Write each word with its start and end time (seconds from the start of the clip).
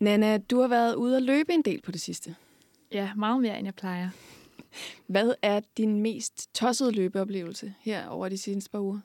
Nana, 0.00 0.38
du 0.38 0.60
har 0.60 0.68
været 0.68 0.94
ude 0.94 1.16
at 1.16 1.22
løbe 1.22 1.52
en 1.52 1.62
del 1.62 1.80
på 1.82 1.92
det 1.92 2.00
sidste. 2.00 2.34
Ja, 2.92 3.14
meget 3.14 3.42
mere, 3.42 3.58
end 3.58 3.66
jeg 3.66 3.74
plejer. 3.74 4.10
Hvad 5.06 5.34
er 5.42 5.60
din 5.76 6.00
mest 6.00 6.54
tossede 6.54 6.92
løbeoplevelse 6.92 7.74
her 7.80 8.08
over 8.08 8.28
de 8.28 8.38
seneste 8.38 8.70
par 8.70 8.80
uger? 8.80 9.00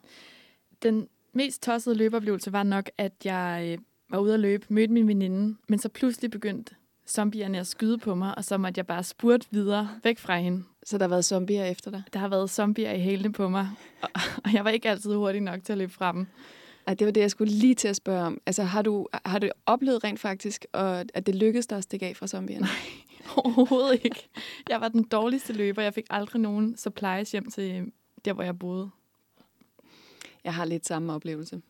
Den 0.83 1.07
mest 1.33 1.63
tossede 1.63 1.95
løbeoplevelse 1.95 2.53
var 2.53 2.63
nok, 2.63 2.89
at 2.97 3.13
jeg 3.23 3.67
øh, 3.71 3.77
var 4.09 4.17
ude 4.17 4.33
at 4.33 4.39
løbe, 4.39 4.65
mødte 4.69 4.93
min 4.93 5.07
veninde, 5.07 5.55
men 5.69 5.79
så 5.79 5.89
pludselig 5.89 6.31
begyndte 6.31 6.75
zombierne 7.07 7.59
at 7.59 7.67
skyde 7.67 7.97
på 7.97 8.15
mig, 8.15 8.37
og 8.37 8.43
så 8.43 8.57
måtte 8.57 8.79
jeg 8.79 8.87
bare 8.87 9.03
spurte 9.03 9.47
videre 9.51 9.89
væk 10.03 10.19
fra 10.19 10.37
hende. 10.37 10.63
Så 10.85 10.97
der 10.97 11.03
har 11.03 11.09
været 11.09 11.25
zombier 11.25 11.65
efter 11.65 11.91
dig? 11.91 12.03
Der 12.13 12.19
har 12.19 12.27
været 12.27 12.49
zombier 12.49 12.91
i 12.91 12.99
hælene 12.99 13.33
på 13.33 13.49
mig, 13.49 13.69
og, 14.01 14.09
og 14.43 14.53
jeg 14.53 14.63
var 14.63 14.69
ikke 14.69 14.89
altid 14.89 15.15
hurtig 15.15 15.41
nok 15.41 15.63
til 15.63 15.71
at 15.73 15.77
løbe 15.77 15.93
fra 15.93 16.11
dem. 16.11 16.27
Ej, 16.87 16.93
det 16.93 17.05
var 17.05 17.11
det, 17.11 17.21
jeg 17.21 17.31
skulle 17.31 17.53
lige 17.53 17.75
til 17.75 17.87
at 17.87 17.95
spørge 17.95 18.25
om. 18.25 18.41
Altså, 18.45 18.63
har 18.63 18.81
du, 18.81 19.07
har 19.25 19.39
du 19.39 19.49
oplevet 19.65 20.03
rent 20.03 20.19
faktisk, 20.19 20.65
at 20.73 21.25
det 21.25 21.35
lykkedes 21.35 21.67
dig 21.67 21.77
at 21.77 21.83
stikke 21.83 22.05
af 22.05 22.17
fra 22.17 22.27
zombierne? 22.27 22.61
Nej, 22.65 23.35
overhovedet 23.45 23.99
ikke. 24.03 24.29
Jeg 24.69 24.81
var 24.81 24.87
den 24.87 25.03
dårligste 25.03 25.53
løber. 25.53 25.81
Jeg 25.81 25.93
fik 25.93 26.05
aldrig 26.09 26.41
nogen 26.41 26.77
supplies 26.77 27.31
hjem 27.31 27.51
til 27.51 27.91
der, 28.25 28.33
hvor 28.33 28.43
jeg 28.43 28.59
boede. 28.59 28.89
Jeg 30.43 30.53
har 30.53 30.65
lidt 30.65 30.85
samme 30.85 31.13
oplevelse. 31.13 31.61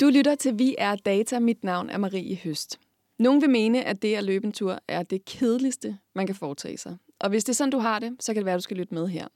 Du 0.00 0.08
lytter 0.08 0.34
til 0.34 0.58
Vi 0.58 0.74
er 0.78 0.96
Data. 0.96 1.38
Mit 1.38 1.64
navn 1.64 1.90
er 1.90 1.98
Marie 1.98 2.36
Høst. 2.36 2.80
Nogen 3.18 3.40
vil 3.40 3.50
mene, 3.50 3.84
at 3.84 4.02
det 4.02 4.14
at 4.14 4.24
løbe 4.24 4.46
en 4.46 4.52
tur 4.52 4.78
er 4.88 5.02
det 5.02 5.24
kedeligste, 5.24 5.98
man 6.14 6.26
kan 6.26 6.34
foretage 6.34 6.78
sig. 6.78 6.96
Og 7.20 7.30
hvis 7.30 7.44
det 7.44 7.52
er 7.52 7.54
sådan, 7.54 7.70
du 7.70 7.78
har 7.78 7.98
det, 7.98 8.16
så 8.20 8.32
kan 8.32 8.40
det 8.40 8.44
være, 8.44 8.54
at 8.54 8.58
du 8.58 8.62
skal 8.62 8.76
lytte 8.76 8.94
med 8.94 9.08
her. 9.08 9.28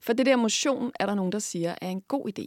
For 0.00 0.12
det 0.12 0.26
der 0.26 0.36
motion 0.36 0.92
er 1.00 1.06
der 1.06 1.14
nogen, 1.14 1.32
der 1.32 1.38
siger 1.38 1.74
er 1.80 1.88
en 1.88 2.00
god 2.00 2.28
idé. 2.38 2.44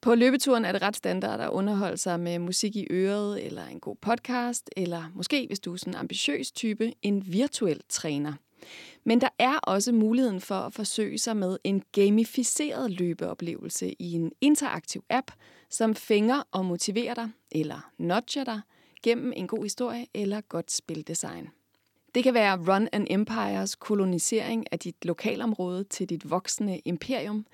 På 0.00 0.14
løbeturen 0.14 0.64
er 0.64 0.72
det 0.72 0.82
ret 0.82 0.96
standard 0.96 1.40
at 1.40 1.50
underholde 1.50 1.96
sig 1.96 2.20
med 2.20 2.38
musik 2.38 2.76
i 2.76 2.86
øret, 2.90 3.46
eller 3.46 3.66
en 3.66 3.80
god 3.80 3.96
podcast, 3.96 4.70
eller 4.76 5.04
måske, 5.14 5.46
hvis 5.46 5.60
du 5.60 5.72
er 5.72 5.76
sådan 5.76 5.92
en 5.92 5.98
ambitiøs 5.98 6.52
type, 6.52 6.92
en 7.02 7.32
virtuel 7.32 7.80
træner. 7.88 8.32
Men 9.04 9.20
der 9.20 9.28
er 9.38 9.58
også 9.58 9.92
muligheden 9.92 10.40
for 10.40 10.54
at 10.54 10.72
forsøge 10.72 11.18
sig 11.18 11.36
med 11.36 11.58
en 11.64 11.82
gamificeret 11.92 12.90
løbeoplevelse 12.90 13.94
i 13.98 14.12
en 14.12 14.32
interaktiv 14.40 15.04
app, 15.10 15.30
som 15.70 15.94
fænger 15.94 16.42
og 16.50 16.64
motiverer 16.64 17.14
dig, 17.14 17.30
eller 17.50 17.90
nudger 17.98 18.44
dig, 18.44 18.60
gennem 19.02 19.32
en 19.36 19.46
god 19.46 19.62
historie 19.62 20.06
eller 20.14 20.40
godt 20.40 20.72
spildesign. 20.72 21.48
Det 22.14 22.22
kan 22.22 22.34
være 22.34 22.58
Run 22.68 22.88
and 22.92 23.06
Empires 23.10 23.74
kolonisering 23.74 24.66
af 24.72 24.78
dit 24.78 25.04
lokalområde 25.04 25.84
til 25.84 26.08
dit 26.08 26.30
voksende 26.30 26.80
imperium. 26.84 27.46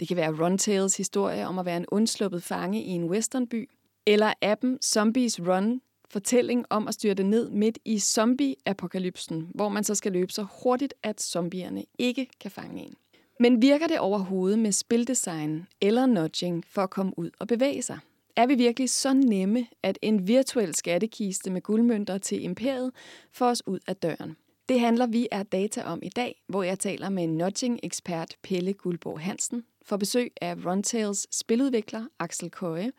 Det 0.00 0.08
kan 0.08 0.16
være 0.16 0.44
Runtails 0.44 0.96
historie 0.96 1.46
om 1.46 1.58
at 1.58 1.66
være 1.66 1.76
en 1.76 1.86
undsluppet 1.88 2.42
fange 2.42 2.82
i 2.82 2.88
en 2.88 3.04
westernby. 3.04 3.70
Eller 4.06 4.32
appen 4.42 4.78
Zombies 4.82 5.40
Run 5.40 5.80
fortælling 6.08 6.64
om 6.70 6.88
at 6.88 6.94
styrte 6.94 7.22
ned 7.22 7.50
midt 7.50 7.78
i 7.84 7.98
zombie-apokalypsen, 7.98 9.50
hvor 9.54 9.68
man 9.68 9.84
så 9.84 9.94
skal 9.94 10.12
løbe 10.12 10.32
så 10.32 10.46
hurtigt, 10.62 10.94
at 11.02 11.22
zombierne 11.22 11.84
ikke 11.98 12.28
kan 12.40 12.50
fange 12.50 12.82
en. 12.82 12.94
Men 13.40 13.62
virker 13.62 13.86
det 13.86 13.98
overhovedet 13.98 14.58
med 14.58 14.72
spildesign 14.72 15.66
eller 15.80 16.06
nudging 16.06 16.64
for 16.68 16.82
at 16.82 16.90
komme 16.90 17.18
ud 17.18 17.30
og 17.38 17.48
bevæge 17.48 17.82
sig? 17.82 17.98
Er 18.36 18.46
vi 18.46 18.54
virkelig 18.54 18.90
så 18.90 19.12
nemme, 19.12 19.66
at 19.82 19.98
en 20.02 20.28
virtuel 20.28 20.74
skattekiste 20.74 21.50
med 21.50 21.60
guldmønter 21.60 22.18
til 22.18 22.42
imperiet 22.42 22.92
får 23.32 23.46
os 23.46 23.62
ud 23.66 23.78
af 23.86 23.96
døren? 23.96 24.36
Det 24.68 24.80
handler 24.80 25.06
vi 25.06 25.28
er 25.30 25.42
data 25.42 25.82
om 25.82 26.00
i 26.02 26.08
dag, 26.08 26.42
hvor 26.48 26.62
jeg 26.62 26.78
taler 26.78 27.08
med 27.08 27.26
nudging-ekspert 27.26 28.36
Pelle 28.42 28.72
Guldborg 28.72 29.20
Hansen, 29.20 29.64
for 29.82 29.96
besøg 29.96 30.32
af 30.40 30.54
Runtails 30.66 31.36
spiludvikler 31.36 32.06
Axel 32.18 32.50
Køje, 32.50 32.92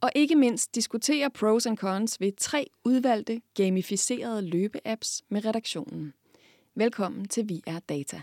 og 0.00 0.10
ikke 0.14 0.36
mindst 0.36 0.74
diskutere 0.74 1.30
pros 1.30 1.66
and 1.66 1.76
cons 1.76 2.20
ved 2.20 2.32
tre 2.38 2.70
udvalgte 2.84 3.40
gamificerede 3.54 4.42
løbeapps 4.42 5.22
med 5.28 5.44
redaktionen. 5.44 6.12
Velkommen 6.74 7.28
til 7.28 7.48
Vi 7.48 7.62
er 7.66 7.78
Data. 7.78 8.22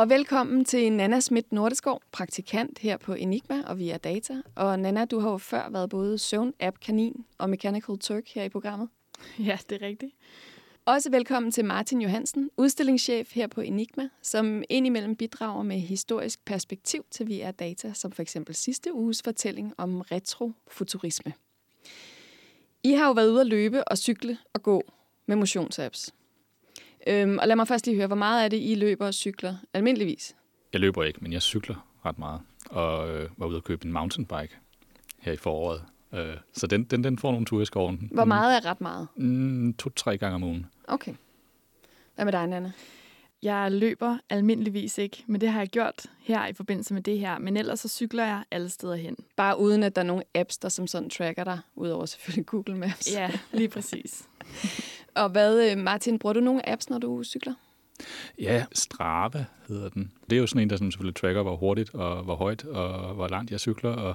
Og 0.00 0.08
velkommen 0.08 0.64
til 0.64 0.92
Nana 0.92 1.20
Schmidt 1.20 1.52
Nordeskov, 1.52 2.02
praktikant 2.12 2.78
her 2.78 2.96
på 2.96 3.12
Enigma 3.12 3.62
og 3.66 3.78
Via 3.78 3.96
Data. 3.96 4.42
Og 4.54 4.78
Nana, 4.78 5.04
du 5.04 5.18
har 5.18 5.30
jo 5.30 5.38
før 5.38 5.70
været 5.70 5.90
både 5.90 6.18
søvn-app 6.18 6.78
kanin 6.80 7.24
og 7.38 7.50
Mechanical 7.50 7.98
Turk 7.98 8.28
her 8.28 8.42
i 8.42 8.48
programmet. 8.48 8.88
Ja, 9.38 9.58
det 9.70 9.82
er 9.82 9.86
rigtigt. 9.86 10.12
Også 10.84 11.10
velkommen 11.10 11.52
til 11.52 11.64
Martin 11.64 12.02
Johansen, 12.02 12.50
udstillingschef 12.56 13.34
her 13.34 13.46
på 13.46 13.60
Enigma, 13.60 14.08
som 14.22 14.62
indimellem 14.68 15.16
bidrager 15.16 15.62
med 15.62 15.78
historisk 15.78 16.44
perspektiv 16.44 17.04
til 17.10 17.28
Via 17.28 17.50
Data, 17.50 17.92
som 17.92 18.12
for 18.12 18.22
eksempel 18.22 18.54
sidste 18.54 18.94
uges 18.94 19.22
fortælling 19.22 19.74
om 19.78 20.00
retrofuturisme. 20.00 21.32
I 22.82 22.92
har 22.92 23.06
jo 23.06 23.12
været 23.12 23.30
ude 23.30 23.40
at 23.40 23.46
løbe 23.46 23.88
og 23.88 23.98
cykle 23.98 24.38
og 24.54 24.62
gå 24.62 24.82
med 25.26 25.36
motionsapps. 25.36 26.14
Øhm, 27.06 27.38
og 27.38 27.48
lad 27.48 27.56
mig 27.56 27.68
først 27.68 27.86
lige 27.86 27.96
høre, 27.96 28.06
hvor 28.06 28.16
meget 28.16 28.44
er 28.44 28.48
det, 28.48 28.56
I 28.62 28.74
løber 28.74 29.06
og 29.06 29.14
cykler 29.14 29.56
almindeligvis? 29.74 30.36
Jeg 30.72 30.80
løber 30.80 31.04
ikke, 31.04 31.18
men 31.22 31.32
jeg 31.32 31.42
cykler 31.42 31.86
ret 32.06 32.18
meget. 32.18 32.40
Og 32.70 33.08
øh, 33.10 33.28
var 33.36 33.46
ude 33.46 33.56
at 33.56 33.64
købe 33.64 33.86
en 33.86 33.92
mountainbike 33.92 34.56
her 35.18 35.32
i 35.32 35.36
foråret. 35.36 35.82
Øh, 36.14 36.36
så 36.52 36.66
den, 36.66 36.84
den, 36.84 37.04
den 37.04 37.18
får 37.18 37.30
nogle 37.30 37.46
ture 37.46 37.62
i 37.62 37.66
skoven. 37.66 38.08
Hvor 38.12 38.24
meget 38.24 38.56
er 38.56 38.64
ret 38.70 38.80
meget? 38.80 39.08
Mm, 39.16 39.74
To-tre 39.74 40.18
gange 40.18 40.34
om 40.34 40.42
ugen. 40.42 40.66
Okay. 40.88 41.14
Hvad 42.14 42.24
med 42.24 42.32
dig, 42.32 42.46
Nana? 42.46 42.72
Jeg 43.42 43.72
løber 43.72 44.18
almindeligvis 44.30 44.98
ikke, 44.98 45.24
men 45.26 45.40
det 45.40 45.48
har 45.48 45.60
jeg 45.60 45.68
gjort 45.68 46.06
her 46.20 46.46
i 46.46 46.52
forbindelse 46.52 46.94
med 46.94 47.02
det 47.02 47.18
her. 47.18 47.38
Men 47.38 47.56
ellers 47.56 47.80
så 47.80 47.88
cykler 47.88 48.24
jeg 48.24 48.44
alle 48.50 48.68
steder 48.68 48.94
hen. 48.94 49.16
Bare 49.36 49.58
uden 49.58 49.82
at 49.82 49.96
der 49.96 50.02
er 50.02 50.06
nogle 50.06 50.22
apps, 50.34 50.58
der 50.58 50.68
som 50.68 50.86
sådan 50.86 51.10
tracker 51.10 51.44
dig, 51.44 51.58
udover 51.74 52.06
selvfølgelig 52.06 52.46
Google 52.46 52.76
Maps. 52.76 53.12
Ja, 53.14 53.30
lige 53.52 53.68
præcis. 53.68 54.24
Og 55.14 55.28
hvad, 55.28 55.70
øh, 55.70 55.78
Martin, 55.78 56.18
bruger 56.18 56.32
du 56.32 56.40
nogle 56.40 56.68
apps, 56.68 56.90
når 56.90 56.98
du 56.98 57.24
cykler? 57.24 57.54
Ja, 58.38 58.64
Strava 58.72 59.44
hedder 59.68 59.88
den. 59.88 60.12
Det 60.30 60.36
er 60.36 60.40
jo 60.40 60.46
sådan 60.46 60.62
en, 60.62 60.70
der 60.70 60.76
sådan 60.76 60.92
selvfølgelig 60.92 61.16
tracker, 61.16 61.42
hvor 61.42 61.56
hurtigt 61.56 61.94
og 61.94 62.24
hvor 62.24 62.34
højt 62.34 62.64
og 62.64 63.14
hvor 63.14 63.28
langt 63.28 63.50
jeg 63.50 63.60
cykler. 63.60 63.90
Og 63.90 64.14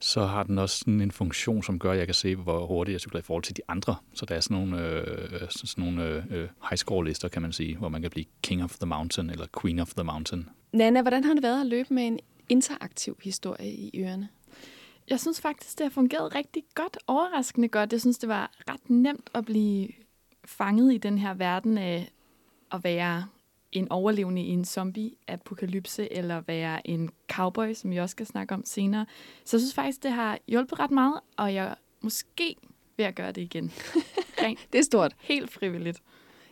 så 0.00 0.24
har 0.24 0.42
den 0.42 0.58
også 0.58 0.78
sådan 0.78 1.00
en 1.00 1.10
funktion, 1.10 1.62
som 1.62 1.78
gør, 1.78 1.92
at 1.92 1.98
jeg 1.98 2.06
kan 2.06 2.14
se, 2.14 2.36
hvor 2.36 2.66
hurtigt 2.66 2.92
jeg 2.92 3.00
cykler 3.00 3.20
i 3.20 3.22
forhold 3.22 3.42
til 3.42 3.56
de 3.56 3.62
andre. 3.68 3.94
Så 4.14 4.26
der 4.26 4.34
er 4.34 4.40
sådan 4.40 4.56
nogle, 4.56 4.86
øh, 4.86 5.40
sådan 5.50 5.84
nogle 5.84 6.24
øh, 6.30 6.48
high 6.70 6.76
score 6.76 7.04
lister, 7.04 7.28
kan 7.28 7.42
man 7.42 7.52
sige, 7.52 7.76
hvor 7.76 7.88
man 7.88 8.02
kan 8.02 8.10
blive 8.10 8.26
king 8.42 8.64
of 8.64 8.76
the 8.76 8.86
mountain 8.86 9.30
eller 9.30 9.46
queen 9.60 9.78
of 9.78 9.94
the 9.94 10.04
mountain. 10.04 10.48
Nana, 10.72 11.02
hvordan 11.02 11.24
har 11.24 11.34
det 11.34 11.42
været 11.42 11.60
at 11.60 11.66
løbe 11.66 11.94
med 11.94 12.06
en 12.06 12.18
interaktiv 12.48 13.18
historie 13.22 13.72
i 13.72 14.00
ørerne? 14.00 14.28
Jeg 15.10 15.20
synes 15.20 15.40
faktisk, 15.40 15.78
det 15.78 15.84
har 15.84 15.90
fungeret 15.90 16.34
rigtig 16.34 16.62
godt, 16.74 16.98
overraskende 17.06 17.68
godt. 17.68 17.92
Jeg 17.92 18.00
synes, 18.00 18.18
det 18.18 18.28
var 18.28 18.50
ret 18.68 18.90
nemt 18.90 19.30
at 19.34 19.44
blive 19.44 19.88
fanget 20.44 20.94
i 20.94 20.98
den 20.98 21.18
her 21.18 21.34
verden 21.34 21.78
af 21.78 22.10
at 22.72 22.84
være 22.84 23.26
en 23.72 23.92
overlevende 23.92 24.42
i 24.42 24.48
en 24.48 24.64
zombie-apokalypse, 24.64 26.12
eller 26.12 26.40
være 26.40 26.90
en 26.90 27.10
cowboy, 27.32 27.72
som 27.74 27.90
vi 27.90 27.96
også 27.96 28.12
skal 28.12 28.26
snakke 28.26 28.54
om 28.54 28.62
senere. 28.64 29.06
Så 29.44 29.56
jeg 29.56 29.60
synes 29.60 29.74
faktisk, 29.74 30.02
det 30.02 30.12
har 30.12 30.38
hjulpet 30.48 30.80
ret 30.80 30.90
meget, 30.90 31.20
og 31.36 31.54
jeg 31.54 31.74
måske 32.00 32.56
ved 32.96 33.04
at 33.04 33.14
gøre 33.14 33.32
det 33.32 33.40
igen. 33.40 33.72
Det 34.72 34.78
er 34.78 34.82
stort. 34.82 35.16
Helt 35.18 35.52
frivilligt. 35.52 36.02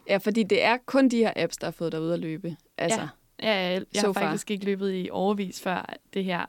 Ja, 0.09 0.17
fordi 0.17 0.43
det 0.43 0.63
er 0.63 0.77
kun 0.87 1.09
de 1.09 1.17
her 1.17 1.33
apps, 1.37 1.57
der 1.57 1.67
har 1.67 1.73
fået 1.73 1.93
dig 1.93 2.01
ud 2.01 2.11
at 2.11 2.19
løbe. 2.19 2.57
Altså, 2.79 3.01
ja, 3.43 3.49
ja 3.49 3.73
jeg, 3.73 3.83
jeg 3.95 4.03
har 4.03 4.13
faktisk 4.13 4.51
ikke 4.51 4.65
løbet 4.65 4.95
i 4.95 5.09
overvis 5.13 5.63
før 5.63 5.95
det 6.15 6.25
her. 6.25 6.47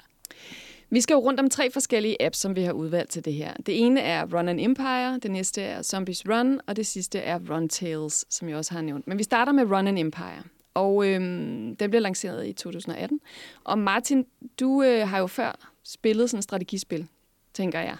Vi 0.92 1.02
skal 1.02 1.14
jo 1.14 1.20
rundt 1.20 1.40
om 1.40 1.50
tre 1.50 1.72
forskellige 1.72 2.26
apps, 2.26 2.38
som 2.38 2.56
vi 2.56 2.62
har 2.62 2.72
udvalgt 2.72 3.12
til 3.12 3.26
det 3.26 3.34
her. 3.34 3.54
Det 3.66 3.86
ene 3.86 4.02
er 4.02 4.26
Run 4.38 4.50
and 4.50 4.60
Empire, 4.60 5.20
det 5.24 5.32
næste 5.32 5.62
er 5.62 5.82
Zombies 5.82 6.30
Run, 6.30 6.62
og 6.68 6.76
det 6.76 6.88
sidste 6.88 7.20
er 7.20 7.40
Run 7.50 7.70
Tales, 7.70 8.26
som 8.30 8.50
jeg 8.50 8.58
også 8.58 8.74
har 8.74 8.82
nævnt. 8.82 9.08
Men 9.08 9.18
vi 9.18 9.24
starter 9.24 9.52
med 9.52 9.72
Run 9.72 9.88
and 9.88 10.00
Empire, 10.00 10.44
og 10.74 11.08
øhm, 11.08 11.76
den 11.76 11.90
blev 11.90 12.02
lanceret 12.02 12.48
i 12.48 12.54
2018. 12.54 13.20
Og 13.64 13.80
Martin, 13.80 14.26
du 14.60 14.84
øh, 14.84 15.08
har 15.08 15.20
jo 15.20 15.28
før 15.28 15.70
spillet 15.84 16.30
sådan 16.30 16.40
et 16.40 16.44
strategispil, 16.44 17.08
tænker 17.54 17.80
jeg. 17.80 17.97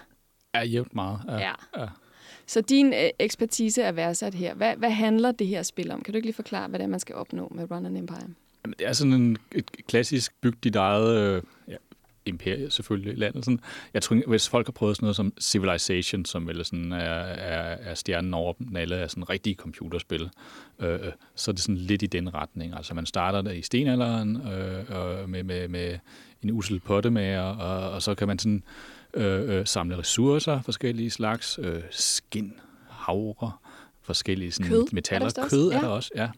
Ja, 0.54 0.62
jævnt 0.62 0.94
meget. 0.94 1.20
Ja. 1.28 1.38
ja. 1.38 1.52
ja. 1.76 1.86
Så 2.46 2.60
din 2.60 2.92
øh, 2.92 3.10
ekspertise 3.18 3.82
er 3.82 3.92
værdsat 3.92 4.34
her. 4.34 4.54
Hvad, 4.54 4.76
hvad 4.76 4.90
handler 4.90 5.32
det 5.32 5.46
her 5.46 5.62
spil 5.62 5.90
om? 5.90 6.02
Kan 6.02 6.12
du 6.12 6.16
ikke 6.16 6.26
lige 6.26 6.34
forklare, 6.34 6.68
hvad 6.68 6.78
det 6.78 6.84
er, 6.84 6.88
man 6.88 7.00
skal 7.00 7.14
opnå 7.14 7.52
med 7.54 7.70
Run 7.70 7.86
and 7.86 7.98
Empire? 7.98 8.28
Jamen, 8.64 8.74
det 8.78 8.86
er 8.86 8.92
sådan 8.92 9.12
en, 9.12 9.38
et 9.52 9.70
klassisk 9.86 10.40
byg 10.40 10.64
dit 10.64 10.76
eget 10.76 11.18
øh, 11.18 11.42
ja, 11.68 11.76
imperie 12.26 12.70
selvfølgelig 12.70 13.18
landet. 13.18 13.44
Sådan. 13.44 13.60
Jeg 13.94 14.02
tror, 14.02 14.28
hvis 14.28 14.48
folk 14.48 14.66
har 14.66 14.72
prøvet 14.72 14.96
sådan 14.96 15.04
noget 15.04 15.16
som 15.16 15.32
Civilization, 15.40 16.24
som 16.24 16.46
vel 16.46 16.64
sådan 16.64 16.92
er, 16.92 16.98
er, 16.98 17.90
er 17.90 17.94
stjernen 17.94 18.34
over 18.34 18.52
dem 18.52 18.76
alle 18.76 18.96
er 18.96 19.06
sådan 19.06 19.30
rigtige 19.30 19.54
computerspil, 19.54 20.30
øh, 20.78 20.98
så 21.34 21.50
er 21.50 21.52
det 21.52 21.62
sådan 21.62 21.76
lidt 21.76 22.02
i 22.02 22.06
den 22.06 22.34
retning. 22.34 22.74
Altså 22.76 22.94
man 22.94 23.06
starter 23.06 23.42
der 23.42 23.50
i 23.50 23.62
stenalderen 23.62 24.36
øh, 24.36 25.28
med, 25.28 25.42
med, 25.42 25.68
med 25.68 25.98
en 26.42 26.50
usel 26.50 26.80
pottemager, 26.80 27.40
og, 27.40 27.90
og 27.90 28.02
så 28.02 28.14
kan 28.14 28.28
man 28.28 28.38
sådan 28.38 28.62
øh, 29.14 29.58
øh, 29.58 29.66
samle 29.66 29.98
ressourcer, 29.98 30.62
forskellige 30.62 31.10
slags, 31.10 31.58
øh, 31.62 31.82
skin, 31.90 32.52
havre, 32.88 33.52
forskellige 34.02 34.52
sådan 34.52 34.70
kød 34.70 34.86
metaller. 34.92 35.26
Er 35.26 35.48
kød 35.48 35.70
er 35.72 35.80
der 35.80 35.88
også, 35.88 36.10
ja. 36.16 36.28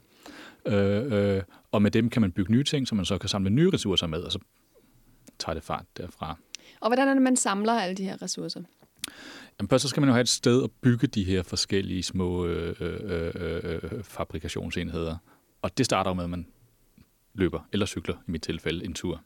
Øh, 0.67 1.37
øh, 1.37 1.43
og 1.73 1.83
med 1.83 1.91
dem 1.91 2.11
kan 2.11 2.23
man 2.23 2.33
bygge 2.33 2.53
nye 2.53 2.65
ting, 2.65 2.89
så 2.89 2.95
man 2.95 3.05
så 3.05 3.19
kan 3.19 3.29
samle 3.29 3.51
nye 3.51 3.71
ressourcer 3.71 4.07
med, 4.07 4.21
og 4.23 4.33
så 4.33 4.39
tager 5.39 5.55
det 5.55 5.63
fart 5.63 5.85
derfra. 5.97 6.37
Og 6.81 6.89
hvordan 6.89 7.09
er 7.09 7.13
det, 7.15 7.23
man 7.23 7.37
samler 7.37 7.73
alle 7.73 7.95
de 7.95 8.05
her 8.05 8.23
ressourcer? 8.23 8.63
Jamen, 9.61 9.69
først 9.69 9.83
så 9.83 9.89
skal 9.89 10.01
man 10.01 10.09
jo 10.09 10.13
have 10.13 10.21
et 10.21 10.29
sted 10.29 10.65
at 10.65 10.71
bygge 10.71 11.07
de 11.07 11.25
her 11.25 11.43
forskellige 11.43 12.03
små 12.03 12.47
øh, 12.47 12.77
øh, 12.81 13.01
øh, 13.05 13.81
øh, 13.83 14.05
fabrikationsenheder. 14.05 15.17
Og 15.63 15.79
det 15.79 15.87
starter 15.87 16.13
med, 16.13 16.25
at 16.25 16.31
man 16.31 16.47
løber 17.35 17.61
eller 17.73 17.87
cykler, 17.87 18.15
i 18.29 18.31
mit 18.31 18.43
tilfælde, 18.43 18.85
en 18.85 18.95
tur. 18.95 19.23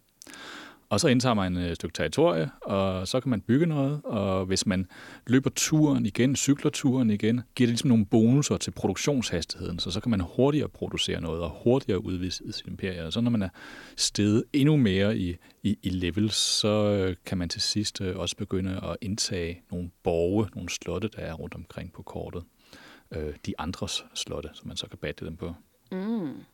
Og 0.89 1.01
så 1.01 1.09
indtager 1.09 1.35
man 1.35 1.57
et 1.57 1.77
stykke 1.77 1.95
territorie, 1.95 2.51
og 2.63 3.09
så 3.09 3.21
kan 3.21 3.31
man 3.31 3.41
bygge 3.41 3.67
noget, 3.67 4.01
og 4.05 4.47
hvis 4.47 4.67
man 4.67 4.87
løber 5.27 5.51
turen 5.55 6.07
igen, 6.07 6.37
cykler 6.37 6.71
turen 6.71 7.11
igen, 7.11 7.35
giver 7.55 7.67
det 7.67 7.69
ligesom 7.69 7.89
nogle 7.89 8.07
bonusser 8.07 8.57
til 8.57 8.71
produktionshastigheden, 8.71 9.79
så 9.79 9.91
så 9.91 10.01
kan 10.01 10.11
man 10.11 10.21
hurtigere 10.21 10.69
producere 10.69 11.21
noget 11.21 11.41
og 11.41 11.51
hurtigere 11.65 12.05
udvide 12.05 12.31
sit 12.31 12.67
imperie. 12.67 13.05
Og 13.05 13.13
så 13.13 13.21
når 13.21 13.31
man 13.31 13.43
er 13.43 13.49
steget 13.97 14.45
endnu 14.53 14.77
mere 14.77 15.19
i, 15.19 15.37
i, 15.63 15.79
i 15.83 15.89
levels, 15.89 16.35
så 16.35 16.69
øh, 16.69 17.17
kan 17.27 17.39
man 17.39 17.49
til 17.49 17.61
sidst 17.61 18.01
øh, 18.01 18.17
også 18.17 18.37
begynde 18.37 18.81
at 18.83 18.97
indtage 19.01 19.63
nogle 19.71 19.91
borge, 20.03 20.49
nogle 20.55 20.71
slotte, 20.71 21.09
der 21.09 21.23
er 21.23 21.33
rundt 21.33 21.55
omkring 21.55 21.93
på 21.93 22.03
kortet. 22.03 22.43
Øh, 23.11 23.35
de 23.47 23.55
andres 23.59 24.05
slotte, 24.15 24.49
som 24.53 24.69
man 24.69 24.77
så 24.77 24.89
kan 24.89 24.99
batte 24.99 25.25
dem 25.25 25.37
på. 25.37 25.55
Mm. 25.93 26.45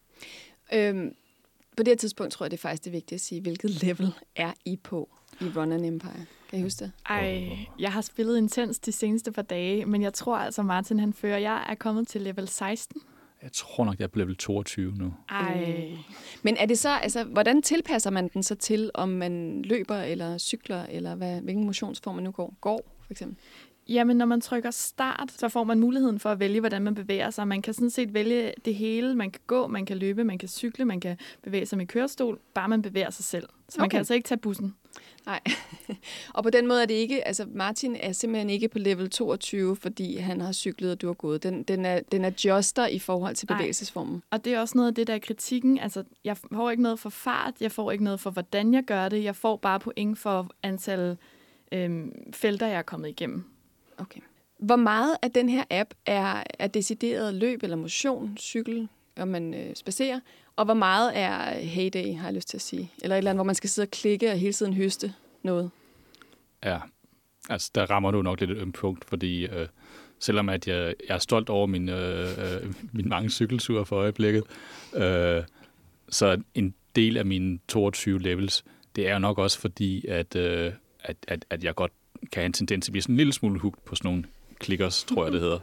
Øhm, 0.75 1.15
på 1.77 1.83
det 1.83 1.89
her 1.89 1.97
tidspunkt 1.97 2.33
tror 2.33 2.47
jeg, 2.47 2.51
det 2.51 2.57
er 2.57 2.61
faktisk 2.61 2.85
det 2.85 2.93
vigtige 2.93 3.17
at 3.17 3.21
sige, 3.21 3.41
hvilket 3.41 3.83
level 3.83 4.15
er 4.37 4.53
I 4.65 4.77
på 4.77 5.09
i 5.41 5.45
Run 5.57 5.73
and 5.73 5.87
Empire? 5.87 6.27
Kan 6.51 6.59
I 6.59 6.63
huske 6.63 6.85
det? 6.85 6.93
Ej, 7.07 7.59
jeg 7.79 7.93
har 7.93 8.01
spillet 8.01 8.39
intens 8.39 8.79
de 8.79 8.93
seneste 8.93 9.33
par 9.33 9.43
dage, 9.43 9.87
men 9.87 10.03
jeg 10.03 10.15
tror 10.15 10.37
altså, 10.37 10.63
Martin 10.63 10.99
han 10.99 11.13
fører. 11.13 11.39
Jeg 11.39 11.67
er 11.69 11.75
kommet 11.75 12.09
til 12.09 12.21
level 12.21 12.49
16. 12.49 13.03
Jeg 13.43 13.53
tror 13.53 13.85
nok, 13.85 13.99
jeg 13.99 14.05
er 14.05 14.09
på 14.09 14.19
level 14.19 14.37
22 14.37 14.93
nu. 14.93 15.15
Ej. 15.29 15.87
Mm. 15.91 15.99
Men 16.43 16.57
er 16.57 16.67
det 16.67 16.79
så, 16.79 16.89
altså, 16.89 17.25
hvordan 17.25 17.63
tilpasser 17.63 18.11
man 18.11 18.29
den 18.29 18.43
så 18.43 18.55
til, 18.55 18.91
om 18.95 19.09
man 19.09 19.63
løber 19.63 19.97
eller 19.97 20.39
cykler, 20.39 20.87
eller 20.87 21.15
hvad, 21.15 21.41
hvilken 21.41 21.65
motionsform 21.65 22.15
man 22.15 22.25
nu 22.25 22.31
går? 22.31 22.55
Går, 22.61 22.97
for 23.01 23.13
eksempel? 23.13 23.39
Jamen, 23.89 24.17
når 24.17 24.27
man 24.27 24.41
trykker 24.41 24.71
start, 24.71 25.33
så 25.39 25.49
får 25.49 25.65
man 25.65 25.81
muligheden 25.81 26.19
for 26.19 26.31
at 26.31 26.41
vælge, 26.41 26.61
hvordan 26.61 26.83
man 26.83 26.95
bevæger 26.95 27.31
sig. 27.31 27.49
Man 27.49 27.63
kan 27.63 27.75
sådan 27.75 27.91
set 27.91 28.15
vælge 28.15 28.53
det 28.65 28.75
hele. 28.75 29.15
Man 29.15 29.31
kan 29.31 29.41
gå, 29.47 29.67
man 29.67 29.87
kan 29.87 29.99
løbe, 29.99 30.25
man 30.25 30.39
kan 30.39 30.49
cykle, 30.49 30.85
man 30.85 31.01
kan 31.01 31.19
bevæge 31.43 31.67
sig 31.67 31.79
med 31.79 31.87
kørestol, 31.87 32.39
bare 32.55 32.69
man 32.69 32.83
bevæger 32.83 33.11
sig 33.11 33.25
selv. 33.25 33.49
Så 33.69 33.81
man 33.81 33.85
Okay. 33.85 33.91
kan 33.91 33.99
altså 33.99 34.15
ikke 34.15 34.27
tage 34.27 34.39
bussen. 34.39 34.75
Nej. 35.27 35.41
og 36.35 36.43
på 36.43 36.51
den 36.51 36.67
måde 36.67 36.83
er 36.83 36.87
det 36.87 36.95
ikke, 36.95 37.27
altså 37.27 37.47
Martin 37.55 37.97
er 37.97 38.13
simpelthen 38.13 38.51
ikke 38.51 38.69
på 38.69 38.79
level 38.79 39.11
22, 39.11 39.77
fordi 39.77 40.17
han 40.17 40.41
har 40.41 40.53
cyklet, 40.53 40.91
og 40.91 41.01
du 41.01 41.07
har 41.07 41.15
gået. 41.15 41.43
Den, 41.43 41.63
den, 41.63 41.85
er, 41.85 42.01
den 42.13 42.25
adjuster 42.25 42.87
i 42.87 42.99
forhold 42.99 43.35
til 43.35 43.47
Nej. 43.51 43.59
bevægelsesformen. 43.59 44.23
Og 44.31 44.45
det 44.45 44.55
er 44.55 44.61
også 44.61 44.79
noget 44.79 44.89
af 44.89 44.95
det, 44.95 45.07
der 45.07 45.15
er 45.15 45.19
kritikken. 45.19 45.79
Altså, 45.79 46.05
jeg 46.25 46.37
får 46.37 46.71
ikke 46.71 46.83
noget 46.83 46.99
for 46.99 47.11
fart, 47.11 47.55
jeg 47.61 47.73
får 47.73 47.91
ikke 47.93 48.05
noget 48.05 48.21
for, 48.21 48.31
hvordan 48.31 48.75
jeg 48.75 48.83
gør 48.85 49.09
det. 49.09 49.25
Jeg 49.25 49.37
får 49.37 49.57
bare 49.57 49.81
point 49.81 50.19
for 50.19 50.51
antal 50.63 51.17
øhm, 51.73 52.13
felter, 52.33 52.67
jeg 52.67 52.79
er 52.79 52.83
kommet 52.83 53.09
igennem. 53.09 53.45
Okay. 53.99 54.21
Hvor 54.59 54.77
meget 54.77 55.17
af 55.23 55.31
den 55.31 55.49
her 55.49 55.65
app 55.71 55.95
er, 56.07 56.43
er 56.59 56.67
decideret 56.67 57.35
løb 57.35 57.63
eller 57.63 57.77
motion, 57.77 58.37
cykel, 58.41 58.89
om 59.17 59.29
man 59.29 59.55
øh, 59.55 59.75
spacerer, 59.75 60.21
og 60.57 60.65
hvor 60.65 60.75
meget 60.75 61.19
er 61.19 61.59
heyday, 61.59 62.17
har 62.17 62.25
jeg 62.25 62.35
lyst 62.35 62.49
til 62.49 62.57
at 62.57 62.61
sige? 62.61 62.93
Eller 63.03 63.17
et 63.17 63.19
eller 63.19 63.31
andet, 63.31 63.39
hvor 63.39 63.45
man 63.45 63.55
skal 63.55 63.71
sidde 63.71 63.87
og 63.87 63.91
klikke 63.91 64.31
og 64.31 64.39
hele 64.39 64.53
tiden 64.53 64.75
høste 64.75 65.15
noget? 65.43 65.71
Ja, 66.65 66.79
altså 67.49 67.71
der 67.75 67.91
rammer 67.91 68.11
du 68.11 68.23
nok 68.23 68.41
lidt 68.41 68.51
et 68.51 68.57
ømt 68.57 68.75
punkt, 68.75 69.05
fordi 69.05 69.47
øh, 69.47 69.69
selvom 70.19 70.49
at 70.49 70.69
jeg, 70.69 70.95
jeg 71.09 71.15
er 71.15 71.19
stolt 71.19 71.49
over 71.49 71.67
min, 71.67 71.89
øh, 71.89 72.39
øh, 72.39 72.75
min 72.93 73.09
mange 73.09 73.31
cykelture 73.31 73.87
for 73.87 73.97
øjeblikket, 73.97 74.45
øh, 74.95 75.43
så 76.09 76.43
en 76.55 76.75
del 76.97 77.17
af 77.17 77.27
mine 77.27 77.59
22 77.69 78.19
levels, 78.19 78.65
det 78.97 79.09
er 79.09 79.13
jo 79.13 79.19
nok 79.19 79.39
også 79.39 79.59
fordi, 79.59 80.07
at, 80.07 80.37
øh, 80.37 80.73
at, 81.01 81.17
at, 81.29 81.45
at 81.51 81.65
jeg 81.65 81.75
godt 81.75 81.93
kan 82.33 82.41
have 82.41 82.47
en 82.47 82.53
tendens 82.53 82.85
til 82.85 82.91
at 82.91 82.93
blive 82.93 83.03
sådan 83.03 83.13
en 83.13 83.17
lille 83.17 83.33
smule 83.33 83.61
hugt 83.61 83.85
på 83.85 83.95
sådan 83.95 84.09
nogle 84.09 84.25
klikkers, 84.59 85.05
tror 85.05 85.25
jeg 85.25 85.33
det 85.33 85.41
hedder. 85.41 85.59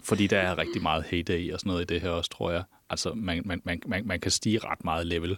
Fordi 0.00 0.26
der 0.26 0.38
er 0.38 0.58
rigtig 0.58 0.82
meget 0.82 1.04
heyday 1.04 1.52
og 1.52 1.60
sådan 1.60 1.70
noget 1.70 1.82
i 1.82 1.94
det 1.94 2.00
her 2.00 2.10
også, 2.10 2.30
tror 2.30 2.50
jeg. 2.50 2.62
Altså 2.90 3.14
man, 3.14 3.42
man, 3.44 3.62
man, 3.64 3.82
man, 3.86 4.06
man 4.06 4.20
kan 4.20 4.30
stige 4.30 4.58
ret 4.58 4.84
meget 4.84 5.06
level 5.06 5.36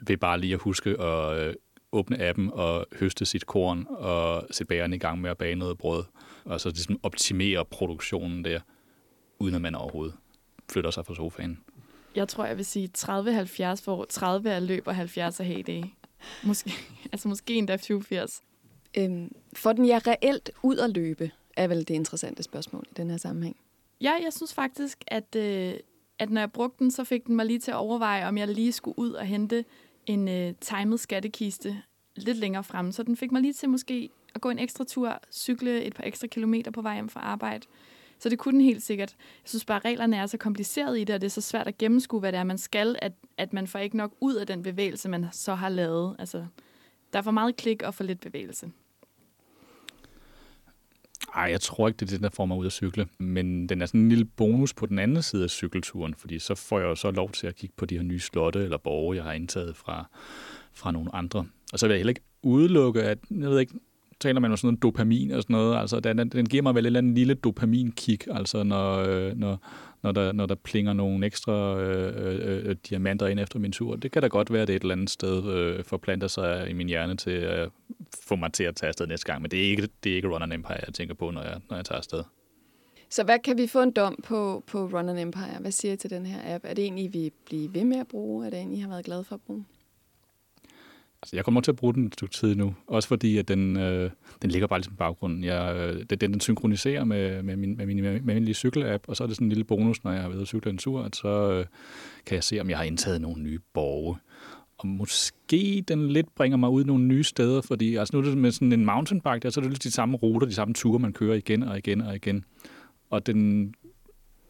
ved 0.00 0.16
bare 0.16 0.40
lige 0.40 0.54
at 0.54 0.60
huske 0.60 0.90
at 0.90 1.38
øh, 1.38 1.54
åbne 1.92 2.22
appen 2.28 2.50
og 2.52 2.86
høste 3.00 3.24
sit 3.24 3.46
korn 3.46 3.86
og 3.88 4.46
sætte 4.50 4.68
bageren 4.68 4.92
i 4.92 4.98
gang 4.98 5.20
med 5.20 5.30
at 5.30 5.38
bage 5.38 5.54
noget 5.54 5.78
brød. 5.78 6.04
Og 6.44 6.60
så 6.60 6.68
ligesom 6.68 7.00
optimere 7.02 7.64
produktionen 7.64 8.44
der, 8.44 8.60
uden 9.38 9.54
at 9.54 9.60
man 9.60 9.74
overhovedet 9.74 10.14
flytter 10.72 10.90
sig 10.90 11.06
fra 11.06 11.14
sofaen. 11.14 11.58
Jeg 12.14 12.28
tror, 12.28 12.44
jeg 12.44 12.56
vil 12.56 12.64
sige 12.64 12.90
30-70, 12.98 13.84
hvor 13.84 14.04
30 14.04 14.50
er 14.50 14.60
løb 14.60 14.86
og 14.86 14.96
70 14.96 15.40
er 15.40 15.44
heyday. 15.44 15.82
Måske, 16.42 16.72
altså 17.12 17.28
måske 17.28 17.54
endda 17.54 17.76
20-80. 17.76 18.47
Øhm, 18.96 19.34
får 19.52 19.72
den 19.72 19.88
jer 19.88 20.06
reelt 20.06 20.50
ud 20.62 20.76
at 20.76 20.90
løbe, 20.90 21.30
er 21.56 21.68
vel 21.68 21.78
det 21.78 21.94
interessante 21.94 22.42
spørgsmål 22.42 22.84
i 22.90 22.94
den 22.96 23.10
her 23.10 23.16
sammenhæng. 23.16 23.56
Ja, 24.00 24.12
jeg 24.24 24.32
synes 24.32 24.54
faktisk, 24.54 25.04
at, 25.06 25.36
øh, 25.36 25.74
at 26.18 26.30
når 26.30 26.40
jeg 26.40 26.52
brugte 26.52 26.84
den, 26.84 26.90
så 26.90 27.04
fik 27.04 27.26
den 27.26 27.36
mig 27.36 27.46
lige 27.46 27.58
til 27.58 27.70
at 27.70 27.76
overveje, 27.76 28.28
om 28.28 28.38
jeg 28.38 28.48
lige 28.48 28.72
skulle 28.72 28.98
ud 28.98 29.12
og 29.12 29.26
hente 29.26 29.64
en 30.06 30.28
øh, 30.28 30.54
timet 30.60 31.00
skattekiste 31.00 31.82
lidt 32.16 32.36
længere 32.36 32.64
frem. 32.64 32.92
Så 32.92 33.02
den 33.02 33.16
fik 33.16 33.32
mig 33.32 33.42
lige 33.42 33.52
til 33.52 33.68
måske 33.68 34.10
at 34.34 34.40
gå 34.40 34.50
en 34.50 34.58
ekstra 34.58 34.84
tur, 34.84 35.20
cykle 35.32 35.82
et 35.84 35.94
par 35.94 36.04
ekstra 36.04 36.26
kilometer 36.26 36.70
på 36.70 36.82
vej 36.82 36.94
hjem 36.94 37.08
fra 37.08 37.20
arbejde. 37.20 37.66
Så 38.18 38.28
det 38.28 38.38
kunne 38.38 38.52
den 38.52 38.60
helt 38.60 38.82
sikkert. 38.82 39.16
Jeg 39.18 39.48
synes 39.48 39.64
bare, 39.64 39.76
at 39.76 39.84
reglerne 39.84 40.16
er 40.16 40.26
så 40.26 40.36
komplicerede 40.36 41.00
i 41.00 41.04
det, 41.04 41.14
og 41.14 41.20
det 41.20 41.26
er 41.26 41.30
så 41.30 41.40
svært 41.40 41.66
at 41.66 41.78
gennemskue, 41.78 42.20
hvad 42.20 42.32
det 42.32 42.38
er, 42.38 42.44
man 42.44 42.58
skal, 42.58 42.96
at, 43.02 43.12
at 43.36 43.52
man 43.52 43.66
får 43.66 43.78
ikke 43.78 43.96
nok 43.96 44.14
ud 44.20 44.34
af 44.34 44.46
den 44.46 44.62
bevægelse, 44.62 45.08
man 45.08 45.26
så 45.32 45.54
har 45.54 45.68
lavet. 45.68 46.16
Altså, 46.18 46.46
der 47.12 47.18
er 47.18 47.22
for 47.22 47.30
meget 47.30 47.56
klik 47.56 47.82
og 47.82 47.94
for 47.94 48.04
lidt 48.04 48.20
bevægelse. 48.20 48.70
Ej, 51.34 51.42
jeg 51.42 51.60
tror 51.60 51.88
ikke, 51.88 51.96
det 51.96 52.06
er 52.06 52.10
det, 52.10 52.22
der 52.22 52.30
får 52.30 52.46
mig 52.46 52.58
ud 52.58 52.66
at 52.66 52.72
cykle. 52.72 53.08
Men 53.18 53.68
den 53.68 53.82
er 53.82 53.86
sådan 53.86 54.00
en 54.00 54.08
lille 54.08 54.24
bonus 54.24 54.74
på 54.74 54.86
den 54.86 54.98
anden 54.98 55.22
side 55.22 55.44
af 55.44 55.50
cykelturen, 55.50 56.14
fordi 56.14 56.38
så 56.38 56.54
får 56.54 56.78
jeg 56.78 56.86
jo 56.86 56.94
så 56.94 57.10
lov 57.10 57.30
til 57.30 57.46
at 57.46 57.56
kigge 57.56 57.74
på 57.76 57.86
de 57.86 57.96
her 57.96 58.02
nye 58.02 58.20
slotte 58.20 58.58
eller 58.58 58.78
borge, 58.78 59.16
jeg 59.16 59.24
har 59.24 59.32
indtaget 59.32 59.76
fra, 59.76 60.08
fra 60.72 60.90
nogle 60.90 61.14
andre. 61.14 61.46
Og 61.72 61.78
så 61.78 61.86
vil 61.86 61.94
jeg 61.94 61.98
heller 61.98 62.10
ikke 62.10 62.24
udelukke, 62.42 63.02
at 63.02 63.18
jeg 63.30 63.50
ved 63.50 63.60
ikke, 63.60 63.74
taler 64.20 64.40
man 64.40 64.50
om 64.50 64.56
sådan 64.56 64.68
noget 64.68 64.82
dopamin 64.82 65.30
og 65.30 65.42
sådan 65.42 65.54
noget, 65.54 65.80
altså 65.80 66.00
den, 66.00 66.18
den 66.18 66.46
giver 66.46 66.62
mig 66.62 66.74
vel 66.74 66.84
et 66.84 66.86
eller 66.86 66.98
andet 66.98 67.14
lille 67.14 67.34
dopaminkick, 67.34 68.28
altså 68.30 68.62
når, 68.62 68.96
øh, 68.98 69.36
når, 69.36 69.60
når, 70.02 70.12
der, 70.12 70.32
når 70.32 70.46
der 70.46 70.54
plinger 70.54 70.92
nogle 70.92 71.26
ekstra 71.26 71.80
øh, 71.80 72.12
øh, 72.16 72.68
øh, 72.68 72.76
diamanter 72.90 73.26
ind 73.26 73.40
efter 73.40 73.58
min 73.58 73.72
tur. 73.72 73.96
Det 73.96 74.12
kan 74.12 74.22
da 74.22 74.28
godt 74.28 74.52
være, 74.52 74.62
at 74.62 74.68
det 74.68 74.76
et 74.76 74.82
eller 74.82 74.94
andet 74.94 75.10
sted 75.10 75.44
øh, 75.44 75.84
forplanter 75.84 76.28
sig 76.28 76.70
i 76.70 76.72
min 76.72 76.88
hjerne 76.88 77.16
til 77.16 77.30
at 77.30 77.62
øh, 77.62 77.70
få 78.28 78.36
mig 78.36 78.52
til 78.52 78.64
at 78.64 78.76
tage 78.76 78.88
afsted 78.88 79.06
næste 79.06 79.26
gang, 79.26 79.42
men 79.42 79.50
det 79.50 79.58
er 79.66 79.70
ikke, 79.70 79.88
det 80.04 80.12
er 80.12 80.16
ikke 80.16 80.28
Run 80.28 80.42
and 80.42 80.52
Empire, 80.52 80.80
jeg 80.86 80.94
tænker 80.94 81.14
på, 81.14 81.30
når 81.30 81.42
jeg, 81.42 81.60
når 81.70 81.76
jeg 81.76 81.84
tager 81.84 81.98
afsted. 81.98 82.22
Så 83.10 83.24
hvad 83.24 83.38
kan 83.38 83.58
vi 83.58 83.66
få 83.66 83.82
en 83.82 83.90
dom 83.90 84.18
på, 84.24 84.64
på 84.66 84.86
Run 84.86 85.08
and 85.08 85.18
Empire? 85.18 85.58
Hvad 85.60 85.70
siger 85.70 85.94
I 85.94 85.96
til 85.96 86.10
den 86.10 86.26
her 86.26 86.54
app? 86.54 86.64
Er 86.68 86.74
det 86.74 86.86
en, 86.86 86.98
I 86.98 87.06
vil 87.06 87.32
blive 87.46 87.74
ved 87.74 87.84
med 87.84 87.96
at 87.96 88.08
bruge? 88.08 88.46
Er 88.46 88.50
det 88.50 88.60
en, 88.60 88.72
I 88.72 88.80
har 88.80 88.88
været 88.88 89.04
glad 89.04 89.24
for 89.24 89.34
at 89.34 89.40
bruge? 89.40 89.64
Altså, 91.22 91.36
jeg 91.36 91.44
kommer 91.44 91.60
til 91.60 91.70
at 91.70 91.76
bruge 91.76 91.94
den 91.94 92.06
et 92.06 92.12
stykke 92.12 92.34
tid 92.34 92.54
nu. 92.54 92.74
Også 92.86 93.08
fordi, 93.08 93.38
at 93.38 93.48
den, 93.48 93.76
øh, 93.76 94.10
den 94.42 94.50
ligger 94.50 94.66
bare 94.66 94.78
lidt 94.78 94.88
i 94.88 94.94
baggrunden. 94.98 95.44
Jeg, 95.44 95.76
øh, 95.76 96.04
den, 96.10 96.32
den 96.32 96.40
synkroniserer 96.40 97.04
med, 97.04 97.42
med, 97.42 97.56
min, 97.56 97.76
med 97.76 97.86
min 97.86 98.02
med 98.02 98.20
min 98.20 98.36
lille 98.36 98.54
cykelapp, 98.54 99.04
og 99.08 99.16
så 99.16 99.22
er 99.22 99.26
det 99.26 99.36
sådan 99.36 99.46
en 99.46 99.48
lille 99.48 99.64
bonus, 99.64 100.04
når 100.04 100.12
jeg 100.12 100.22
har 100.22 100.28
været 100.28 100.42
at 100.42 100.48
cykle 100.48 100.70
en 100.70 100.78
tur, 100.78 101.02
at 101.02 101.16
så 101.16 101.52
øh, 101.52 101.66
kan 102.26 102.34
jeg 102.34 102.44
se, 102.44 102.60
om 102.60 102.70
jeg 102.70 102.78
har 102.78 102.84
indtaget 102.84 103.20
nogle 103.20 103.42
nye 103.42 103.58
borge. 103.74 104.16
Og 104.78 104.86
måske 104.86 105.84
den 105.88 106.08
lidt 106.08 106.34
bringer 106.34 106.56
mig 106.56 106.70
ud 106.70 106.84
nogle 106.84 107.04
nye 107.04 107.24
steder, 107.24 107.60
fordi 107.60 107.96
altså 107.96 108.16
nu 108.16 108.22
er 108.22 108.24
det 108.24 108.38
med 108.38 108.50
sådan 108.50 108.72
en 108.72 108.84
mountainbike, 108.84 109.40
der, 109.42 109.50
så 109.50 109.60
er 109.60 109.62
det 109.62 109.72
lidt 109.72 109.84
de 109.84 109.90
samme 109.90 110.16
ruter, 110.16 110.46
de 110.46 110.54
samme 110.54 110.74
ture, 110.74 110.98
man 110.98 111.12
kører 111.12 111.34
igen 111.34 111.62
og 111.62 111.78
igen 111.78 112.00
og 112.00 112.16
igen. 112.16 112.44
Og 113.10 113.26
den, 113.26 113.74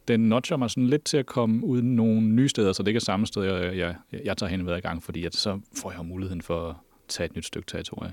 den 0.08 0.20
notcher 0.20 0.56
mig 0.56 0.70
sådan 0.70 0.86
lidt 0.86 1.04
til 1.04 1.16
at 1.16 1.26
komme 1.26 1.64
ud 1.64 1.82
nogle 1.82 2.20
nye 2.20 2.48
steder, 2.48 2.72
så 2.72 2.82
det 2.82 2.88
ikke 2.88 2.96
er 2.98 3.00
samme 3.00 3.26
sted, 3.26 3.44
jeg, 3.44 3.76
jeg, 3.76 3.96
jeg 4.24 4.36
tager 4.36 4.50
hen 4.50 4.60
hver 4.60 4.80
gang, 4.80 5.02
fordi 5.02 5.24
at 5.24 5.34
så 5.34 5.60
får 5.76 5.92
jeg 5.92 6.04
muligheden 6.04 6.42
for 6.42 6.68
at 6.68 6.76
tage 7.08 7.24
et 7.24 7.36
nyt 7.36 7.44
stykke 7.44 7.66
territorie. 7.66 8.12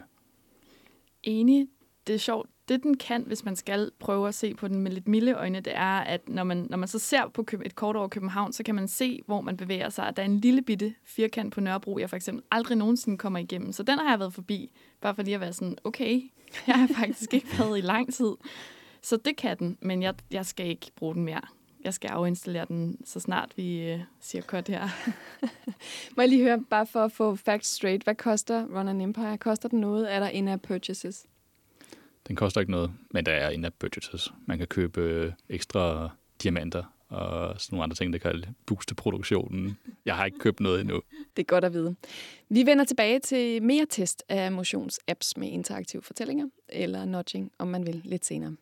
Enig. 1.23 1.67
Det 2.07 2.15
er 2.15 2.19
sjovt. 2.19 2.49
Det, 2.69 2.83
den 2.83 2.97
kan, 2.97 3.23
hvis 3.27 3.45
man 3.45 3.55
skal 3.55 3.91
prøve 3.99 4.27
at 4.27 4.35
se 4.35 4.53
på 4.53 4.67
den 4.67 4.81
med 4.81 4.91
lidt 4.91 5.07
milde 5.07 5.33
øjne, 5.33 5.59
det 5.59 5.75
er, 5.75 5.99
at 5.99 6.29
når 6.29 6.43
man, 6.43 6.67
når 6.69 6.77
man 6.77 6.87
så 6.87 6.99
ser 6.99 7.29
på 7.33 7.45
et 7.65 7.75
kort 7.75 7.95
over 7.95 8.07
København, 8.07 8.53
så 8.53 8.63
kan 8.63 8.75
man 8.75 8.87
se, 8.87 9.19
hvor 9.25 9.41
man 9.41 9.57
bevæger 9.57 9.89
sig. 9.89 10.13
Der 10.15 10.21
er 10.21 10.25
en 10.25 10.39
lille 10.39 10.61
bitte 10.61 10.93
firkant 11.03 11.53
på 11.53 11.61
Nørrebro, 11.61 11.99
jeg 11.99 12.09
for 12.09 12.15
eksempel 12.15 12.43
aldrig 12.51 12.77
nogensinde 12.77 13.17
kommer 13.17 13.39
igennem. 13.39 13.71
Så 13.71 13.83
den 13.83 13.99
har 13.99 14.09
jeg 14.09 14.19
været 14.19 14.33
forbi, 14.33 14.71
bare 15.01 15.15
for 15.15 15.23
lige 15.23 15.35
at 15.35 15.41
være 15.41 15.53
sådan, 15.53 15.77
okay, 15.83 16.21
jeg 16.67 16.75
har 16.75 16.87
faktisk 16.87 17.33
ikke 17.33 17.47
været 17.59 17.77
i 17.77 17.81
lang 17.81 18.13
tid. 18.13 18.31
Så 19.01 19.17
det 19.17 19.37
kan 19.37 19.57
den, 19.59 19.77
men 19.81 20.03
jeg, 20.03 20.13
jeg 20.31 20.45
skal 20.45 20.67
ikke 20.67 20.91
bruge 20.95 21.15
den 21.15 21.23
mere. 21.23 21.41
Jeg 21.85 21.93
skal 21.93 22.07
afinstallere 22.07 22.65
den, 22.65 22.97
så 23.05 23.19
snart 23.19 23.51
vi 23.55 23.91
øh, 23.91 23.99
siger 24.19 24.41
cut 24.41 24.67
her. 24.67 24.87
Må 26.15 26.21
jeg 26.21 26.29
lige 26.29 26.43
høre, 26.43 26.63
bare 26.69 26.85
for 26.85 26.99
at 26.99 27.11
få 27.11 27.35
facts 27.35 27.67
straight, 27.67 28.03
hvad 28.03 28.15
koster 28.15 28.65
Run 28.65 28.87
and 28.87 29.01
Empire? 29.01 29.37
Koster 29.37 29.69
den 29.69 29.79
noget? 29.79 30.13
Er 30.13 30.19
der 30.19 30.29
in-app 30.29 30.63
purchases? 30.63 31.25
Den 32.27 32.35
koster 32.35 32.61
ikke 32.61 32.71
noget, 32.71 32.91
men 33.11 33.25
der 33.25 33.31
er 33.31 33.49
in-app 33.49 33.75
purchases. 33.79 34.33
Man 34.45 34.57
kan 34.57 34.67
købe 34.67 35.01
øh, 35.01 35.31
ekstra 35.49 36.09
diamanter 36.43 36.83
og 37.09 37.61
sådan 37.61 37.75
nogle 37.75 37.83
andre 37.83 37.95
ting, 37.95 38.13
der 38.13 38.19
kan 38.19 38.43
booste 38.65 38.95
produktionen. 38.95 39.77
Jeg 40.05 40.15
har 40.15 40.25
ikke 40.25 40.39
købt 40.39 40.59
noget 40.59 40.81
endnu. 40.81 41.01
Det 41.35 41.43
er 41.43 41.47
godt 41.47 41.63
at 41.63 41.73
vide. 41.73 41.95
Vi 42.49 42.65
vender 42.65 42.85
tilbage 42.85 43.19
til 43.19 43.63
mere 43.63 43.85
test 43.89 44.23
af 44.29 44.51
motionsapps 44.51 45.37
med 45.37 45.47
interaktive 45.47 46.01
fortællinger, 46.01 46.47
eller 46.69 47.05
nudging, 47.05 47.51
om 47.59 47.67
man 47.67 47.87
vil, 47.87 48.01
lidt 48.05 48.25
senere. 48.25 48.55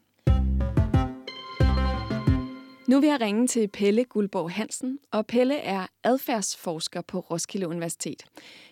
Nu 2.87 2.99
vil 2.99 3.09
jeg 3.09 3.21
ringe 3.21 3.47
til 3.47 3.67
Pelle 3.67 4.03
Guldborg 4.03 4.51
Hansen, 4.51 4.99
og 5.11 5.27
Pelle 5.27 5.57
er 5.57 5.87
adfærdsforsker 6.03 7.01
på 7.01 7.19
Roskilde 7.19 7.67
Universitet. 7.67 8.23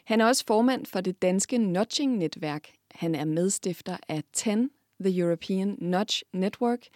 Han 0.06 0.22
er 0.22 0.26
også 0.26 0.44
formand 0.48 0.86
for 0.86 1.02
det 1.02 1.22
danske 1.22 1.58
Nudging-netværk. 1.58 2.72
Han 2.92 3.16
er 3.16 3.26
medstifter 3.26 3.98
af 4.08 4.24
TEN, 4.34 4.70
The 5.00 5.20
European 5.20 5.78
Nudge 5.82 6.26
Network, 6.34 6.88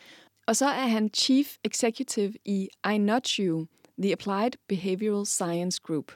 og 0.48 0.56
så 0.56 0.66
er 0.66 0.88
han 0.88 1.10
Chief 1.14 1.56
Executive 1.64 2.34
i 2.46 2.70
I 2.94 2.98
Nudge 2.98 3.44
You, 3.44 3.66
The 4.00 4.12
Applied 4.12 4.52
Behavioral 4.68 5.26
Science 5.26 5.82
Group. 5.84 6.12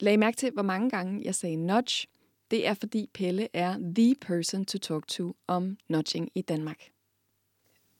Lag 0.00 0.18
mærke 0.18 0.36
til, 0.36 0.50
hvor 0.50 0.62
mange 0.62 0.90
gange 0.90 1.22
jeg 1.24 1.34
sagde 1.34 1.56
nudge. 1.56 2.06
Det 2.50 2.66
er, 2.66 2.74
fordi 2.74 3.10
Pelle 3.14 3.48
er 3.52 3.92
the 3.96 4.14
person 4.20 4.64
to 4.64 4.78
talk 4.78 5.08
to 5.08 5.36
om 5.46 5.76
nudging 5.88 6.30
i 6.34 6.42
Danmark. 6.42 6.95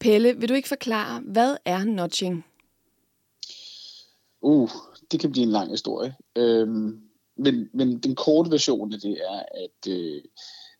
Pelle, 0.00 0.36
vil 0.36 0.48
du 0.48 0.54
ikke 0.54 0.68
forklare, 0.68 1.20
hvad 1.20 1.56
er 1.64 1.84
nudging? 1.84 2.44
Uh, 4.40 4.70
det 5.10 5.20
kan 5.20 5.32
blive 5.32 5.42
en 5.42 5.52
lang 5.52 5.70
historie. 5.70 6.14
Øhm, 6.36 7.00
men, 7.36 7.68
men 7.72 7.98
den 7.98 8.14
korte 8.14 8.50
version 8.50 8.92
af 8.92 9.00
det 9.00 9.20
er, 9.24 9.42
at 9.54 9.92
øh, 9.92 10.22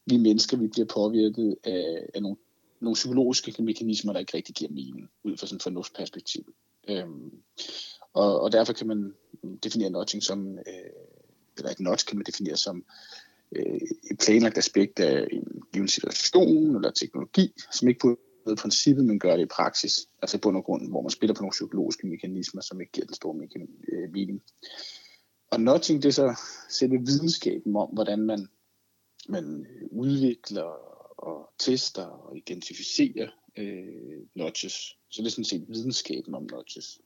vi 0.06 0.16
mennesker 0.16 0.56
vi 0.56 0.66
bliver 0.66 0.86
påvirket 0.86 1.56
af, 1.64 2.08
af 2.14 2.22
nogle, 2.22 2.36
nogle 2.80 2.94
psykologiske 2.94 3.62
mekanismer, 3.62 4.12
der 4.12 4.20
ikke 4.20 4.36
rigtig 4.36 4.54
giver 4.54 4.70
mening, 4.70 5.10
ud 5.24 5.36
fra 5.36 5.46
sådan 5.46 5.56
et 5.56 5.62
fornuftsperspektiv. 5.62 6.54
Øhm, 6.88 7.32
og, 8.12 8.40
og 8.40 8.52
derfor 8.52 8.72
kan 8.72 8.86
man 8.86 9.14
definere 9.64 9.90
nudging 9.90 10.22
som, 10.22 10.58
øh, 10.58 10.90
eller 11.58 11.70
et 11.70 11.80
nudge 11.80 12.04
kan 12.06 12.16
man 12.16 12.26
definere 12.26 12.56
som 12.56 12.84
øh, 13.52 13.80
et 14.10 14.18
planlagt 14.24 14.58
aspekt 14.58 15.00
af 15.00 15.26
en 15.32 15.62
given 15.72 15.88
situation 15.88 16.76
eller 16.76 16.90
teknologi, 16.90 17.52
som 17.72 17.88
ikke 17.88 18.00
på 18.00 18.18
noget 18.46 18.58
princippet, 18.58 19.04
men 19.04 19.18
gør 19.18 19.36
det 19.36 19.42
i 19.42 19.46
praksis. 19.46 20.08
Altså 20.22 20.36
i 20.36 20.40
bund 20.40 20.56
og 20.56 20.64
grund, 20.64 20.88
hvor 20.90 21.02
man 21.02 21.10
spiller 21.10 21.34
på 21.34 21.42
nogle 21.42 21.50
psykologiske 21.50 22.06
mekanismer, 22.06 22.62
som 22.62 22.80
ikke 22.80 22.92
giver 22.92 23.06
den 23.06 23.14
store 23.14 23.48
øh, 23.92 24.12
mening. 24.12 24.42
Og 25.50 25.60
nudging, 25.60 26.02
det 26.02 26.08
er 26.08 26.12
så 26.12 26.40
selve 26.68 26.98
videnskaben 26.98 27.76
om, 27.76 27.88
hvordan 27.88 28.18
man, 28.18 28.48
man 29.28 29.66
udvikler 29.90 30.96
og 31.18 31.50
tester 31.58 32.04
og 32.04 32.36
identificerer 32.36 33.28
øh, 33.56 34.22
nudges. 34.34 34.72
Så 35.10 35.22
det 35.22 35.26
er 35.26 35.30
sådan 35.30 35.44
set 35.44 35.64
videnskaben 35.68 36.34
om 36.34 36.42
nudges. 36.42 37.00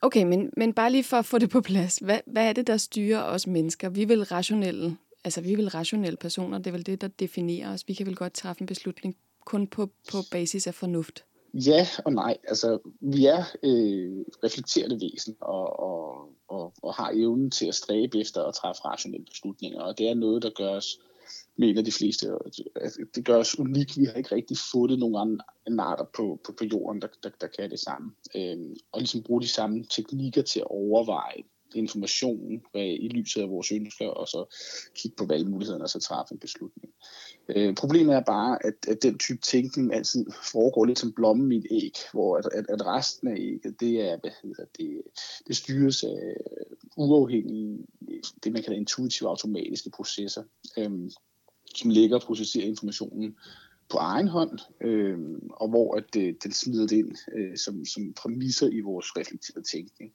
Okay, 0.00 0.22
men, 0.22 0.50
men 0.56 0.72
bare 0.72 0.92
lige 0.92 1.04
for 1.04 1.16
at 1.16 1.24
få 1.24 1.38
det 1.38 1.50
på 1.50 1.60
plads. 1.60 1.98
Hvad, 1.98 2.20
hvad 2.26 2.48
er 2.48 2.52
det, 2.52 2.66
der 2.66 2.76
styrer 2.76 3.22
os 3.22 3.46
mennesker? 3.46 3.88
Vi 3.88 4.04
vil 4.04 4.24
rationelle, 4.24 4.96
altså 5.24 5.40
vi 5.40 5.52
er 5.52 5.56
vel 5.56 5.68
rationelle 5.68 6.16
personer. 6.16 6.58
Det 6.58 6.66
er 6.66 6.72
vel 6.72 6.86
det, 6.86 7.00
der 7.00 7.08
definerer 7.08 7.72
os. 7.72 7.88
Vi 7.88 7.94
kan 7.94 8.06
vel 8.06 8.16
godt 8.16 8.32
træffe 8.32 8.60
en 8.60 8.66
beslutning 8.66 9.16
kun 9.46 9.66
på, 9.66 9.86
på 10.10 10.18
basis 10.30 10.66
af 10.66 10.74
fornuft? 10.74 11.24
Ja 11.54 11.86
og 12.04 12.12
nej. 12.12 12.36
Altså, 12.48 12.78
vi 13.00 13.26
er 13.26 13.44
øh, 13.62 14.24
reflekterende 14.44 15.00
væsen 15.00 15.36
og, 15.40 15.80
og, 15.80 16.28
og, 16.48 16.72
og 16.82 16.94
har 16.94 17.10
evnen 17.14 17.50
til 17.50 17.66
at 17.66 17.74
stræbe 17.74 18.18
efter 18.18 18.42
at 18.42 18.54
træffe 18.54 18.82
rationelle 18.84 19.26
beslutninger. 19.26 19.80
Og 19.80 19.98
det 19.98 20.08
er 20.08 20.14
noget, 20.14 20.42
der 20.42 20.50
gør 20.50 20.70
os, 20.70 20.98
mener 21.56 21.82
de 21.82 21.92
fleste, 21.92 22.26
altså, 22.76 23.06
det 23.14 23.24
gør 23.24 23.36
os 23.36 23.58
unik. 23.58 23.98
Vi 23.98 24.04
har 24.04 24.14
ikke 24.14 24.34
rigtig 24.34 24.56
fundet 24.72 24.98
nogen 24.98 25.40
andre 25.66 25.84
arter 25.84 26.04
på, 26.16 26.40
på, 26.44 26.52
på 26.52 26.64
jorden, 26.64 27.02
der, 27.02 27.08
der, 27.22 27.30
der 27.40 27.46
kan 27.46 27.70
det 27.70 27.80
samme. 27.80 28.12
Øh, 28.36 28.58
og 28.92 29.00
ligesom 29.00 29.22
bruge 29.22 29.42
de 29.42 29.48
samme 29.48 29.84
teknikker 29.84 30.42
til 30.42 30.60
at 30.60 30.70
overveje 30.70 31.42
information 31.76 32.62
øh, 32.76 32.82
i 32.82 33.08
lyset 33.08 33.42
af 33.42 33.50
vores 33.50 33.72
ønsker, 33.72 34.06
og 34.06 34.28
så 34.28 34.44
kigge 34.94 35.16
på 35.16 35.26
valgmulighederne 35.26 35.84
og 35.84 35.90
så 35.90 36.00
træffe 36.00 36.32
en 36.32 36.38
beslutning. 36.38 36.92
Øh, 37.48 37.74
problemet 37.74 38.14
er 38.14 38.20
bare, 38.20 38.66
at, 38.66 38.74
at 38.88 39.02
den 39.02 39.18
type 39.18 39.40
tænkning 39.40 39.94
altid 39.94 40.26
foregår 40.52 40.84
lidt 40.84 40.98
som 40.98 41.12
blommen 41.12 41.52
i 41.52 41.56
et 41.56 41.66
æg, 41.70 41.92
hvor 42.12 42.36
at, 42.36 42.48
at, 42.52 42.66
at 42.68 42.86
resten 42.86 43.28
af 43.28 43.36
ægget, 43.38 43.80
det 43.80 44.00
er, 44.00 44.16
hvad 44.20 44.30
hedder 44.42 44.64
det, 44.78 45.02
det 45.46 45.56
styres 45.56 46.04
af 46.04 46.34
uafhængige, 46.96 47.78
det 48.44 48.52
man 48.52 48.62
kalder 48.62 48.78
intuitive 48.78 49.28
automatiske 49.28 49.90
processer, 49.90 50.42
øh, 50.78 51.10
som 51.74 51.90
ligger 51.90 52.16
og 52.16 52.22
processerer 52.22 52.66
informationen 52.66 53.36
på 53.88 53.98
egen 53.98 54.28
hånd, 54.28 54.58
øh, 54.80 55.18
og 55.50 55.68
hvor 55.68 55.96
at, 55.96 56.16
øh, 56.16 56.34
den 56.42 56.52
smider 56.52 56.86
det 56.86 56.96
ind 56.96 57.16
øh, 57.36 57.56
som, 57.56 57.84
som 57.84 58.12
præmisser 58.12 58.68
i 58.68 58.80
vores 58.80 59.16
reflekterede 59.16 59.66
tænkning. 59.72 60.12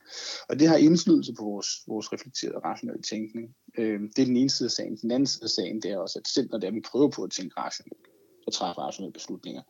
Og 0.49 0.59
det 0.59 0.67
har 0.67 0.77
indflydelse 0.77 1.33
på 1.33 1.43
vores, 1.43 1.67
vores 1.87 2.13
reflekterede 2.13 2.59
rationelle 2.65 3.01
tænkning. 3.01 3.55
Øh, 3.77 4.01
det 4.01 4.19
er 4.19 4.25
den 4.25 4.37
ene 4.37 4.49
side 4.49 4.67
af 4.67 4.71
sagen. 4.71 4.95
Den 4.95 5.11
anden 5.11 5.27
side 5.27 5.43
af 5.43 5.49
sagen 5.49 5.81
det 5.81 5.91
er 5.91 5.97
også, 5.97 6.19
at 6.19 6.27
selv 6.27 6.49
når 6.51 6.57
det 6.57 6.67
er, 6.67 6.71
vi 6.71 6.81
prøver 6.91 7.09
på 7.09 7.23
at 7.23 7.31
tænke 7.31 7.59
rationelt 7.59 8.07
og 8.47 8.53
træffe 8.53 8.81
rationelle 8.81 9.13
beslutninger, 9.13 9.61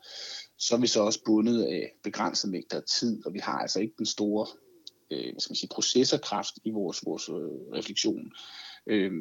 så 0.58 0.76
er 0.76 0.80
vi 0.80 0.88
så 0.88 1.02
også 1.02 1.24
bundet 1.26 1.64
af 1.64 1.96
begrænset 2.04 2.52
mængder 2.52 2.78
af 2.78 2.84
tid, 2.84 3.26
og 3.26 3.34
vi 3.34 3.40
har 3.40 3.60
altså 3.60 3.80
ikke 3.80 3.94
den 3.98 4.06
store 4.06 4.48
øh, 5.12 5.32
hvad 5.32 5.40
skal 5.40 5.52
man 5.52 5.56
sige, 5.56 5.70
processorkraft 5.74 6.60
i 6.64 6.70
vores, 6.70 7.06
vores 7.06 7.30
øh, 7.30 7.78
refleksion, 7.78 8.32
øh, 8.88 9.12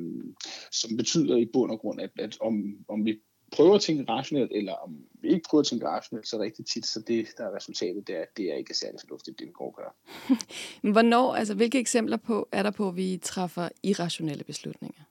som 0.72 0.96
betyder 0.96 1.36
i 1.36 1.50
bund 1.52 1.72
og 1.72 1.78
grund, 1.78 2.00
at, 2.00 2.10
at 2.18 2.38
om, 2.40 2.54
om 2.88 3.04
vi 3.04 3.20
prøver 3.52 3.74
at 3.74 3.80
tænke 3.80 4.12
rationelt, 4.12 4.52
eller 4.54 4.72
om 4.72 4.96
vi 5.22 5.28
ikke 5.28 5.48
prøver 5.48 5.60
at 5.60 5.66
tænke 5.66 5.86
rationelt 5.86 6.28
så 6.28 6.38
rigtig 6.38 6.66
tit, 6.66 6.86
så 6.86 7.00
det, 7.00 7.26
der 7.38 7.44
er 7.44 7.56
resultatet, 7.56 8.06
det 8.06 8.16
er, 8.16 8.24
det 8.36 8.52
er 8.52 8.54
ikke 8.54 8.74
særlig 8.74 9.00
fornuftigt, 9.00 9.38
det 9.38 9.46
vi 9.46 9.52
går 9.52 9.66
og 9.66 9.74
gør. 9.76 9.94
Hvornår, 10.92 11.34
altså 11.34 11.54
hvilke 11.54 11.78
eksempler 11.78 12.16
på, 12.16 12.48
er 12.52 12.62
der 12.62 12.70
på, 12.70 12.88
at 12.88 12.96
vi 12.96 13.18
træffer 13.22 13.68
irrationelle 13.82 14.44
beslutninger? 14.44 15.02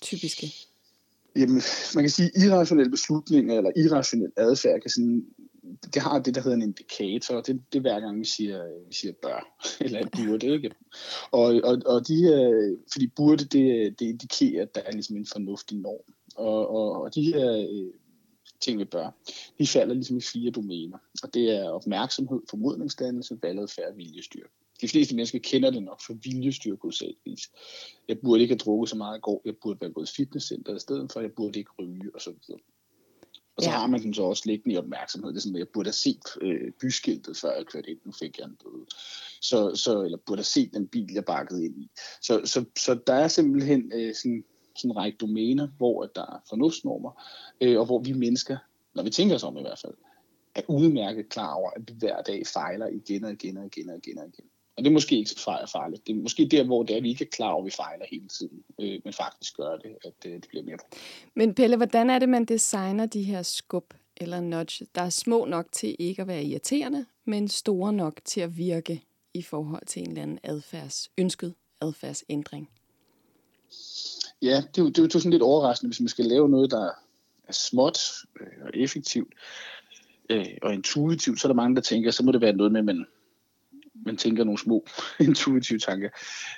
Typiske. 0.00 0.46
Jamen, 1.36 1.62
man 1.94 2.04
kan 2.04 2.10
sige, 2.10 2.30
irrationelle 2.46 2.90
beslutninger 2.90 3.56
eller 3.56 3.70
irrationel 3.76 4.32
adfærd 4.36 4.80
kan 4.80 4.90
sådan, 4.90 5.26
det 5.94 6.02
har 6.02 6.18
det, 6.18 6.34
der 6.34 6.40
hedder 6.40 6.56
en 6.56 6.62
indikator, 6.62 7.40
det, 7.40 7.62
det 7.72 7.78
er 7.78 7.82
hver 7.82 8.00
gang, 8.00 8.20
vi 8.20 8.24
siger, 8.24 8.86
vi 8.88 8.94
siger 8.94 9.12
bør, 9.22 9.56
eller 9.84 10.08
burde, 10.16 10.46
ikke? 10.46 10.70
Og, 11.30 11.60
og, 11.64 11.82
og 11.86 12.08
de 12.08 12.16
her, 12.16 12.76
fordi 12.92 13.06
burde, 13.06 13.44
det, 13.44 13.98
det 13.98 14.06
indikerer, 14.06 14.62
at 14.62 14.74
der 14.74 14.80
er 14.80 14.92
ligesom 14.92 15.16
en 15.16 15.26
fornuftig 15.32 15.76
norm. 15.76 16.14
Og, 16.36 16.70
og, 16.70 17.02
og 17.02 17.14
de 17.14 17.22
her 17.22 17.66
øh, 17.70 17.92
ting, 18.60 18.78
vi 18.78 18.84
bør, 18.84 19.10
de 19.58 19.66
falder 19.66 19.94
ligesom 19.94 20.16
i 20.16 20.20
fire 20.20 20.50
domæner. 20.50 20.98
Og 21.22 21.34
det 21.34 21.56
er 21.56 21.70
opmærksomhed, 21.70 22.40
formodningsdannelse, 22.50 23.38
valgadfærd 23.42 23.90
og 23.90 23.96
viljestyrke. 23.96 24.48
De 24.80 24.88
fleste 24.88 25.14
mennesker 25.14 25.38
kender 25.38 25.70
det 25.70 25.82
nok 25.82 26.00
for 26.06 26.14
viljestyrke 26.22 26.84
udsageligvis. 26.84 27.50
Jeg 28.08 28.18
burde 28.18 28.42
ikke 28.42 28.52
have 28.52 28.58
drukket 28.58 28.88
så 28.90 28.96
meget 28.96 29.18
i 29.18 29.20
går. 29.20 29.42
Jeg 29.44 29.54
burde 29.62 29.80
være 29.80 29.92
gået 29.92 30.10
i 30.10 30.14
fitnesscenter 30.16 30.76
i 30.76 30.78
stedet 30.78 31.12
for. 31.12 31.20
Jeg 31.20 31.32
burde 31.32 31.58
ikke 31.58 31.70
ryge 31.78 32.10
og 32.14 32.20
så 32.20 32.30
videre. 32.30 32.60
Og 33.56 33.62
så 33.62 33.70
ja. 33.70 33.76
har 33.76 33.86
man 33.86 34.02
den 34.02 34.14
så 34.14 34.22
også 34.22 34.42
liggende 34.46 34.74
i 34.74 34.78
opmærksomhed. 34.78 35.30
Det 35.30 35.36
er 35.36 35.40
sådan, 35.40 35.56
at 35.56 35.58
jeg 35.58 35.68
burde 35.68 35.86
have 35.86 35.92
set 35.92 36.22
øh, 36.40 36.72
byskiltet, 36.80 37.36
før 37.36 37.56
jeg 37.56 37.66
kørte 37.66 37.90
ind. 37.90 37.98
Nu 38.04 38.12
fik 38.12 38.38
jeg 38.38 38.44
en 38.44 38.58
bøde. 38.64 38.86
Så, 39.40 39.74
så, 39.74 40.02
eller 40.02 40.18
burde 40.26 40.38
have 40.38 40.44
set 40.44 40.74
den 40.74 40.88
bil, 40.88 41.12
jeg 41.12 41.24
bakkede 41.24 41.64
ind 41.64 41.78
i. 41.78 41.90
Så, 42.22 42.40
så, 42.44 42.64
så 42.78 42.98
der 43.06 43.14
er 43.14 43.28
simpelthen 43.28 43.92
øh, 43.94 44.14
sådan 44.14 44.44
sådan 44.78 44.90
en 44.90 44.96
række 44.96 45.18
domæner, 45.18 45.68
hvor 45.78 46.06
der 46.06 46.22
er 46.22 46.38
fornuftsnormer, 46.48 47.22
øh, 47.60 47.80
og 47.80 47.86
hvor 47.86 47.98
vi 47.98 48.12
mennesker, 48.12 48.56
når 48.94 49.02
vi 49.02 49.10
tænker 49.10 49.34
os 49.34 49.44
om 49.44 49.56
i 49.56 49.60
hvert 49.60 49.78
fald, 49.78 49.94
er 50.54 50.62
udmærket 50.68 51.28
klar 51.28 51.54
over, 51.54 51.70
at 51.70 51.82
vi 51.88 51.94
hver 51.98 52.22
dag 52.22 52.46
fejler 52.46 52.86
igen 52.86 53.24
og 53.24 53.32
igen 53.32 53.56
og 53.56 53.66
igen 53.66 53.90
og 53.90 53.96
igen 53.96 54.18
og 54.18 54.26
igen. 54.26 54.44
Og 54.76 54.84
det 54.84 54.90
er 54.90 54.92
måske 54.92 55.18
ikke 55.18 55.30
så 55.30 55.68
farligt. 55.72 56.06
Det 56.06 56.12
er 56.16 56.22
måske 56.22 56.48
der, 56.48 56.64
hvor 56.64 56.82
det 56.82 56.92
er, 56.92 56.96
at 56.96 57.02
vi 57.02 57.08
ikke 57.08 57.24
er 57.24 57.28
klar 57.28 57.50
over, 57.50 57.62
at 57.62 57.66
vi 57.66 57.70
fejler 57.70 58.04
hele 58.10 58.28
tiden, 58.28 58.62
øh, 58.80 59.00
men 59.04 59.12
faktisk 59.12 59.56
gør 59.56 59.76
det, 59.76 59.96
at 60.04 60.26
øh, 60.26 60.32
det 60.32 60.46
bliver 60.48 60.64
mere. 60.64 60.78
Men 61.34 61.54
Pelle, 61.54 61.76
hvordan 61.76 62.10
er 62.10 62.18
det, 62.18 62.28
man 62.28 62.44
designer 62.44 63.06
de 63.06 63.22
her 63.22 63.42
skub 63.42 63.94
eller 64.16 64.40
nudge, 64.40 64.86
der 64.94 65.02
er 65.02 65.10
små 65.10 65.44
nok 65.44 65.66
til 65.72 65.96
ikke 65.98 66.22
at 66.22 66.28
være 66.28 66.44
irriterende, 66.44 67.06
men 67.24 67.48
store 67.48 67.92
nok 67.92 68.20
til 68.24 68.40
at 68.40 68.56
virke 68.56 69.02
i 69.34 69.42
forhold 69.42 69.86
til 69.86 70.02
en 70.02 70.08
eller 70.08 70.22
anden 70.22 70.38
adfærds, 70.42 71.10
ønsket 71.18 71.54
adfærdsændring? 71.80 72.70
Ja, 74.42 74.56
det 74.56 74.78
er, 74.78 74.82
jo, 74.82 74.88
det 74.88 74.98
er 74.98 75.02
jo 75.02 75.08
sådan 75.10 75.30
lidt 75.30 75.42
overraskende, 75.42 75.88
hvis 75.88 76.00
man 76.00 76.08
skal 76.08 76.24
lave 76.24 76.48
noget, 76.48 76.70
der 76.70 76.90
er 77.48 77.52
småt 77.52 77.98
øh, 78.40 78.64
og 78.64 78.70
effektivt 78.74 79.34
øh, 80.30 80.46
og 80.62 80.74
intuitivt, 80.74 81.40
så 81.40 81.48
er 81.48 81.52
der 81.52 81.54
mange, 81.54 81.76
der 81.76 81.82
tænker, 81.82 82.10
så 82.10 82.24
må 82.24 82.32
det 82.32 82.40
være 82.40 82.52
noget 82.52 82.72
med, 82.72 82.80
at 82.80 82.84
man, 82.84 83.06
man 83.94 84.16
tænker 84.16 84.44
nogle 84.44 84.58
små 84.58 84.86
intuitive 85.28 85.78
tanker. 85.78 86.08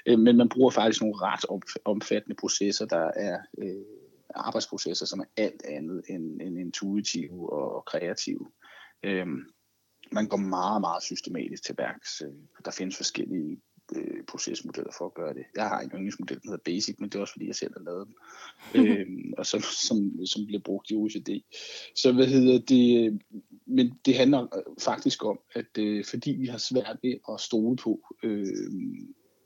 Øh, 0.07 0.19
men 0.19 0.37
man 0.37 0.49
bruger 0.49 0.71
faktisk 0.71 1.01
nogle 1.01 1.17
ret 1.17 1.45
omfattende 1.85 2.37
processer, 2.41 2.87
der 2.87 3.11
er 3.17 3.39
øh, 3.59 3.85
arbejdsprocesser, 4.35 5.07
som 5.07 5.21
er 5.21 5.25
alt 5.37 5.63
andet 5.65 6.03
end, 6.09 6.43
end 6.43 6.59
intuitive 6.59 7.53
og 7.53 7.85
kreative. 7.85 8.47
Øh, 9.03 9.27
man 10.13 10.29
går 10.29 10.37
meget, 10.37 10.81
meget 10.81 11.03
systematisk 11.03 11.65
til 11.65 11.75
værks. 11.79 12.23
Øh, 12.23 12.33
der 12.65 12.71
findes 12.71 12.97
forskellige 12.97 13.61
øh, 13.97 14.25
procesmodeller 14.29 14.93
for 14.99 15.07
at 15.07 15.15
gøre 15.15 15.35
det. 15.35 15.45
Jeg 15.57 15.69
har 15.69 15.81
en 15.81 15.91
yndlingsmodel, 15.91 16.37
der 16.37 16.43
hedder 16.45 16.63
Basic, 16.65 16.97
men 16.99 17.09
det 17.09 17.15
er 17.15 17.21
også 17.21 17.33
fordi, 17.33 17.47
jeg 17.47 17.55
selv 17.55 17.73
har 17.77 17.85
lavet 17.85 18.09
den, 18.09 18.87
øhm, 18.87 19.33
og 19.39 19.47
som, 19.47 19.61
som, 19.61 20.27
som 20.27 20.47
bliver 20.47 20.61
brugt 20.61 20.91
i 20.91 20.95
OECD. 20.95 21.29
Så 21.97 22.13
hvad 22.13 22.27
hedder 22.27 22.59
det, 22.59 23.21
men 23.67 23.93
det 24.05 24.17
handler 24.17 24.47
faktisk 24.81 25.25
om, 25.25 25.41
at 25.55 25.79
øh, 25.79 26.05
fordi 26.05 26.31
vi 26.31 26.47
har 26.47 26.59
svært 26.59 26.97
ved 27.03 27.15
at 27.33 27.41
stole 27.41 27.77
på, 27.77 28.01
øh, 28.23 28.47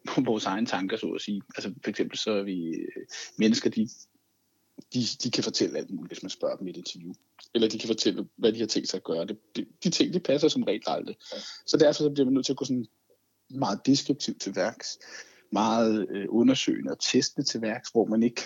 på 0.06 0.20
vores 0.30 0.44
egne 0.44 0.66
tanker, 0.66 0.96
så 0.96 1.06
at 1.06 1.20
sige. 1.20 1.42
Altså 1.56 1.74
for 1.82 1.90
eksempel 1.90 2.18
så 2.18 2.30
er 2.30 2.42
vi 2.42 2.68
øh, 2.68 3.06
mennesker, 3.38 3.70
de, 3.70 3.88
de, 4.94 5.00
de 5.24 5.30
kan 5.30 5.44
fortælle 5.44 5.78
alt 5.78 5.90
muligt, 5.90 6.10
hvis 6.12 6.22
man 6.22 6.30
spørger 6.30 6.56
dem 6.56 6.66
i 6.66 6.70
et 6.70 6.76
interview. 6.76 7.12
Eller 7.54 7.68
de 7.68 7.78
kan 7.78 7.86
fortælle, 7.86 8.28
hvad 8.36 8.52
de 8.52 8.58
har 8.58 8.66
tænkt 8.66 8.88
sig 8.88 8.96
at 8.96 9.04
gøre. 9.04 9.26
Det, 9.26 9.38
de, 9.56 9.66
de 9.84 9.90
ting, 9.90 10.14
de 10.14 10.20
passer 10.20 10.48
som 10.48 10.62
regel 10.62 10.82
aldrig. 10.86 11.16
Så 11.66 11.76
derfor 11.76 12.02
så 12.02 12.10
bliver 12.10 12.24
man 12.24 12.34
nødt 12.34 12.46
til 12.46 12.52
at 12.52 12.56
gå 12.56 12.64
sådan 12.64 12.86
meget 13.54 13.86
deskriptivt 13.86 14.40
til 14.40 14.56
værks, 14.56 14.98
meget 15.50 16.06
øh, 16.10 16.26
undersøgende 16.28 16.90
og 16.90 17.00
testende 17.00 17.48
til 17.48 17.62
værks, 17.62 17.88
hvor 17.88 18.04
man 18.04 18.22
ikke 18.22 18.42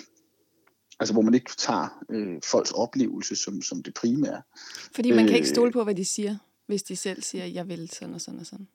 Altså 0.99 1.13
hvor 1.13 1.21
man 1.21 1.33
ikke 1.33 1.51
tager 1.57 2.03
øh, 2.09 2.41
folks 2.43 2.71
oplevelse 2.71 3.35
som, 3.35 3.61
som 3.61 3.83
det 3.83 3.93
primære. 3.93 4.41
Fordi 4.95 5.11
man 5.11 5.27
kan 5.27 5.35
ikke 5.35 5.47
stole 5.47 5.71
på, 5.71 5.83
hvad 5.83 5.95
de 5.95 6.05
siger, 6.05 6.37
hvis 6.65 6.83
de 6.83 6.95
selv 6.95 7.21
siger, 7.21 7.45
jeg 7.45 7.67
vil 7.67 7.89
sådan 7.89 8.13
og 8.13 8.21
sådan 8.21 8.39
og 8.39 8.45
sådan. 8.45 8.67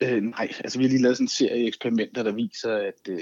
Øh, 0.00 0.22
nej, 0.22 0.52
altså 0.58 0.78
vi 0.78 0.84
har 0.84 0.88
lige 0.88 1.02
lavet 1.02 1.16
sådan 1.16 1.24
en 1.24 1.28
serie 1.28 1.66
eksperimenter, 1.66 2.22
der 2.22 2.32
viser, 2.32 2.76
at 2.76 3.08
øh, 3.08 3.20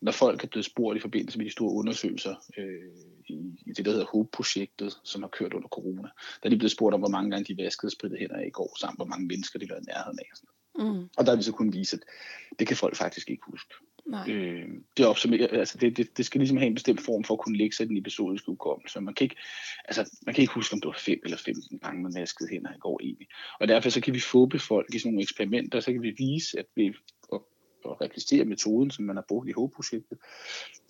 når 0.00 0.12
folk 0.12 0.44
er 0.44 0.48
blevet 0.48 0.64
spurgt 0.64 0.96
i 0.96 1.00
forbindelse 1.00 1.38
med 1.38 1.46
de 1.46 1.50
store 1.50 1.72
undersøgelser 1.72 2.34
øh, 2.58 2.90
i, 3.26 3.34
i 3.66 3.72
det, 3.72 3.84
der 3.84 3.90
hedder 3.90 4.06
HOPE-projektet, 4.06 4.98
som 5.04 5.22
har 5.22 5.28
kørt 5.28 5.54
under 5.54 5.68
corona, 5.68 6.08
der 6.42 6.46
er 6.46 6.48
de 6.48 6.56
blevet 6.56 6.72
spurgt 6.72 6.94
om, 6.94 7.00
hvor 7.00 7.08
mange 7.08 7.30
gange 7.30 7.54
de 7.54 7.62
vaskede 7.62 7.92
spritet 7.92 8.18
hænder 8.18 8.40
i 8.40 8.50
går, 8.50 8.76
samt 8.80 8.98
hvor 8.98 9.04
mange 9.04 9.26
mennesker 9.26 9.58
de 9.58 9.68
var 9.70 9.76
i 9.76 9.84
nærheden 9.86 10.18
af. 10.18 10.30
Sådan. 10.34 10.53
Mm. 10.78 11.08
Og 11.16 11.26
der 11.26 11.30
har 11.30 11.36
vi 11.36 11.42
så 11.42 11.52
kunnet 11.52 11.74
vise, 11.74 11.96
at 11.96 12.02
det 12.58 12.66
kan 12.66 12.76
folk 12.76 12.96
faktisk 12.96 13.30
ikke 13.30 13.42
huske. 13.46 13.74
Nej. 14.06 14.30
Øh, 14.30 14.68
det, 14.96 15.06
opsummerer, 15.06 15.58
altså 15.58 15.78
det, 15.78 15.96
det, 15.96 16.16
det 16.16 16.26
skal 16.26 16.38
ligesom 16.38 16.56
have 16.56 16.66
en 16.66 16.74
bestemt 16.74 17.00
form 17.00 17.24
for 17.24 17.34
at 17.34 17.40
kunne 17.40 17.58
lægge 17.58 17.76
sig 17.76 17.88
den 17.88 17.96
episodiske 17.96 18.46
hukommelse. 18.46 19.00
Man 19.00 19.14
kan, 19.14 19.24
ikke, 19.24 19.36
altså, 19.84 20.18
man 20.26 20.34
kan 20.34 20.42
ikke 20.42 20.54
huske, 20.54 20.72
om 20.72 20.80
det 20.80 20.88
var 20.88 20.98
5 20.98 21.20
eller 21.24 21.36
15 21.36 21.78
gange, 21.78 22.02
man 22.02 22.14
vaskede 22.14 22.48
hænder 22.48 22.74
i 22.74 22.78
går 22.78 23.00
egentlig. 23.02 23.28
Og 23.60 23.68
derfor 23.68 23.90
så 23.90 24.00
kan 24.00 24.14
vi 24.14 24.20
få 24.20 24.50
folk 24.58 24.94
i 24.94 24.98
sådan 24.98 25.12
nogle 25.12 25.22
eksperimenter, 25.22 25.80
så 25.80 25.92
kan 25.92 26.02
vi 26.02 26.14
vise, 26.18 26.58
at 26.58 26.66
vi 26.74 26.94
og, 27.28 27.48
og 27.84 28.00
replicere 28.00 28.44
metoden, 28.44 28.90
som 28.90 29.04
man 29.04 29.16
har 29.16 29.24
brugt 29.28 29.48
i 29.48 29.52
HOPE-projektet, 29.52 30.18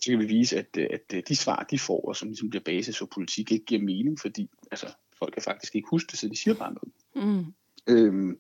så 0.00 0.10
kan 0.10 0.18
vi 0.18 0.26
vise, 0.26 0.58
at, 0.58 0.76
at 0.76 1.28
de 1.28 1.36
svar, 1.36 1.66
de 1.70 1.78
får, 1.78 2.08
og 2.08 2.16
som 2.16 2.28
ligesom 2.28 2.50
bliver 2.50 2.62
basis 2.62 2.98
for 2.98 3.06
politik, 3.14 3.52
ikke 3.52 3.64
giver 3.64 3.82
mening, 3.82 4.20
fordi 4.20 4.50
altså, 4.70 4.86
folk 5.18 5.32
kan 5.32 5.42
faktisk 5.42 5.74
ikke 5.74 5.88
huske 5.90 6.10
det, 6.10 6.18
så 6.18 6.28
de 6.28 6.36
siger 6.36 6.54
bare 6.54 6.74
noget. 6.74 6.92
Mm. 7.14 7.54
Øhm, 7.86 8.38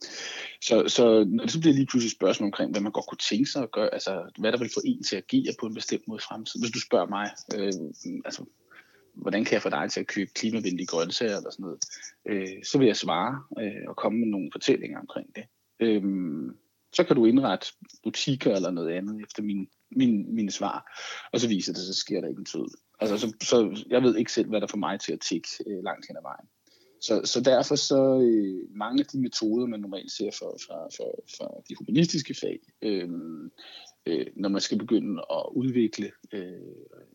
så, 0.62 0.88
så 0.88 1.24
når 1.28 1.44
det 1.44 1.52
så 1.52 1.60
bliver 1.60 1.74
lige 1.74 1.86
pludselig 1.86 2.08
et 2.08 2.16
spørgsmål 2.16 2.46
omkring, 2.46 2.70
hvad 2.70 2.80
man 2.80 2.92
godt 2.92 3.06
kunne 3.06 3.26
tænke 3.30 3.50
sig 3.50 3.62
at 3.62 3.72
gøre, 3.72 3.94
altså 3.94 4.30
hvad 4.38 4.52
der 4.52 4.58
vil 4.58 4.70
få 4.74 4.80
en 4.84 5.02
til 5.02 5.16
at 5.16 5.24
agere 5.32 5.54
på 5.60 5.66
en 5.66 5.74
bestemt 5.74 6.08
måde 6.08 6.18
i 6.18 6.26
fremtiden. 6.28 6.62
Hvis 6.62 6.72
du 6.72 6.80
spørger 6.80 7.06
mig, 7.06 7.30
øh, 7.56 7.72
altså 8.24 8.44
hvordan 9.14 9.44
kan 9.44 9.54
jeg 9.54 9.62
få 9.62 9.70
dig 9.70 9.90
til 9.90 10.00
at 10.00 10.06
købe 10.06 10.30
klimavenlige 10.34 10.86
grøntsager 10.86 11.36
eller 11.36 11.50
sådan 11.50 11.62
noget, 11.62 11.84
øh, 12.28 12.64
så 12.64 12.78
vil 12.78 12.86
jeg 12.86 12.96
svare 12.96 13.42
øh, 13.62 13.82
og 13.88 13.96
komme 13.96 14.18
med 14.18 14.28
nogle 14.28 14.48
fortællinger 14.52 15.00
omkring 15.00 15.28
det. 15.36 15.44
Øh, 15.80 16.02
så 16.92 17.04
kan 17.04 17.16
du 17.16 17.26
indrette 17.26 17.66
butikker 18.02 18.54
eller 18.54 18.70
noget 18.70 18.90
andet 18.90 19.22
efter 19.22 19.42
min, 19.42 19.68
min, 19.90 20.34
mine 20.34 20.50
svar, 20.50 21.00
og 21.32 21.40
så 21.40 21.48
viser 21.48 21.72
det, 21.72 21.82
så 21.82 21.94
sker 21.94 22.20
der 22.20 22.28
ikke 22.28 22.38
en 22.38 22.44
tid. 22.44 22.64
Altså, 23.00 23.18
så, 23.18 23.32
så 23.42 23.84
jeg 23.90 24.02
ved 24.02 24.16
ikke 24.16 24.32
selv, 24.32 24.48
hvad 24.48 24.60
der 24.60 24.66
får 24.66 24.78
mig 24.78 25.00
til 25.00 25.12
at 25.12 25.20
tikke 25.20 25.48
øh, 25.66 25.84
langt 25.84 26.06
hen 26.08 26.16
ad 26.16 26.22
vejen. 26.22 26.48
Så, 27.06 27.20
så 27.24 27.40
derfor 27.40 27.74
så 27.74 28.20
øh, 28.20 28.76
mange 28.76 29.00
af 29.00 29.06
de 29.06 29.20
metoder, 29.20 29.66
man 29.66 29.80
normalt 29.80 30.12
ser 30.12 30.30
fra, 30.30 30.46
fra, 30.46 30.88
for, 30.96 31.24
for 31.36 31.64
de 31.68 31.74
humanistiske 31.78 32.34
fag, 32.34 32.60
øh, 32.82 33.08
øh, 34.06 34.26
når 34.36 34.48
man 34.48 34.60
skal 34.60 34.78
begynde 34.78 35.22
at 35.30 35.46
udvikle 35.52 36.10
øh, 36.32 36.52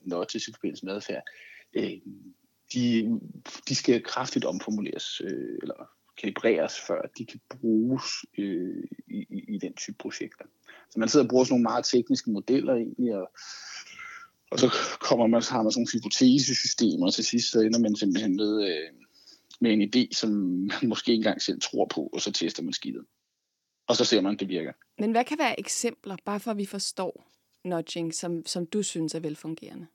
nudges 0.01 0.47
i 0.47 0.53
forbindelse 0.53 0.85
med 0.85 0.93
adfærd, 0.93 1.23
øh, 1.73 1.91
de, 2.73 3.19
de 3.69 3.75
skal 3.75 4.03
kraftigt 4.03 4.45
omformuleres, 4.45 5.21
øh, 5.21 5.57
eller 5.61 5.89
kalibreres, 6.17 6.73
før 6.87 7.01
de 7.17 7.25
kan 7.25 7.39
bruges 7.49 8.05
øh, 8.37 8.83
i, 9.07 9.19
i, 9.29 9.55
i 9.55 9.57
den 9.57 9.73
type 9.73 9.97
projekter. 9.99 10.45
Så 10.89 10.99
man 10.99 11.09
sidder 11.09 11.25
og 11.25 11.29
bruger 11.29 11.43
sådan 11.43 11.53
nogle 11.53 11.63
meget 11.63 11.85
tekniske 11.85 12.31
modeller 12.31 12.73
egentlig, 12.73 13.15
og, 13.15 13.31
og 14.51 14.59
så 14.59 14.69
kommer 14.99 15.27
man, 15.27 15.41
har 15.49 15.63
man 15.63 15.71
sådan 15.71 15.79
nogle 15.81 15.93
hypotesesystemer, 15.93 17.05
og 17.05 17.13
til 17.13 17.25
sidst 17.25 17.51
så 17.51 17.59
ender 17.59 17.79
man 17.79 17.95
simpelthen 17.95 18.35
med, 18.35 18.69
øh, 18.69 18.89
med 19.59 19.73
en 19.73 19.81
idé, 19.81 20.07
som 20.11 20.29
man 20.31 20.89
måske 20.89 21.11
ikke 21.11 21.19
engang 21.19 21.41
selv 21.41 21.61
tror 21.61 21.85
på, 21.85 22.09
og 22.13 22.21
så 22.21 22.31
tester 22.31 22.63
man 22.63 22.73
skidtet. 22.73 23.05
Og 23.87 23.95
så 23.95 24.05
ser 24.05 24.21
man, 24.21 24.37
det 24.37 24.49
virker. 24.49 24.71
Men 24.99 25.11
hvad 25.11 25.25
kan 25.25 25.39
være 25.39 25.59
eksempler, 25.59 26.15
bare 26.25 26.39
for 26.39 26.51
at 26.51 26.57
vi 26.57 26.65
forstår 26.65 27.31
nudging, 27.63 28.13
som, 28.13 28.45
som 28.45 28.65
du 28.65 28.83
synes 28.83 29.15
er 29.15 29.19
velfungerende? 29.19 29.87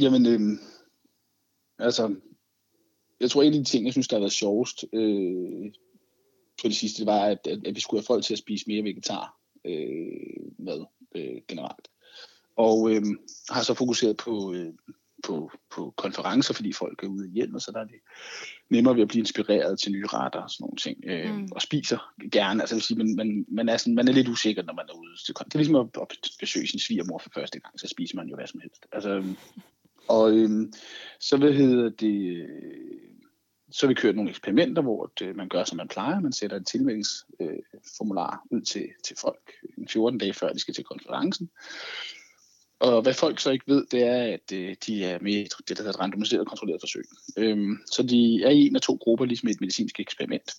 Jamen, 0.00 0.26
øh, 0.26 0.58
altså, 1.78 2.14
jeg 3.20 3.30
tror, 3.30 3.42
en 3.42 3.52
af 3.52 3.58
de 3.58 3.64
ting, 3.64 3.84
jeg 3.84 3.92
synes, 3.92 4.08
der 4.08 4.16
har 4.16 4.20
været 4.20 4.32
sjovest 4.32 4.84
øh, 4.92 5.72
på 6.62 6.68
det 6.68 6.76
sidste, 6.76 6.98
det 6.98 7.06
var, 7.06 7.24
at, 7.24 7.46
at, 7.46 7.66
at 7.66 7.74
vi 7.74 7.80
skulle 7.80 8.00
have 8.00 8.06
folk 8.06 8.24
til 8.24 8.34
at 8.34 8.38
spise 8.38 8.64
mere 8.66 8.84
vegetar 8.84 9.38
øh, 9.64 10.52
mad 10.58 10.86
øh, 11.14 11.42
generelt. 11.48 11.88
Og 12.56 12.90
øh, 12.90 13.02
har 13.48 13.62
så 13.62 13.74
fokuseret 13.74 14.16
på, 14.16 14.54
øh, 14.54 14.72
på, 15.22 15.50
på 15.70 15.94
konferencer, 15.96 16.54
fordi 16.54 16.72
folk 16.72 17.02
er 17.02 17.06
ude 17.06 17.28
i 17.28 17.32
hjem, 17.32 17.54
og 17.54 17.60
så 17.60 17.72
der 17.72 17.80
er 17.80 17.84
det 17.84 18.00
nemmere 18.70 18.94
ved 18.94 19.02
at 19.02 19.08
blive 19.08 19.20
inspireret 19.20 19.78
til 19.78 19.92
nye 19.92 20.06
retter 20.06 20.40
og 20.40 20.50
sådan 20.50 20.62
nogle 20.64 20.76
ting. 20.76 20.96
Øh, 21.06 21.34
mm. 21.34 21.48
Og 21.52 21.62
spiser 21.62 21.98
gerne. 22.32 22.62
Altså, 22.62 22.74
vil 22.74 22.82
sige, 22.82 22.98
man, 22.98 23.16
man, 23.16 23.46
man, 23.48 23.68
er 23.68 23.76
sådan, 23.76 23.94
man 23.94 24.08
er 24.08 24.12
lidt 24.12 24.28
usikker, 24.28 24.62
når 24.62 24.74
man 24.74 24.86
er 24.88 24.94
ude. 24.94 25.12
Det 25.26 25.54
er 25.54 25.58
ligesom 25.58 25.76
at, 25.76 25.88
at 26.00 26.16
besøge 26.40 26.66
sin 26.66 26.80
svigermor 26.80 27.18
for 27.18 27.30
første 27.34 27.60
gang, 27.60 27.80
så 27.80 27.88
spiser 27.88 28.16
man 28.16 28.28
jo 28.28 28.36
hvad 28.36 28.46
som 28.46 28.60
helst. 28.60 28.86
Altså, 28.92 29.24
og 30.16 30.36
øhm, 30.36 30.72
så 31.20 31.36
hvad 31.36 31.52
hedder 31.52 31.88
det, 31.88 32.46
så 33.70 33.86
har 33.86 33.88
vi 33.88 33.94
kørt 33.94 34.16
nogle 34.16 34.30
eksperimenter, 34.30 34.82
hvor 34.82 35.12
det, 35.18 35.36
man 35.36 35.48
gør, 35.48 35.64
som 35.64 35.76
man 35.76 35.88
plejer. 35.88 36.20
Man 36.20 36.32
sætter 36.32 36.56
en 36.56 36.64
tilmeldingsformular 36.64 38.42
øh, 38.52 38.56
ud 38.56 38.62
til, 38.62 38.88
til 39.04 39.16
folk 39.20 39.52
en 39.78 39.88
14 39.88 40.18
dage 40.18 40.34
før 40.34 40.52
de 40.52 40.58
skal 40.58 40.74
til 40.74 40.84
konferencen. 40.84 41.50
Og 42.82 43.02
hvad 43.02 43.14
folk 43.14 43.40
så 43.40 43.50
ikke 43.50 43.64
ved, 43.66 43.86
det 43.90 44.02
er, 44.02 44.22
at 44.22 44.52
øh, 44.52 44.76
de 44.86 45.04
er 45.04 45.18
med 45.20 45.32
i 45.32 45.48
det, 45.68 45.68
der 45.68 45.82
hedder 45.82 45.90
et 45.90 46.00
randomiseret 46.00 46.46
kontrolleret 46.46 46.80
forsøg. 46.82 47.04
Øhm, 47.36 47.76
så 47.92 48.02
de 48.02 48.42
er 48.44 48.50
i 48.50 48.66
en 48.66 48.76
af 48.76 48.82
to 48.82 48.98
grupper, 49.00 49.24
ligesom 49.24 49.48
et 49.48 49.60
medicinsk 49.60 50.00
eksperiment. 50.00 50.50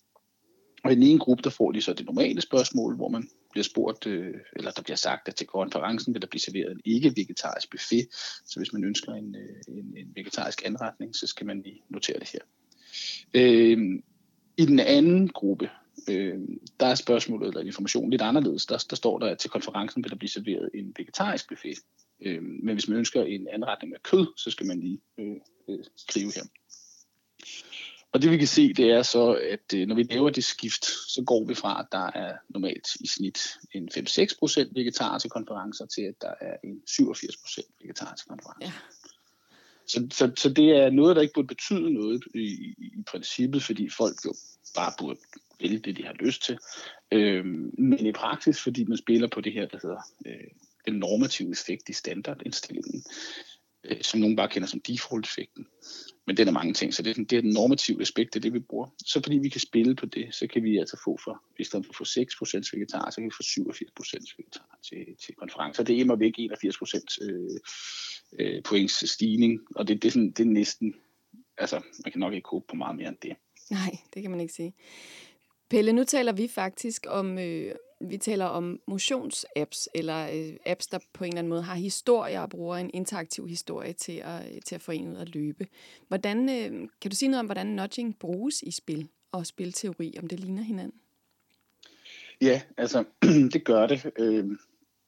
Og 0.83 0.91
i 0.91 0.95
den 0.95 1.03
ene 1.03 1.19
gruppe, 1.19 1.43
der 1.43 1.49
får 1.49 1.71
de 1.71 1.81
så 1.81 1.93
det 1.93 2.05
normale 2.05 2.41
spørgsmål, 2.41 2.95
hvor 2.95 3.09
man 3.09 3.29
bliver 3.51 3.63
spurgt, 3.63 4.07
øh, 4.07 4.33
eller 4.55 4.71
der 4.71 4.81
bliver 4.81 4.95
sagt, 4.95 5.27
at 5.27 5.35
til 5.35 5.47
konferencen 5.47 6.13
vil 6.13 6.21
der 6.21 6.27
blive 6.27 6.41
serveret 6.41 6.71
en 6.71 6.81
ikke-vegetarisk 6.85 7.71
buffet. 7.71 8.07
Så 8.45 8.59
hvis 8.59 8.73
man 8.73 8.83
ønsker 8.83 9.13
en, 9.13 9.35
øh, 9.35 9.77
en, 9.77 9.97
en 9.97 10.11
vegetarisk 10.15 10.61
anretning, 10.65 11.15
så 11.15 11.27
skal 11.27 11.45
man 11.45 11.61
lige 11.61 11.81
notere 11.89 12.19
det 12.19 12.29
her. 12.29 12.39
Øh, 13.33 13.77
I 14.57 14.65
den 14.65 14.79
anden 14.79 15.27
gruppe, 15.27 15.69
øh, 16.09 16.39
der 16.79 16.85
er 16.85 16.95
spørgsmålet 16.95 17.47
eller 17.47 17.61
information 17.61 18.09
lidt 18.09 18.21
anderledes. 18.21 18.65
Der, 18.65 18.85
der 18.89 18.95
står 18.95 19.19
der, 19.19 19.27
at 19.27 19.37
til 19.39 19.49
konferencen 19.49 20.03
vil 20.03 20.11
der 20.11 20.17
blive 20.17 20.29
serveret 20.29 20.69
en 20.73 20.93
vegetarisk 20.97 21.49
buffet. 21.49 21.77
Øh, 22.21 22.43
men 22.43 22.75
hvis 22.75 22.87
man 22.87 22.97
ønsker 22.97 23.23
en 23.23 23.47
anretning 23.47 23.91
med 23.91 23.99
kød, 23.99 24.27
så 24.37 24.51
skal 24.51 24.65
man 24.65 24.79
lige 24.79 25.01
øh, 25.19 25.35
øh, 25.69 25.79
skrive 25.95 26.31
her. 26.35 26.43
Og 28.11 28.21
det 28.21 28.31
vi 28.31 28.37
kan 28.37 28.47
se, 28.47 28.73
det 28.73 28.91
er 28.91 29.01
så, 29.01 29.33
at 29.33 29.73
øh, 29.75 29.87
når 29.87 29.95
vi 29.95 30.03
laver 30.03 30.29
det 30.29 30.43
skift, 30.43 30.85
så 30.85 31.23
går 31.27 31.45
vi 31.45 31.55
fra, 31.55 31.79
at 31.79 31.87
der 31.91 32.11
er 32.11 32.37
normalt 32.49 32.87
i 32.99 33.07
snit 33.07 33.39
en 33.71 33.89
5-6% 33.97 34.71
vegetar 34.73 35.17
til 35.17 35.29
konferencer, 35.29 35.85
til 35.85 36.01
at 36.01 36.21
der 36.21 36.33
er 36.41 36.57
en 36.63 36.81
87% 36.89 37.77
vegetar 37.81 38.15
til 38.15 38.27
konferencer. 38.27 38.67
Ja. 38.67 38.71
Så, 39.87 40.07
så, 40.11 40.31
så 40.37 40.49
det 40.49 40.69
er 40.69 40.89
noget, 40.89 41.15
der 41.15 41.21
ikke 41.21 41.33
burde 41.33 41.47
betyde 41.47 41.93
noget 41.93 42.23
i, 42.35 42.39
i, 42.39 42.75
i 42.77 43.03
princippet, 43.07 43.63
fordi 43.63 43.89
folk 43.89 44.25
jo 44.25 44.33
bare 44.75 44.93
burde 44.99 45.19
vælge 45.61 45.79
det, 45.79 45.97
de 45.97 46.03
har 46.03 46.13
lyst 46.13 46.43
til. 46.43 46.57
Øhm, 47.11 47.73
men 47.77 48.05
i 48.05 48.11
praksis, 48.11 48.63
fordi 48.63 48.83
man 48.83 48.97
spiller 48.97 49.27
på 49.27 49.41
det 49.41 49.53
her, 49.53 49.67
der 49.67 49.79
hedder 49.81 50.01
øh, 50.25 50.51
den 50.85 50.93
normative 50.93 51.51
effekt 51.51 51.89
i 51.89 51.93
standardindstillingen, 51.93 53.03
øh, 53.83 54.01
som 54.01 54.19
nogen 54.19 54.35
bare 54.35 54.49
kender 54.49 54.67
som 54.67 54.81
default-effekten. 54.87 55.67
Men 56.27 56.37
den 56.37 56.47
er 56.47 56.51
mange 56.51 56.73
ting, 56.73 56.93
så 56.93 57.03
det 57.03 57.17
er, 57.17 57.23
det 57.23 57.37
er 57.37 57.41
den 57.41 57.53
normative 57.53 58.01
aspekt, 58.01 58.33
det 58.33 58.39
er 58.39 58.41
det, 58.41 58.53
vi 58.53 58.59
bruger. 58.59 58.87
Så 59.05 59.21
fordi 59.23 59.37
vi 59.37 59.49
kan 59.49 59.61
spille 59.61 59.95
på 59.95 60.05
det, 60.05 60.35
så 60.35 60.47
kan 60.47 60.63
vi 60.63 60.77
altså 60.77 60.97
få 61.05 61.17
for, 61.23 61.43
i 61.59 61.63
stedet 61.63 61.85
for 61.85 62.03
6% 62.65 62.69
vegetar, 62.73 63.09
så 63.09 63.15
kan 63.15 63.25
vi 63.25 63.31
få 63.37 63.43
87% 63.43 64.35
vegetar 64.37 64.79
til, 64.89 65.15
til 65.25 65.35
konferencer. 65.35 65.83
Det 65.83 65.95
er 65.95 65.99
immer 65.99 66.15
væk 66.15 66.33
81% 66.39 67.17
øh, 67.21 67.59
øh, 68.39 68.63
points 68.63 69.11
stigning, 69.11 69.59
og 69.75 69.87
det, 69.87 70.01
det, 70.01 70.07
er 70.07 70.11
sådan, 70.11 70.31
det 70.31 70.39
er 70.39 70.49
næsten, 70.49 70.95
altså 71.57 71.81
man 72.05 72.11
kan 72.11 72.19
nok 72.19 72.33
ikke 72.33 72.49
håbe 72.49 72.65
på 72.69 72.75
meget 72.75 72.95
mere 72.95 73.07
end 73.07 73.17
det. 73.21 73.35
Nej, 73.69 73.97
det 74.13 74.21
kan 74.21 74.31
man 74.31 74.39
ikke 74.39 74.53
sige. 74.53 74.73
Pelle, 75.69 75.93
nu 75.93 76.03
taler 76.03 76.31
vi 76.31 76.47
faktisk 76.47 77.05
om, 77.09 77.39
øh, 77.39 77.75
vi 78.09 78.17
taler 78.17 78.45
om 78.45 78.79
motions-apps, 78.87 79.87
eller 79.95 80.29
øh, 80.33 80.55
apps, 80.65 80.87
der 80.87 80.99
på 81.13 81.23
en 81.23 81.27
eller 81.27 81.39
anden 81.39 81.49
måde 81.49 81.61
har 81.61 81.75
historier 81.75 82.41
og 82.41 82.49
bruger 82.49 82.77
en 82.77 82.91
interaktiv 82.93 83.47
historie 83.47 83.93
til 83.93 84.21
at, 84.23 84.55
øh, 84.55 84.61
til 84.65 84.75
at 84.75 84.81
få 84.81 84.91
en 84.91 85.07
ud 85.07 85.17
at 85.17 85.35
løbe. 85.35 85.67
Hvordan, 86.07 86.49
øh, 86.49 86.89
kan 87.01 87.11
du 87.11 87.15
sige 87.15 87.29
noget 87.29 87.39
om, 87.39 87.45
hvordan 87.45 87.67
nudging 87.67 88.19
bruges 88.19 88.61
i 88.61 88.71
spil 88.71 89.09
og 89.31 89.47
spilteori, 89.47 90.15
om 90.19 90.27
det 90.27 90.39
ligner 90.39 90.63
hinanden? 90.63 90.99
Ja, 92.41 92.61
altså, 92.77 93.03
det 93.53 93.65
gør 93.65 93.87
det. 93.87 94.11
Øh, 94.19 94.45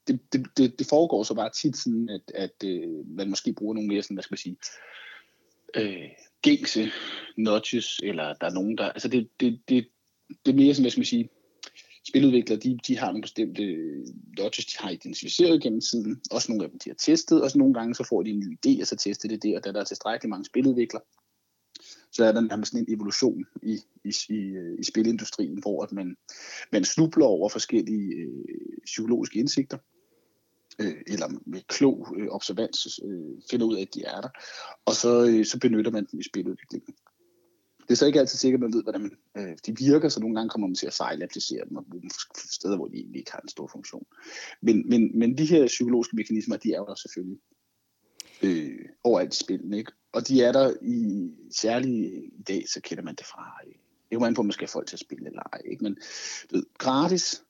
det, 0.07 0.19
det, 0.33 0.45
det, 0.57 0.79
det 0.79 0.87
foregår 0.87 1.23
så 1.23 1.33
bare 1.33 1.49
tit 1.49 1.77
sådan, 1.77 2.09
at, 2.09 2.35
at 2.35 2.63
øh, 2.69 3.07
man 3.07 3.29
måske 3.29 3.53
bruger 3.53 3.73
nogle 3.73 3.87
mere 3.87 4.01
sådan, 4.01 4.15
hvad 4.15 4.23
skal 4.23 4.33
man 4.33 4.37
sige, 4.37 4.57
øh, 5.75 6.09
gængse 6.41 6.91
notches, 7.37 7.99
eller 8.03 8.33
der 8.33 8.47
er 8.47 8.53
nogen, 8.53 8.77
der... 8.77 8.83
Altså 8.83 9.07
det, 9.07 9.29
det, 9.39 9.61
det, 9.69 9.87
det 10.45 10.51
er 10.51 10.55
mere 10.55 10.73
sådan, 10.73 10.83
hvad 10.83 10.91
skal 10.91 10.99
man 10.99 11.05
sige, 11.05 11.29
spiludviklere, 12.07 12.59
de, 12.59 12.79
de 12.87 12.97
har 12.97 13.07
nogle 13.07 13.21
bestemte 13.21 13.63
notches, 14.37 14.65
de 14.65 14.77
har 14.79 14.89
identificeret 14.89 15.61
gennem 15.61 15.81
tiden. 15.81 16.21
Også 16.31 16.51
nogle 16.51 16.63
af 16.63 16.69
dem, 16.69 16.79
de 16.79 16.89
har 16.89 16.95
testet, 16.95 17.41
og 17.41 17.51
så 17.51 17.57
nogle 17.57 17.73
gange 17.73 17.95
så 17.95 18.05
får 18.09 18.23
de 18.23 18.29
en 18.29 18.39
ny 18.39 18.57
idé, 18.57 18.81
og 18.81 18.87
så 18.87 18.95
tester 18.95 19.29
det 19.29 19.43
der, 19.43 19.57
og 19.57 19.63
da 19.63 19.71
der 19.71 19.79
er 19.79 19.83
tilstrækkeligt 19.83 20.29
mange 20.29 20.45
spiludviklere, 20.45 21.03
så 22.11 22.25
er 22.25 22.31
der 22.31 22.41
nærmest 22.41 22.71
sådan 22.71 22.85
en 22.87 22.95
evolution 22.95 23.45
i, 23.63 23.79
i, 24.03 24.13
i, 24.29 24.39
i 24.79 24.83
spilindustrien, 24.83 25.59
hvor 25.61 25.83
at 25.83 25.91
man, 25.91 26.15
man 26.71 26.83
snubler 26.83 27.25
over 27.25 27.49
forskellige 27.49 28.13
øh, 28.13 28.45
psykologiske 28.85 29.39
indsigter, 29.39 29.77
øh, 30.79 30.95
eller 31.07 31.27
med 31.45 31.61
klog 31.67 32.15
øh, 32.17 32.27
observans 32.29 32.99
øh, 33.05 33.41
finder 33.49 33.65
ud 33.65 33.75
af, 33.75 33.81
at 33.81 33.93
de 33.93 34.03
er 34.03 34.21
der, 34.21 34.29
og 34.85 34.93
så, 34.93 35.25
øh, 35.25 35.45
så 35.45 35.59
benytter 35.59 35.91
man 35.91 36.07
dem 36.11 36.19
i 36.19 36.23
spiludviklingen. 36.23 36.95
Det 37.87 37.91
er 37.91 37.95
så 37.95 38.05
ikke 38.05 38.19
altid 38.19 38.37
sikkert, 38.37 38.57
at 38.57 38.61
man 38.61 38.73
ved, 38.73 38.83
hvordan 38.83 39.01
man, 39.01 39.17
øh, 39.37 39.57
de 39.65 39.77
virker, 39.77 40.09
så 40.09 40.19
nogle 40.19 40.35
gange 40.35 40.49
kommer 40.49 40.67
man 40.67 40.75
til 40.75 40.87
at 40.87 40.93
fejle 40.93 41.23
applicere 41.23 41.65
dem 41.69 41.77
og 41.77 41.85
bruge 41.89 42.01
dem 42.01 42.09
steder, 42.35 42.75
hvor 42.75 42.87
de 42.87 42.95
egentlig 42.95 43.19
ikke 43.19 43.31
har 43.31 43.39
en 43.39 43.49
stor 43.49 43.67
funktion. 43.67 44.05
Men, 44.61 44.89
men, 44.89 45.19
men 45.19 45.37
de 45.37 45.45
her 45.45 45.67
psykologiske 45.67 46.15
mekanismer, 46.15 46.57
de 46.57 46.73
er 46.73 46.77
jo 46.77 46.85
der 46.85 46.95
selvfølgelig 46.95 47.39
øh, 48.43 48.79
overalt 49.03 49.33
i 49.33 49.43
spillene. 49.43 49.77
Ikke? 49.77 49.91
Og 50.11 50.27
de 50.27 50.43
er 50.43 50.51
der 50.51 50.73
i 50.81 51.31
særligt 51.51 52.13
i 52.39 52.43
dag, 52.47 52.69
så 52.69 52.81
kender 52.81 53.03
man 53.03 53.15
det 53.15 53.25
fra. 53.25 53.59
Øh, 53.67 53.73
det 54.09 54.15
er 54.15 54.27
jo 54.27 54.33
på, 54.33 54.39
om 54.39 54.45
man 54.45 54.51
skal 54.51 54.67
have 54.67 54.71
folk 54.71 54.87
til 54.87 54.95
at 54.95 54.99
spille 54.99 55.27
eller 55.27 55.43
ej. 55.53 55.61
Ikke? 55.65 55.83
Men 55.83 55.97
ved, 56.51 56.63
gratis 56.77 57.43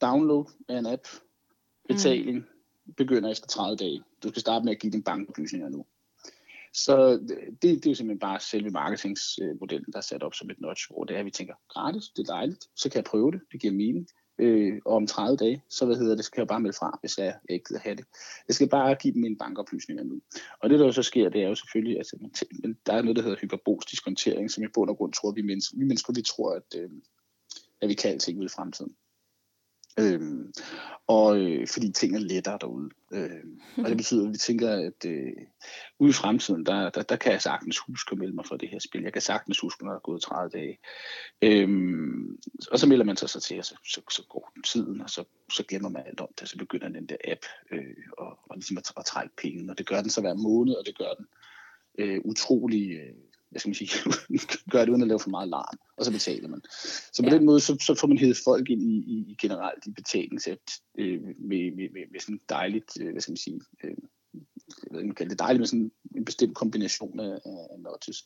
download 0.00 0.44
af 0.68 0.78
en 0.78 0.86
app, 0.86 1.08
betaling, 1.88 2.38
mm. 2.38 2.92
begynder 2.96 3.30
efter 3.30 3.46
30 3.46 3.76
dage. 3.76 4.02
Du 4.22 4.28
skal 4.28 4.40
starte 4.40 4.64
med 4.64 4.72
at 4.72 4.80
give 4.80 4.92
dine 4.92 5.02
bankoplysninger 5.02 5.68
nu. 5.68 5.86
Så 6.72 7.18
det, 7.28 7.62
det 7.62 7.86
er 7.86 7.90
jo 7.90 7.94
simpelthen 7.94 8.18
bare 8.18 8.40
selve 8.40 8.70
marketingsmodellen, 8.70 9.92
der 9.92 9.98
er 9.98 10.02
sat 10.02 10.22
op 10.22 10.34
som 10.34 10.50
et 10.50 10.60
notch, 10.60 10.86
hvor 10.90 11.04
det 11.04 11.14
er, 11.14 11.20
at 11.20 11.26
vi 11.26 11.30
tænker, 11.30 11.54
gratis, 11.68 12.08
det 12.08 12.28
er 12.28 12.32
dejligt, 12.32 12.64
så 12.76 12.90
kan 12.90 12.96
jeg 12.96 13.04
prøve 13.04 13.32
det, 13.32 13.40
det 13.52 13.60
giver 13.60 13.72
mening. 13.72 14.08
Øh, 14.38 14.80
og 14.84 14.96
om 14.96 15.06
30 15.06 15.36
dage, 15.36 15.62
så 15.68 15.86
hvad 15.86 15.96
hedder 15.96 16.16
det, 16.16 16.24
så 16.24 16.30
kan 16.30 16.40
jeg 16.40 16.48
bare 16.48 16.60
melde 16.60 16.76
fra, 16.76 16.98
hvis 17.00 17.18
jeg 17.18 17.34
ikke 17.48 17.64
gider 17.68 17.80
have 17.80 17.96
det. 17.96 18.04
Jeg 18.48 18.54
skal 18.54 18.68
bare 18.68 18.94
give 18.94 19.14
dem 19.14 19.24
en 19.24 19.38
bankoplysninger 19.38 20.04
nu. 20.04 20.20
Og 20.62 20.70
det, 20.70 20.78
der 20.78 20.84
jo 20.84 20.92
så 20.92 21.02
sker, 21.02 21.28
det 21.28 21.42
er 21.42 21.48
jo 21.48 21.54
selvfølgelig, 21.54 21.96
altså, 21.96 22.16
men 22.62 22.78
der 22.86 22.92
er 22.92 23.02
noget, 23.02 23.16
der 23.16 23.22
hedder 23.22 23.36
hyperbolisk 23.40 23.90
diskontering, 23.90 24.50
som 24.50 24.64
i 24.64 24.66
bund 24.74 24.90
og 24.90 24.96
grund 24.96 25.12
tror, 25.12 25.32
vi 25.32 25.42
mennesker, 25.42 25.76
vi 25.78 25.84
mennesker, 25.84 26.12
vi 26.12 26.22
tror, 26.22 26.54
at, 26.54 26.74
øh, 26.76 26.90
at 27.80 27.88
vi 27.88 27.94
kan 27.94 28.10
alting 28.10 28.40
ud 28.40 28.44
i 28.44 28.54
fremtiden. 28.56 28.94
Øhm, 30.00 30.52
og 31.06 31.38
øh, 31.38 31.68
fordi 31.68 31.92
ting 31.92 32.14
er 32.14 32.18
lettere 32.18 32.58
derude. 32.60 32.90
Øhm, 33.12 33.60
og 33.76 33.88
det 33.88 33.96
betyder, 33.96 34.26
at 34.26 34.32
vi 34.32 34.36
tænker, 34.36 34.70
at 34.70 35.04
øh, 35.06 35.32
ude 35.98 36.10
i 36.10 36.12
fremtiden, 36.12 36.66
der, 36.66 36.90
der, 36.90 37.02
der 37.02 37.16
kan 37.16 37.32
jeg 37.32 37.42
sagtens 37.42 37.78
huske 37.78 38.12
at 38.12 38.18
melde 38.18 38.34
mig 38.34 38.46
for 38.46 38.56
det 38.56 38.68
her 38.68 38.78
spil. 38.78 39.02
Jeg 39.02 39.12
kan 39.12 39.22
sagtens 39.22 39.60
huske, 39.60 39.84
når 39.84 39.90
der 39.90 39.96
er 39.96 40.00
gået 40.00 40.22
30 40.22 40.50
dage. 40.50 40.78
Øhm, 41.42 42.38
og 42.72 42.78
så 42.78 42.86
melder 42.88 43.04
man 43.04 43.16
sig 43.16 43.30
så 43.30 43.40
til, 43.40 43.58
og 43.58 43.64
så, 43.64 43.74
så, 43.84 44.00
så 44.10 44.22
går 44.28 44.50
den 44.54 44.62
tiden, 44.62 45.00
og 45.00 45.10
så, 45.10 45.24
så 45.52 45.64
glemmer 45.68 45.88
man 45.88 46.02
alt 46.06 46.20
om 46.20 46.28
det, 46.34 46.42
og 46.42 46.48
så 46.48 46.58
begynder 46.58 46.88
den 46.88 47.06
der 47.06 47.16
app 47.24 47.44
øh, 47.72 47.96
og, 48.18 48.38
og 48.50 48.56
ligesom 48.56 48.78
at, 48.78 48.92
at 48.96 49.04
trække 49.04 49.36
penge. 49.36 49.70
Og 49.70 49.78
det 49.78 49.86
gør 49.86 50.00
den 50.00 50.10
så 50.10 50.20
hver 50.20 50.34
måned, 50.34 50.74
og 50.74 50.86
det 50.86 50.98
gør 50.98 51.14
den 51.18 51.26
øh, 51.98 52.20
utrolig... 52.24 52.90
Øh, 52.90 53.14
hvad 53.50 53.60
skal 53.60 53.68
man 53.68 53.74
sige, 53.74 53.90
gøre 54.72 54.86
det 54.86 54.90
uden 54.90 55.02
at 55.02 55.08
lave 55.08 55.20
for 55.20 55.30
meget 55.30 55.48
larm, 55.48 55.78
og 55.96 56.04
så 56.04 56.12
betaler 56.12 56.48
man. 56.48 56.62
Så 57.12 57.22
på 57.22 57.28
ja. 57.28 57.34
den 57.34 57.44
måde, 57.44 57.60
så, 57.60 57.76
så 57.80 57.94
får 57.94 58.08
man 58.08 58.18
hævet 58.18 58.36
folk 58.44 58.70
ind 58.70 58.82
i, 58.82 58.96
i, 58.96 59.16
i 59.30 59.36
generelt 59.40 59.86
i 59.86 59.90
betalingsapp 59.90 60.60
øh, 60.98 61.22
med, 61.22 61.76
med, 61.76 61.88
med, 61.92 62.10
med 62.12 62.20
sådan 62.20 62.40
dejligt, 62.48 63.00
øh, 63.00 63.10
hvad 63.10 63.20
skal 63.20 63.32
man 63.32 63.36
sige, 63.36 63.60
øh, 63.84 63.96
jeg 64.34 64.90
ved 64.90 64.98
ikke, 64.98 65.06
man 65.06 65.14
kalder 65.14 65.30
det 65.30 65.38
dejligt 65.38 65.60
med 65.60 65.66
sådan 65.66 65.92
en 66.16 66.24
bestemt 66.24 66.54
kombination 66.54 67.20
af, 67.20 67.40
af 67.44 67.80
notches. 67.80 68.24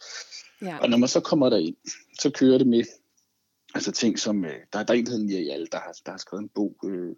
Ja. 0.63 0.79
Og 0.79 0.91
når 0.91 0.97
man 0.97 1.09
så 1.09 1.21
kommer 1.21 1.51
der 1.51 1.57
ind, 1.57 1.77
så 2.21 2.31
kører 2.31 2.59
det 2.59 2.67
med 2.67 2.85
altså 3.75 3.93
ting 3.93 4.19
som, 4.19 4.45
øh, 4.45 4.61
der, 4.73 4.83
der 4.83 4.95
er 4.95 4.99
en, 4.99 5.07
der 5.07 5.13
hedder 5.13 5.67
der 5.73 5.79
har, 5.79 5.93
der 6.07 6.11
har 6.11 6.19
skrevet 6.19 6.43
en 6.43 6.49
bog, 6.49 6.77
øh, 6.85 7.17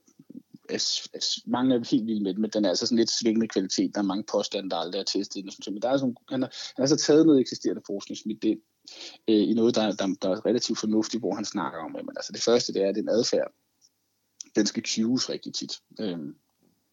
er, 0.69 1.09
er, 1.15 1.41
mange 1.47 1.75
er 1.75 1.91
helt 1.91 2.07
vilde 2.07 2.23
med 2.23 2.35
den, 2.35 2.43
men 2.43 2.51
den 2.51 2.65
er 2.65 2.69
altså 2.69 2.87
sådan 2.87 2.99
lidt 2.99 3.11
svingende 3.11 3.49
kvalitet. 3.49 3.95
Der 3.95 4.01
er 4.01 4.05
mange 4.05 4.25
påstande, 4.33 4.71
der 4.71 4.77
aldrig 4.77 5.01
er 5.01 5.05
testet. 5.05 5.47
Og 5.47 5.53
sådan, 5.53 5.75
men 5.75 5.83
der 5.83 5.89
er 5.89 5.97
sådan, 5.97 6.17
han, 6.29 6.43
har, 6.43 6.51
han 6.77 6.83
har 6.83 6.87
så 6.87 6.97
taget 6.97 7.27
noget 7.27 7.41
eksisterende 7.41 7.83
forskning, 7.87 8.19
smidt 8.19 8.43
det 8.43 8.61
øh, 9.29 9.49
i 9.51 9.55
noget, 9.55 9.75
der, 9.75 9.93
der, 9.93 10.15
der 10.23 10.31
er 10.31 10.47
relativt 10.47 10.79
fornuftigt, 10.79 11.21
hvor 11.21 11.35
han 11.35 11.45
snakker 11.45 11.79
om, 11.79 11.93
men 11.93 12.17
altså 12.17 12.33
det 12.33 12.43
første, 12.43 12.73
det 12.73 12.83
er, 12.83 12.89
at 12.89 12.95
den 12.95 13.09
adfærd, 13.09 13.53
den 14.57 14.67
skal 14.67 14.83
cues 14.87 15.31
rigtig 15.31 15.55
tit. 15.55 15.73
Øh, 16.01 16.19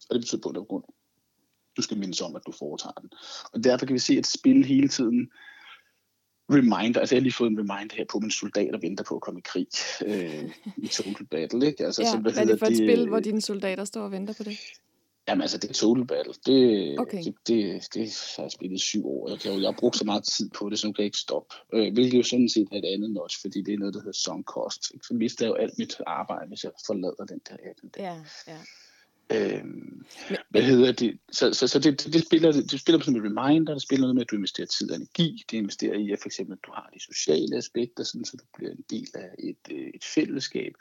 og 0.10 0.14
det 0.14 0.22
betyder 0.22 0.42
på 0.42 0.52
den 0.52 0.66
grund, 0.66 0.84
du 1.78 1.82
skal 1.82 1.98
mindes 1.98 2.22
om, 2.22 2.36
at 2.36 2.42
du 2.46 2.52
foretager 2.52 3.02
den. 3.02 3.10
Og 3.54 3.64
derfor 3.64 3.86
kan 3.86 3.94
vi 3.94 4.00
se, 4.00 4.14
at 4.14 4.28
spil 4.28 4.66
hele 4.66 4.88
tiden 4.88 5.32
reminder, 6.54 7.00
altså 7.00 7.16
jeg 7.16 7.20
har 7.20 7.24
lige 7.24 7.34
fået 7.34 7.52
en 7.52 7.60
reminder 7.60 7.96
her 7.96 8.06
på, 8.12 8.18
at 8.18 8.22
mine 8.22 8.32
soldater 8.32 8.80
venter 8.80 9.04
på 9.04 9.16
at 9.16 9.22
komme 9.22 9.40
i 9.40 9.44
krig 9.46 9.68
øh, 10.06 10.50
i 10.78 10.88
Total 10.88 11.26
Battle. 11.32 11.68
Ikke? 11.68 11.86
Altså, 11.86 12.02
ja, 12.02 12.12
så, 12.12 12.18
hvad, 12.18 12.34
hvad 12.34 12.44
er 12.44 12.48
det 12.48 12.60
for 12.60 12.66
et 12.66 12.78
spil, 12.78 13.08
hvor 13.08 13.20
dine 13.20 13.42
soldater 13.42 13.86
står 13.86 14.02
og 14.02 14.12
venter 14.12 14.34
på 14.34 14.44
det? 14.44 14.58
Jamen 15.28 15.42
altså, 15.42 15.58
det 15.58 15.70
er 15.70 15.74
Total 15.74 16.06
Battle. 16.06 16.34
Det, 16.46 17.00
okay. 17.00 17.24
det, 17.24 17.36
det, 17.48 17.88
det 17.94 18.34
har 18.36 18.44
jeg 18.44 18.52
spillet 18.52 18.76
i 18.76 18.80
syv 18.80 19.08
år. 19.08 19.30
Jeg, 19.30 19.46
jeg, 19.46 19.62
jeg 19.62 19.68
har 19.68 19.76
brugt 19.80 19.98
så 19.98 20.06
meget 20.06 20.24
tid 20.24 20.50
på 20.50 20.70
det, 20.70 20.80
så 20.80 20.88
nu 20.88 20.94
kan 20.94 21.02
jeg 21.02 21.06
ikke 21.06 21.18
stoppe. 21.18 21.56
Øh, 21.74 21.94
hvilket 21.94 22.18
jo 22.18 22.24
sådan 22.24 22.50
set 22.50 22.68
er 22.72 22.78
et 22.78 22.94
andet 22.94 23.12
notch, 23.12 23.42
fordi 23.42 23.62
det 23.62 23.74
er 23.74 23.78
noget, 23.78 23.94
der 23.94 24.00
hedder 24.00 24.20
song 24.26 24.44
cost. 24.44 24.84
Så 25.08 25.14
mister 25.14 25.46
jeg 25.46 25.50
jo 25.50 25.56
alt 25.56 25.78
mit 25.78 25.96
arbejde, 26.08 26.48
hvis 26.48 26.64
jeg 26.64 26.72
forlader 26.86 27.26
den 27.26 27.42
der 27.50 27.54
app. 27.54 27.98
Ja, 27.98 28.16
ja. 28.48 28.58
Øhm, 29.32 30.06
hvad 30.50 30.62
hedder 30.62 30.92
det? 30.92 31.20
Så, 31.32 31.54
så, 31.54 31.68
så 31.68 31.80
det, 31.80 32.14
det, 32.14 32.26
spiller, 32.26 32.52
det 32.52 32.80
spiller 32.80 33.02
som 33.02 33.16
en 33.16 33.24
reminder, 33.24 33.74
det 33.74 33.82
spiller 33.82 34.02
noget 34.02 34.16
med, 34.16 34.22
at 34.22 34.32
du 34.32 34.36
investerer 34.36 34.68
tid 34.68 34.92
og 34.92 34.96
energi, 34.96 35.44
det 35.52 35.58
investerer 35.58 35.94
i, 35.94 36.12
at 36.12 36.20
for 36.20 36.28
eksempel, 36.28 36.58
du 36.58 36.72
har 36.72 36.90
de 36.94 37.00
sociale 37.00 37.58
aspekter, 37.58 38.04
sådan, 38.04 38.26
så 38.26 38.38
du 38.38 38.44
bliver 38.58 38.72
en 38.72 38.86
del 38.90 39.08
af 39.14 39.30
et, 39.40 39.72
øh, 39.72 39.88
et 39.94 40.04
fællesskab. 40.04 40.74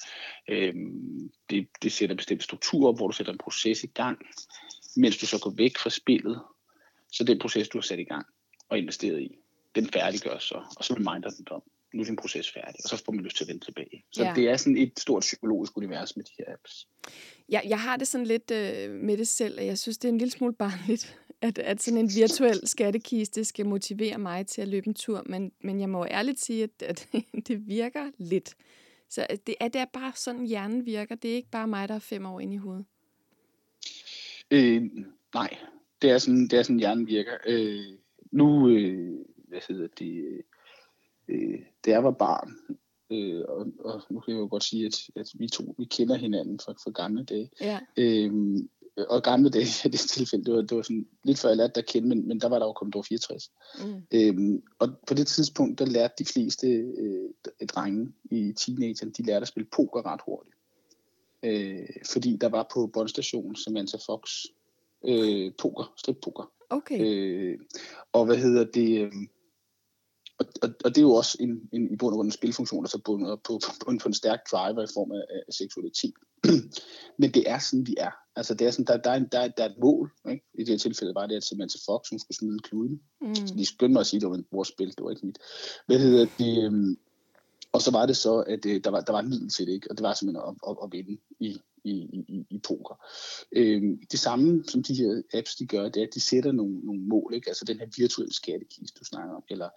Øhm, 0.48 1.30
det, 1.50 1.68
det 1.82 1.92
sætter 1.92 2.16
bestemte 2.16 2.44
strukturer, 2.44 2.92
hvor 2.92 3.06
du 3.06 3.12
sætter 3.12 3.32
en 3.32 3.38
proces 3.38 3.84
i 3.84 3.86
gang, 3.86 4.18
mens 4.96 5.18
du 5.18 5.26
så 5.26 5.38
går 5.38 5.50
væk 5.56 5.78
fra 5.78 5.90
spillet, 5.90 6.40
så 7.12 7.24
den 7.24 7.38
proces, 7.38 7.68
du 7.68 7.78
har 7.78 7.82
sat 7.82 7.98
i 7.98 8.04
gang 8.04 8.26
og 8.68 8.78
investeret 8.78 9.20
i, 9.20 9.38
den 9.74 9.86
færdiggøres 9.86 10.42
så, 10.42 10.62
og 10.76 10.84
så 10.84 10.94
reminder 10.94 11.30
den 11.30 11.44
dig 11.44 11.52
om, 11.52 11.62
nu 11.94 12.00
er 12.00 12.04
din 12.04 12.16
proces 12.16 12.52
færdig, 12.52 12.80
og 12.84 12.88
så 12.88 13.04
får 13.04 13.12
man 13.12 13.24
lyst 13.24 13.36
til 13.36 13.44
at 13.44 13.48
vende 13.48 13.64
tilbage. 13.64 14.04
Så 14.10 14.24
ja. 14.24 14.32
det 14.34 14.48
er 14.48 14.56
sådan 14.56 14.76
et 14.76 15.00
stort 15.00 15.20
psykologisk 15.20 15.76
univers 15.76 16.16
med 16.16 16.24
de 16.24 16.32
her 16.38 16.52
apps. 16.52 16.88
Jeg, 17.52 17.62
jeg 17.68 17.80
har 17.80 17.96
det 17.96 18.08
sådan 18.08 18.26
lidt 18.26 18.50
øh, 18.50 18.90
med 18.90 19.16
det 19.16 19.28
selv, 19.28 19.58
at 19.60 19.66
jeg 19.66 19.78
synes, 19.78 19.98
det 19.98 20.08
er 20.08 20.12
en 20.12 20.18
lille 20.18 20.32
smule 20.32 20.52
barnligt, 20.52 21.18
at, 21.42 21.58
at 21.58 21.82
sådan 21.82 22.00
en 22.00 22.10
virtuel 22.16 22.66
skattekiste 22.68 23.44
skal 23.44 23.66
motivere 23.66 24.18
mig 24.18 24.46
til 24.46 24.62
at 24.62 24.68
løbe 24.68 24.88
en 24.88 24.94
tur, 24.94 25.22
men, 25.26 25.52
men 25.60 25.80
jeg 25.80 25.88
må 25.88 26.06
ærligt 26.06 26.40
sige, 26.40 26.62
at, 26.62 26.82
at 26.82 27.08
det 27.48 27.68
virker 27.68 28.10
lidt. 28.18 28.54
Så 29.08 29.26
øh, 29.30 29.36
det 29.46 29.54
er, 29.60 29.68
det 29.68 29.80
er 29.80 29.86
bare 29.92 30.12
sådan, 30.14 30.46
hjernen 30.46 30.86
virker. 30.86 31.14
Det 31.14 31.30
er 31.30 31.34
ikke 31.34 31.50
bare 31.50 31.68
mig, 31.68 31.88
der 31.88 31.94
er 31.94 31.98
fem 31.98 32.26
år 32.26 32.40
inde 32.40 32.54
i 32.54 32.58
hovedet. 32.58 32.84
Øh, 34.50 34.82
nej, 35.34 35.56
det 36.02 36.10
er 36.10 36.18
sådan, 36.18 36.48
det 36.48 36.58
er 36.58 36.62
sådan 36.62 36.78
hjernen 36.78 37.06
virker. 37.06 37.36
Øh, 37.46 37.96
nu, 38.30 38.68
øh, 38.68 39.14
hvad 39.48 39.60
hedder 39.68 39.88
det, 39.98 40.24
øh, 40.24 40.42
øh 41.28 41.58
da 41.84 41.90
jeg 41.90 42.04
var 42.04 42.10
barn, 42.10 42.56
øh, 43.12 43.44
og, 43.48 43.66
og 43.78 44.02
nu 44.10 44.20
kan 44.20 44.34
jeg 44.34 44.40
jo 44.40 44.48
godt 44.50 44.64
sige, 44.64 44.86
at, 44.86 44.96
at 45.16 45.30
vi 45.34 45.48
to 45.48 45.74
vi 45.78 45.84
kender 45.84 46.16
hinanden 46.16 46.60
fra, 46.64 46.72
fra 46.72 46.90
gamle 46.90 47.24
dage. 47.24 47.50
Ja. 47.60 47.78
Øh, 47.96 48.32
og 49.08 49.22
gamle 49.22 49.50
dage 49.50 49.66
i 49.88 49.90
det 49.90 50.00
tilfælde, 50.00 50.44
det 50.44 50.54
var, 50.54 50.60
det 50.60 50.76
var 50.76 50.82
sådan 50.82 51.06
lidt 51.24 51.38
før 51.38 51.48
jeg 51.48 51.56
lærte 51.56 51.80
at 51.80 51.86
kende, 51.86 52.08
men, 52.08 52.28
men 52.28 52.40
der 52.40 52.48
var 52.48 52.58
der 52.58 52.66
jo 52.66 52.72
Commodore 52.72 53.04
64. 53.04 53.50
Mm. 53.84 54.02
Øhm, 54.14 54.62
og 54.78 54.88
på 55.06 55.14
det 55.14 55.26
tidspunkt, 55.26 55.78
der 55.78 55.86
lærte 55.86 56.14
de 56.18 56.24
fleste 56.24 56.66
øh, 56.68 57.30
drenge 57.68 58.12
i 58.30 58.52
teenageren, 58.56 59.12
de 59.12 59.22
lærte 59.22 59.42
at 59.42 59.48
spille 59.48 59.68
poker 59.76 60.06
ret 60.06 60.20
hurtigt. 60.26 60.56
Øh, 61.42 61.88
fordi 62.12 62.36
der 62.36 62.48
var 62.48 62.66
på 62.74 62.86
båndstationen 62.86 63.56
Samantha 63.56 63.98
Fox 64.06 64.30
øh, 65.04 65.52
poker, 65.58 65.92
strip 65.96 66.16
poker. 66.22 66.52
Okay. 66.70 67.00
Øh, 67.00 67.58
og 68.12 68.26
hvad 68.26 68.36
hedder 68.36 68.64
det? 68.64 69.00
Øh, 69.00 69.12
og, 70.42 70.52
og, 70.62 70.74
og 70.84 70.90
det 70.90 70.98
er 70.98 71.02
jo 71.02 71.12
også 71.12 71.36
en, 71.40 71.68
en, 71.72 71.92
i 71.92 71.96
bund 71.96 72.12
og 72.12 72.16
grund 72.16 72.28
en 72.28 72.32
spilfunktion, 72.32 72.84
der 72.84 72.88
så 72.88 72.98
bundet 73.04 73.42
på, 73.42 73.60
på, 73.84 73.92
på 74.00 74.08
en 74.08 74.14
stærk 74.14 74.40
driver 74.50 74.82
i 74.82 74.92
form 74.94 75.12
af, 75.12 75.22
af 75.48 75.54
seksualitet. 75.54 76.14
Men 77.20 77.34
det 77.34 77.50
er 77.50 77.58
sådan, 77.58 77.86
vi 77.86 77.94
er. 77.98 78.10
Altså, 78.36 78.54
det 78.54 78.66
er 78.66 78.70
sådan, 78.70 78.84
der, 78.84 78.96
der, 78.96 79.10
er, 79.10 79.14
en, 79.14 79.28
der, 79.32 79.48
der 79.48 79.64
er 79.64 79.68
et 79.68 79.78
mål. 79.80 80.12
Ikke? 80.30 80.44
I 80.54 80.60
det 80.60 80.68
her 80.68 80.78
tilfælde 80.78 81.14
var 81.14 81.26
det, 81.26 81.36
at 81.36 81.44
Samantha 81.44 81.78
Fox 81.86 82.08
hun 82.10 82.18
skulle 82.18 82.36
smide 82.36 82.58
kluden. 82.58 83.00
Mm. 83.20 83.34
Så 83.34 83.54
de 83.54 83.66
skyndte 83.66 83.92
mig 83.92 84.00
at 84.00 84.06
sige, 84.06 84.18
at 84.18 84.22
det 84.22 84.30
var 84.30 84.42
vores 84.52 84.68
spil, 84.68 84.88
det 84.88 85.04
var 85.04 85.10
ikke 85.10 85.26
mit. 85.26 85.38
Hvad 85.86 85.98
hedder 85.98 86.26
det? 86.38 86.66
Um, 86.66 86.98
og 87.72 87.82
så 87.82 87.90
var 87.90 88.06
det 88.06 88.16
så, 88.16 88.36
at 88.36 88.66
uh, 88.66 88.76
der, 88.84 88.90
var, 88.90 89.00
der 89.00 89.12
var 89.12 89.20
en 89.20 89.28
middel 89.28 89.48
til 89.48 89.66
det, 89.66 89.72
ikke? 89.72 89.90
og 89.90 89.98
det 89.98 90.02
var 90.02 90.14
simpelthen 90.14 90.48
at, 90.48 90.54
at, 90.70 90.76
at 90.82 90.92
vinde 90.92 91.18
i, 91.40 91.60
i, 91.84 91.92
i, 92.28 92.46
i 92.50 92.58
poker. 92.58 93.06
Øhm, 93.52 94.00
det 94.10 94.18
samme, 94.18 94.64
som 94.68 94.82
de 94.82 94.94
her 94.94 95.22
apps 95.34 95.54
de 95.54 95.66
gør, 95.66 95.88
det 95.88 96.02
er, 96.02 96.06
at 96.06 96.14
de 96.14 96.20
sætter 96.20 96.52
nogle, 96.52 96.80
nogle 96.80 97.00
mål. 97.00 97.34
Ikke? 97.34 97.48
Altså 97.48 97.64
den 97.64 97.78
her 97.78 97.86
virtuelle 97.96 98.34
skattekiste, 98.34 98.98
du 99.00 99.04
snakker 99.04 99.34
om, 99.34 99.44
eller 99.48 99.68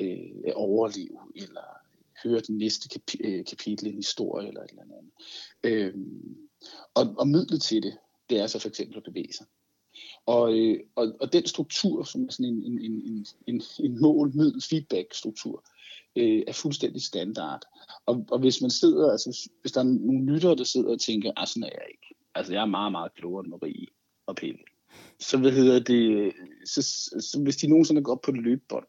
øh, 0.00 0.52
overleve, 0.54 1.18
eller 1.36 1.84
høre 2.24 2.40
den 2.40 2.58
næste 2.58 2.88
kap- 2.94 3.20
øh, 3.24 3.44
kapitel 3.44 3.86
i 3.86 3.90
en 3.90 3.96
historie, 3.96 4.48
eller 4.48 4.62
et 4.62 4.70
eller 4.70 4.82
andet. 4.82 5.12
Øh, 5.64 5.94
og, 6.94 7.14
og 7.18 7.28
midlet 7.28 7.62
til 7.62 7.82
det, 7.82 7.96
det 8.30 8.38
er 8.38 8.46
så 8.46 8.58
for 8.58 8.68
eksempel 8.68 8.96
at 8.96 9.04
bevæge 9.04 9.32
sig. 9.32 9.46
Og, 10.26 10.58
øh, 10.58 10.80
og, 10.94 11.12
og 11.20 11.32
den 11.32 11.46
struktur, 11.46 12.02
som 12.02 12.24
er 12.24 12.30
sådan 12.30 12.52
en, 12.54 12.62
en, 12.64 12.80
en, 12.80 13.26
en, 13.46 13.62
en 13.80 14.00
mål-middel-feedback-struktur, 14.00 15.64
øh, 16.16 16.42
er 16.46 16.52
fuldstændig 16.52 17.02
standard. 17.02 17.62
Og, 18.06 18.24
og 18.30 18.38
hvis 18.38 18.60
man 18.60 18.70
sidder, 18.70 19.10
altså 19.10 19.50
hvis 19.60 19.72
der 19.72 19.80
er 19.80 19.84
nogle 19.84 20.32
lyttere, 20.32 20.56
der 20.56 20.64
sidder 20.64 20.92
og 20.92 21.00
tænker, 21.00 21.28
at 21.28 21.34
ah, 21.36 21.46
sådan 21.46 21.62
er 21.62 21.70
jeg 21.72 21.86
ikke. 21.90 22.14
Altså 22.34 22.52
jeg 22.52 22.62
er 22.62 22.66
meget, 22.66 22.92
meget 22.92 23.14
klogere 23.14 23.44
end 23.44 23.50
Marie 23.50 23.86
og 24.26 24.36
Pelle. 24.36 24.64
Så 25.20 25.38
hvad 25.38 25.52
hedder 25.52 25.78
det, 25.78 26.10
øh, 26.10 26.32
så, 26.64 26.82
så 27.20 27.40
hvis 27.42 27.56
de 27.56 27.66
nogensinde 27.66 28.02
går 28.02 28.12
op 28.12 28.20
på 28.20 28.30
et 28.30 28.42
løbebånd, 28.42 28.86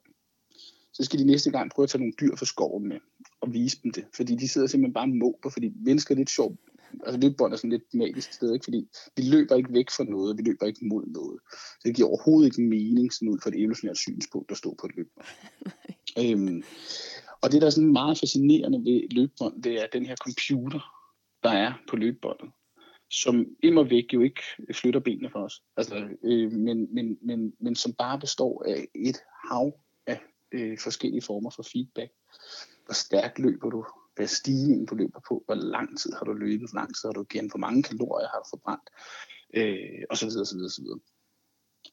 så 0.96 1.04
skal 1.04 1.20
de 1.20 1.26
næste 1.26 1.52
gang 1.52 1.72
prøve 1.72 1.84
at 1.84 1.90
tage 1.90 2.00
nogle 2.00 2.14
dyr 2.22 2.36
fra 2.36 2.46
skoven 2.46 2.88
med 2.88 3.00
og 3.42 3.54
vise 3.54 3.78
dem 3.84 3.92
det. 3.92 4.06
Fordi 4.16 4.36
de 4.36 4.48
sidder 4.48 4.68
simpelthen 4.68 4.94
bare 4.94 5.04
og 5.04 5.10
måber, 5.10 5.50
fordi 5.50 5.74
mennesker 5.86 6.16
er 6.16 6.18
lidt 6.18 6.30
sjovt. 6.30 6.60
Altså 7.06 7.20
løbebånd 7.20 7.54
er 7.54 7.58
sådan 7.58 7.70
lidt 7.70 7.94
magisk 7.94 8.34
sted, 8.34 8.54
ikke? 8.54 8.64
fordi 8.64 8.88
vi 9.18 9.24
løber 9.24 9.56
ikke 9.56 9.74
væk 9.74 9.90
fra 9.90 10.04
noget, 10.04 10.38
vi 10.38 10.44
løber 10.44 10.66
ikke 10.66 10.88
mod 10.88 11.06
noget. 11.08 11.40
Så 11.52 11.82
det 11.86 11.96
giver 11.96 12.08
overhovedet 12.08 12.46
ikke 12.46 12.62
mening 12.62 13.14
sådan 13.14 13.30
ud 13.30 13.40
fra 13.44 13.50
et 13.50 13.60
evolutionært 13.60 13.98
synspunkt, 13.98 14.50
der 14.50 14.56
står 14.56 14.76
på 14.80 14.88
et 14.88 14.96
løbebånd. 14.96 15.28
øhm, 16.22 16.64
og 17.42 17.52
det, 17.52 17.62
der 17.62 17.68
er 17.68 17.72
sådan 17.72 17.94
meget 17.94 18.20
fascinerende 18.20 18.80
ved 18.80 19.10
løbebånd, 19.12 19.64
det 19.64 19.82
er 19.82 19.88
den 19.94 20.06
her 20.06 20.16
computer, 20.16 20.80
der 21.44 21.50
er 21.50 21.74
på 21.90 21.96
løbebåndet 21.96 22.50
som 23.12 23.46
immer 23.64 23.84
væk 23.84 24.14
jo 24.14 24.22
ikke 24.22 24.42
flytter 24.74 25.00
benene 25.00 25.30
for 25.30 25.40
os. 25.40 25.64
Altså, 25.78 25.96
øh, 26.24 26.52
men, 26.52 26.94
men, 26.94 27.18
men, 27.22 27.54
men 27.60 27.76
som 27.76 27.94
bare 27.94 28.20
består 28.20 28.64
af 28.68 28.88
et 28.96 29.18
hav 29.50 29.80
af 30.08 30.20
øh, 30.56 30.78
forskellige 30.80 31.22
former 31.22 31.50
for 31.50 31.64
feedback. 31.64 32.12
Hvor 32.86 32.94
stærkt 32.94 33.40
løber 33.40 33.70
du? 33.70 33.86
Hvad 34.16 34.26
er 34.26 34.30
stigningen 34.30 34.86
du 34.86 34.96
løber 34.96 35.20
på? 35.28 35.44
Hvor 35.46 35.56
lang 35.56 36.00
tid 36.00 36.12
har 36.14 36.26
du 36.26 36.34
løbet? 36.34 36.70
Hvor 36.72 36.80
lang 36.80 36.96
tid 36.96 37.08
har 37.08 37.14
du 37.14 37.26
igen? 37.30 37.50
Hvor 37.50 37.58
mange 37.58 37.84
kalorier 37.84 38.28
har 38.28 38.40
du 38.40 38.48
forbrændt? 38.50 38.90
Øh, 39.54 40.04
og 40.10 40.18
så 40.18 40.26
videre, 40.26 40.46
så 40.46 40.56
videre, 40.56 40.70
så 40.70 40.82
videre. 40.82 41.00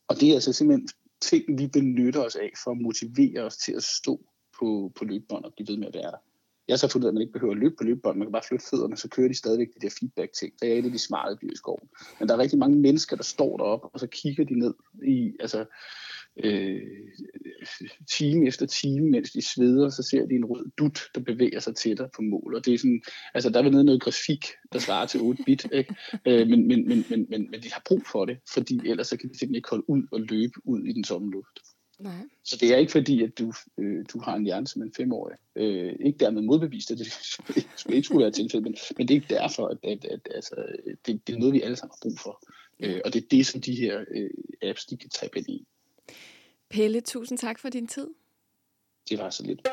Og 0.08 0.20
det 0.20 0.28
er 0.30 0.34
altså 0.34 0.52
simpelthen 0.52 0.88
ting, 1.20 1.58
vi 1.58 1.66
benytter 1.66 2.20
os 2.20 2.36
af 2.36 2.52
for 2.64 2.70
at 2.70 2.76
motivere 2.76 3.40
os 3.40 3.56
til 3.56 3.72
at 3.72 3.82
stå 3.82 4.24
på, 4.58 4.92
på 4.96 5.04
løbebånd 5.04 5.44
og 5.44 5.52
blive 5.54 5.68
ved 5.68 5.76
med 5.76 5.88
at 5.88 5.94
være 5.94 6.10
der. 6.10 6.22
Jeg 6.68 6.74
har 6.74 6.78
så 6.78 6.88
fundet, 6.88 7.08
at 7.08 7.14
man 7.14 7.20
ikke 7.20 7.32
behøver 7.32 7.54
at 7.54 7.60
løbe 7.60 7.74
på 7.78 7.84
løbebånd, 7.84 8.18
man 8.18 8.26
kan 8.26 8.32
bare 8.32 8.48
flytte 8.48 8.66
fødderne, 8.70 8.96
så 8.96 9.08
kører 9.08 9.28
de 9.28 9.34
stadigvæk 9.34 9.68
de 9.74 9.80
der 9.80 9.94
feedback-ting. 10.00 10.52
Det 10.60 10.72
er 10.72 10.78
et 10.78 10.84
af 10.84 10.90
de 10.90 10.98
smarte 10.98 11.38
dyr 11.42 11.52
i 11.52 11.56
skoven. 11.56 11.88
Men 12.18 12.28
der 12.28 12.34
er 12.34 12.38
rigtig 12.38 12.58
mange 12.58 12.76
mennesker, 12.76 13.16
der 13.16 13.22
står 13.22 13.56
deroppe, 13.56 13.88
og 13.88 14.00
så 14.00 14.06
kigger 14.06 14.44
de 14.44 14.58
ned 14.58 14.74
i, 15.06 15.36
altså, 15.40 15.64
øh, 16.36 16.80
time 18.10 18.46
efter 18.46 18.66
time, 18.66 19.10
mens 19.10 19.30
de 19.30 19.42
sveder, 19.42 19.88
så 19.88 20.02
ser 20.02 20.26
de 20.26 20.34
en 20.34 20.44
rød 20.44 20.70
dut, 20.78 21.00
der 21.14 21.20
bevæger 21.20 21.60
sig 21.60 21.76
til 21.76 21.98
dig 21.98 22.08
på 22.16 22.22
mål. 22.22 22.54
Og 22.54 22.64
det 22.64 22.74
er 22.74 22.78
sådan, 22.78 23.02
altså 23.34 23.50
der 23.50 23.62
er 23.62 23.70
nede 23.70 23.84
noget 23.84 24.02
grafik, 24.02 24.46
der 24.72 24.78
svarer 24.78 25.06
til 25.06 25.20
8 25.20 25.42
bit, 25.46 25.66
ikke? 25.72 25.94
Øh, 26.26 26.48
men, 26.48 26.68
men, 26.68 26.88
men, 26.88 27.04
men, 27.10 27.26
men, 27.30 27.50
men 27.50 27.62
de 27.62 27.72
har 27.72 27.82
brug 27.88 28.02
for 28.12 28.24
det, 28.24 28.38
fordi 28.54 28.80
ellers 28.88 29.06
så 29.06 29.16
kan 29.16 29.28
de 29.28 29.38
simpelthen 29.38 29.56
ikke 29.56 29.70
holde 29.70 29.90
ud 29.90 30.02
og 30.12 30.20
løbe 30.20 30.54
ud 30.64 30.84
i 30.84 30.92
den 30.92 31.02
tomme 31.02 31.30
luft. 31.30 31.58
Nej. 31.98 32.22
Så 32.44 32.56
det 32.56 32.74
er 32.74 32.76
ikke 32.76 32.92
fordi, 32.92 33.22
at 33.22 33.38
du, 33.38 33.52
øh, 33.78 34.04
du 34.12 34.20
har 34.20 34.36
en 34.36 34.44
hjerne 34.44 34.66
som 34.66 34.82
en 34.82 34.92
femårig. 34.96 35.36
Øh, 35.56 35.92
ikke 36.04 36.18
dermed 36.18 36.42
modbevist, 36.42 36.90
at 36.90 36.98
det 36.98 37.06
skulle 37.76 37.96
ikke 37.96 38.06
skulle 38.06 38.22
være 38.22 38.32
tilfældet, 38.32 38.64
men, 38.64 38.76
men 38.98 39.08
det 39.08 39.14
er 39.14 39.20
ikke 39.20 39.34
derfor, 39.34 39.66
at, 39.66 39.78
at, 39.84 40.04
at 40.04 40.28
altså, 40.34 40.54
det, 41.06 41.26
det 41.26 41.34
er 41.34 41.38
noget, 41.38 41.54
vi 41.54 41.60
alle 41.60 41.76
sammen 41.76 41.92
har 41.92 42.08
brug 42.08 42.18
for. 42.18 42.44
Øh, 42.80 43.00
og 43.04 43.14
det 43.14 43.22
er 43.22 43.28
det, 43.30 43.46
som 43.46 43.60
de 43.60 43.74
her 43.74 44.04
øh, 44.10 44.30
apps, 44.62 44.84
de 44.84 44.96
kan 44.96 45.10
tabe 45.10 45.38
ind 45.38 45.48
i. 45.48 45.66
Pelle, 46.72 47.00
tusind 47.00 47.38
tak 47.38 47.58
for 47.58 47.68
din 47.68 47.86
tid. 47.86 48.08
Det 49.08 49.18
var 49.18 49.30
så 49.30 49.42
lidt. 49.42 49.68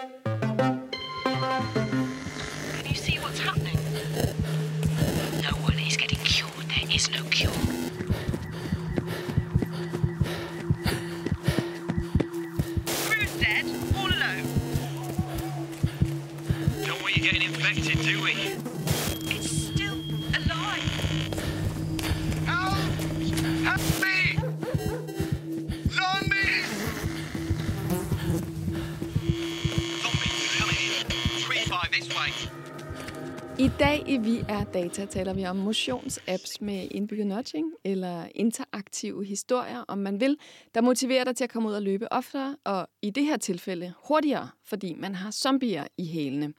Dag 33.79 34.03
i 34.07 34.17
Vi 34.17 34.39
er 34.49 34.63
Data 34.63 35.05
taler 35.05 35.33
vi 35.33 35.45
om 35.45 35.55
motionsapps 35.55 36.61
med 36.61 36.87
indbygget 36.91 37.27
nudging 37.27 37.73
eller 37.83 38.27
interaktive 38.35 39.25
historier, 39.25 39.83
om 39.87 39.97
man 39.97 40.19
vil, 40.19 40.37
der 40.75 40.81
motiverer 40.81 41.23
dig 41.23 41.35
til 41.35 41.43
at 41.43 41.49
komme 41.49 41.69
ud 41.69 41.73
og 41.73 41.81
løbe 41.81 42.13
oftere, 42.13 42.57
og 42.63 42.87
i 43.01 43.09
det 43.09 43.23
her 43.23 43.37
tilfælde 43.37 43.93
hurtigere, 44.07 44.49
fordi 44.63 44.93
man 44.93 45.15
har 45.15 45.31
zombier 45.31 45.87
i 45.97 46.05
hælene. 46.05 46.53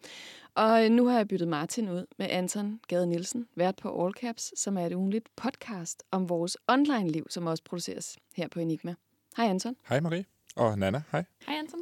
Og 0.55 0.89
nu 0.91 1.07
har 1.07 1.17
jeg 1.17 1.29
byttet 1.29 1.49
Martin 1.49 1.89
ud 1.89 2.07
med 2.19 2.27
Anton 2.31 2.81
Gade 2.89 3.07
Nielsen, 3.07 3.49
vært 3.55 3.77
på 3.77 4.05
All 4.05 4.15
Caps, 4.15 4.61
som 4.61 4.79
er 4.79 4.87
et 4.87 4.95
ugenligt 4.95 5.29
podcast 5.37 6.03
om 6.11 6.29
vores 6.29 6.57
online-liv, 6.69 7.27
som 7.31 7.47
også 7.47 7.65
produceres 7.65 8.19
her 8.37 8.49
på 8.49 8.61
Enigma. 8.61 8.95
Hej 9.37 9.47
Anton. 9.47 9.77
Hej 9.89 10.01
Marie. 10.01 10.25
Og 10.57 10.79
Nana, 10.79 11.03
hej. 11.13 11.25
Hej 11.47 11.57
Anton. 11.59 11.81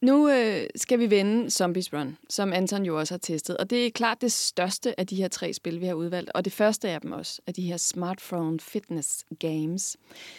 Nu 0.00 0.28
øh, 0.30 0.66
skal 0.76 0.98
vi 0.98 1.10
vende 1.10 1.50
Zombies 1.50 1.92
Run, 1.92 2.16
som 2.30 2.52
Anton 2.52 2.84
jo 2.84 2.98
også 2.98 3.14
har 3.14 3.18
testet. 3.18 3.56
Og 3.56 3.70
det 3.70 3.86
er 3.86 3.90
klart 3.90 4.20
det 4.20 4.32
største 4.32 5.00
af 5.00 5.06
de 5.06 5.16
her 5.16 5.28
tre 5.28 5.52
spil, 5.52 5.80
vi 5.80 5.86
har 5.86 5.94
udvalgt. 5.94 6.30
Og 6.34 6.44
det 6.44 6.52
første 6.52 6.88
af 6.88 7.00
dem 7.00 7.12
også, 7.12 7.42
af 7.46 7.54
de 7.54 7.62
her 7.62 7.76
smartphone 7.76 8.60
fitness 8.60 9.24
games. 9.38 9.96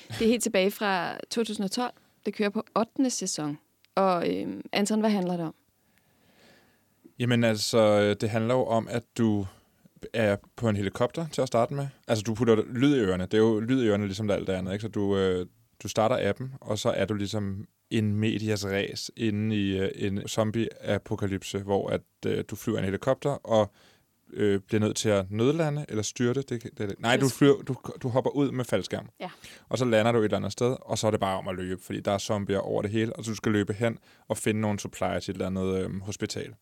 Det 0.08 0.22
er 0.22 0.30
helt 0.30 0.44
tilbage 0.44 0.72
fra 0.72 1.18
2012. 1.30 1.94
Det 2.26 2.34
kører 2.34 2.50
på 2.50 2.64
8. 2.76 3.10
sæson. 3.10 3.58
Og 3.96 4.36
øh, 4.36 4.48
Anton, 4.72 5.00
hvad 5.00 5.10
handler 5.10 5.38
det 5.38 5.46
om? 5.46 5.56
Jamen 7.20 7.44
altså, 7.44 8.14
det 8.14 8.30
handler 8.30 8.54
jo 8.54 8.66
om, 8.66 8.88
at 8.88 9.04
du 9.18 9.46
er 10.14 10.36
på 10.56 10.70
en 10.70 10.76
helikopter 10.76 11.28
til 11.32 11.42
at 11.42 11.48
starte 11.48 11.74
med. 11.74 11.88
Altså, 12.08 12.24
du 12.24 12.34
putter 12.34 12.64
lyd 12.74 12.96
i 12.96 13.00
ørerne. 13.00 13.24
Det 13.24 13.34
er 13.34 13.38
jo 13.38 13.60
lyd 13.60 13.84
i 13.84 13.88
ørerne, 13.88 14.06
ligesom 14.06 14.30
alt 14.30 14.48
det 14.48 14.54
andet. 14.54 14.74
Ikke? 14.74 14.82
Så 14.82 14.88
du, 14.88 15.18
øh, 15.18 15.46
du 15.84 15.88
starter 15.88 16.30
appen, 16.30 16.54
og 16.62 16.80
så 16.80 16.90
er 16.90 17.06
du 17.06 17.14
ligesom 17.14 17.68
en 17.92 18.16
medias 18.16 18.66
res 18.66 19.12
inde 19.16 19.56
i 19.56 19.78
øh, 19.80 19.90
en 19.96 20.28
zombie-apokalypse, 20.28 21.60
hvor 21.60 21.90
at 21.90 22.02
øh, 22.26 22.44
du 22.50 22.56
flyver 22.56 22.78
en 22.78 22.86
helikopter 22.86 23.30
og 23.30 23.72
øh, 24.34 24.60
bliver 24.60 24.80
nødt 24.80 24.96
til 24.96 25.10
at 25.10 25.32
nødlande 25.32 25.86
eller 25.90 26.04
styrte. 26.04 26.42
Det, 26.42 26.64
det, 26.64 26.78
det. 26.78 26.96
Nej, 27.00 27.18
du, 27.18 27.30
flyver, 27.30 27.62
du, 27.62 27.76
du 28.04 28.10
hopper 28.10 28.32
ud 28.32 28.52
med 28.52 28.66
faldskærm. 28.66 29.10
Ja. 29.20 29.30
Og 29.70 29.78
så 29.78 29.86
lander 29.86 30.12
du 30.12 30.20
et 30.20 30.24
eller 30.24 30.38
andet 30.38 30.52
sted, 30.52 30.76
og 30.82 30.98
så 30.98 31.08
er 31.08 31.12
det 31.12 31.20
bare 31.20 31.38
om 31.38 31.48
at 31.48 31.56
løbe, 31.56 31.82
fordi 31.84 32.00
der 32.00 32.12
er 32.12 32.18
zombier 32.18 32.60
over 32.60 32.82
det 32.82 32.92
hele, 32.92 33.16
og 33.16 33.26
så 33.26 33.32
du 33.32 33.36
skal 33.36 33.52
løbe 33.52 33.74
hen 33.74 33.98
og 34.28 34.38
finde 34.38 34.62
nogle 34.62 34.80
supplier 34.80 35.20
til 35.20 35.32
et 35.32 35.36
eller 35.36 35.46
andet 35.48 35.84
øh, 35.84 36.02
hospital. 36.02 36.54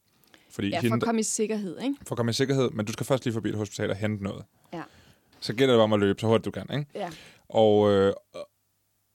Fordi 0.49 0.69
Ja, 0.69 0.77
for 0.77 0.81
hende, 0.81 0.95
at 0.95 1.01
komme 1.03 1.19
i 1.21 1.23
sikkerhed, 1.23 1.79
ikke? 1.81 1.95
for 2.07 2.15
at 2.15 2.17
komme 2.17 2.29
i 2.29 2.33
sikkerhed, 2.33 2.69
men 2.69 2.85
du 2.85 2.93
skal 2.93 3.05
først 3.05 3.25
lige 3.25 3.33
forbi 3.33 3.49
et 3.49 3.55
hospital 3.55 3.89
og 3.89 3.95
hente 3.95 4.23
noget. 4.23 4.43
Ja. 4.73 4.81
Så 5.39 5.53
gælder 5.53 5.73
det 5.73 5.83
om 5.83 5.93
at 5.93 5.99
løbe 5.99 6.19
så 6.19 6.27
hurtigt 6.27 6.45
du 6.45 6.51
kan, 6.51 6.65
ikke? 6.79 6.85
Ja. 6.95 7.09
Og, 7.49 7.91
øh, 7.91 8.13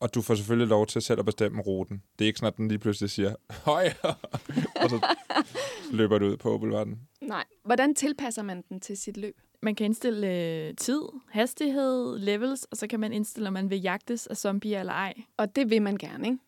og 0.00 0.14
du 0.14 0.22
får 0.22 0.34
selvfølgelig 0.34 0.68
lov 0.68 0.86
til 0.86 1.02
selv 1.02 1.18
at 1.18 1.26
bestemme 1.26 1.62
ruten. 1.62 2.02
Det 2.18 2.24
er 2.24 2.26
ikke 2.26 2.38
sådan, 2.38 2.52
at 2.52 2.56
den 2.56 2.68
lige 2.68 2.78
pludselig 2.78 3.10
siger, 3.10 3.34
høj, 3.64 3.88
og 4.82 4.90
så 4.90 5.16
løber 5.92 6.18
du 6.18 6.26
ud 6.26 6.36
på 6.36 6.54
Opelvarden. 6.54 6.98
Nej. 7.20 7.44
Hvordan 7.64 7.94
tilpasser 7.94 8.42
man 8.42 8.62
den 8.68 8.80
til 8.80 8.96
sit 8.96 9.16
løb? 9.16 9.40
Man 9.62 9.74
kan 9.74 9.84
indstille 9.84 10.34
øh, 10.34 10.74
tid, 10.76 11.00
hastighed, 11.30 12.18
levels, 12.18 12.64
og 12.64 12.76
så 12.76 12.86
kan 12.86 13.00
man 13.00 13.12
indstille, 13.12 13.46
om 13.46 13.52
man 13.52 13.70
vil 13.70 13.80
jagtes 13.80 14.26
af 14.26 14.36
zombier 14.36 14.80
eller 14.80 14.92
ej. 14.92 15.14
Og 15.36 15.56
det 15.56 15.70
vil 15.70 15.82
man 15.82 15.96
gerne, 15.96 16.26
ikke? 16.26 16.38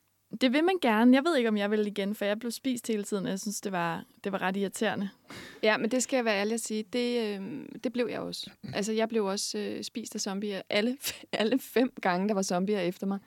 Det 0.41 0.53
vil 0.53 0.65
man 0.65 0.75
gerne. 0.83 1.17
Jeg 1.17 1.25
ved 1.25 1.37
ikke, 1.37 1.49
om 1.49 1.57
jeg 1.57 1.71
vil 1.71 1.87
igen, 1.87 2.15
for 2.15 2.25
jeg 2.25 2.39
blev 2.39 2.51
spist 2.51 2.89
hele 2.89 3.03
tiden, 3.05 3.25
og 3.25 3.31
jeg 3.31 3.41
synes, 3.41 3.61
det 3.61 3.73
var, 3.73 4.05
det 4.25 4.33
var 4.33 4.43
ret 4.43 4.57
irriterende. 4.57 5.09
Ja, 5.63 5.77
men 5.77 5.91
det 5.91 6.03
skal 6.03 6.17
jeg 6.17 6.25
være 6.25 6.37
ærlig 6.41 6.53
at 6.55 6.61
sige. 6.61 6.85
Det, 6.93 7.39
øh, 7.41 7.65
det 7.85 7.93
blev 7.93 8.07
jeg 8.11 8.21
også. 8.21 8.51
Altså, 8.75 8.93
jeg 8.93 9.09
blev 9.09 9.25
også 9.25 9.59
øh, 9.59 9.83
spist 9.85 10.15
af 10.15 10.21
zombier 10.21 10.63
alle, 10.71 10.97
alle 11.33 11.59
fem 11.59 11.93
gange, 12.01 12.29
der 12.29 12.35
var 12.35 12.43
zombier 12.43 12.81
efter 12.81 13.07
mig. 13.07 13.19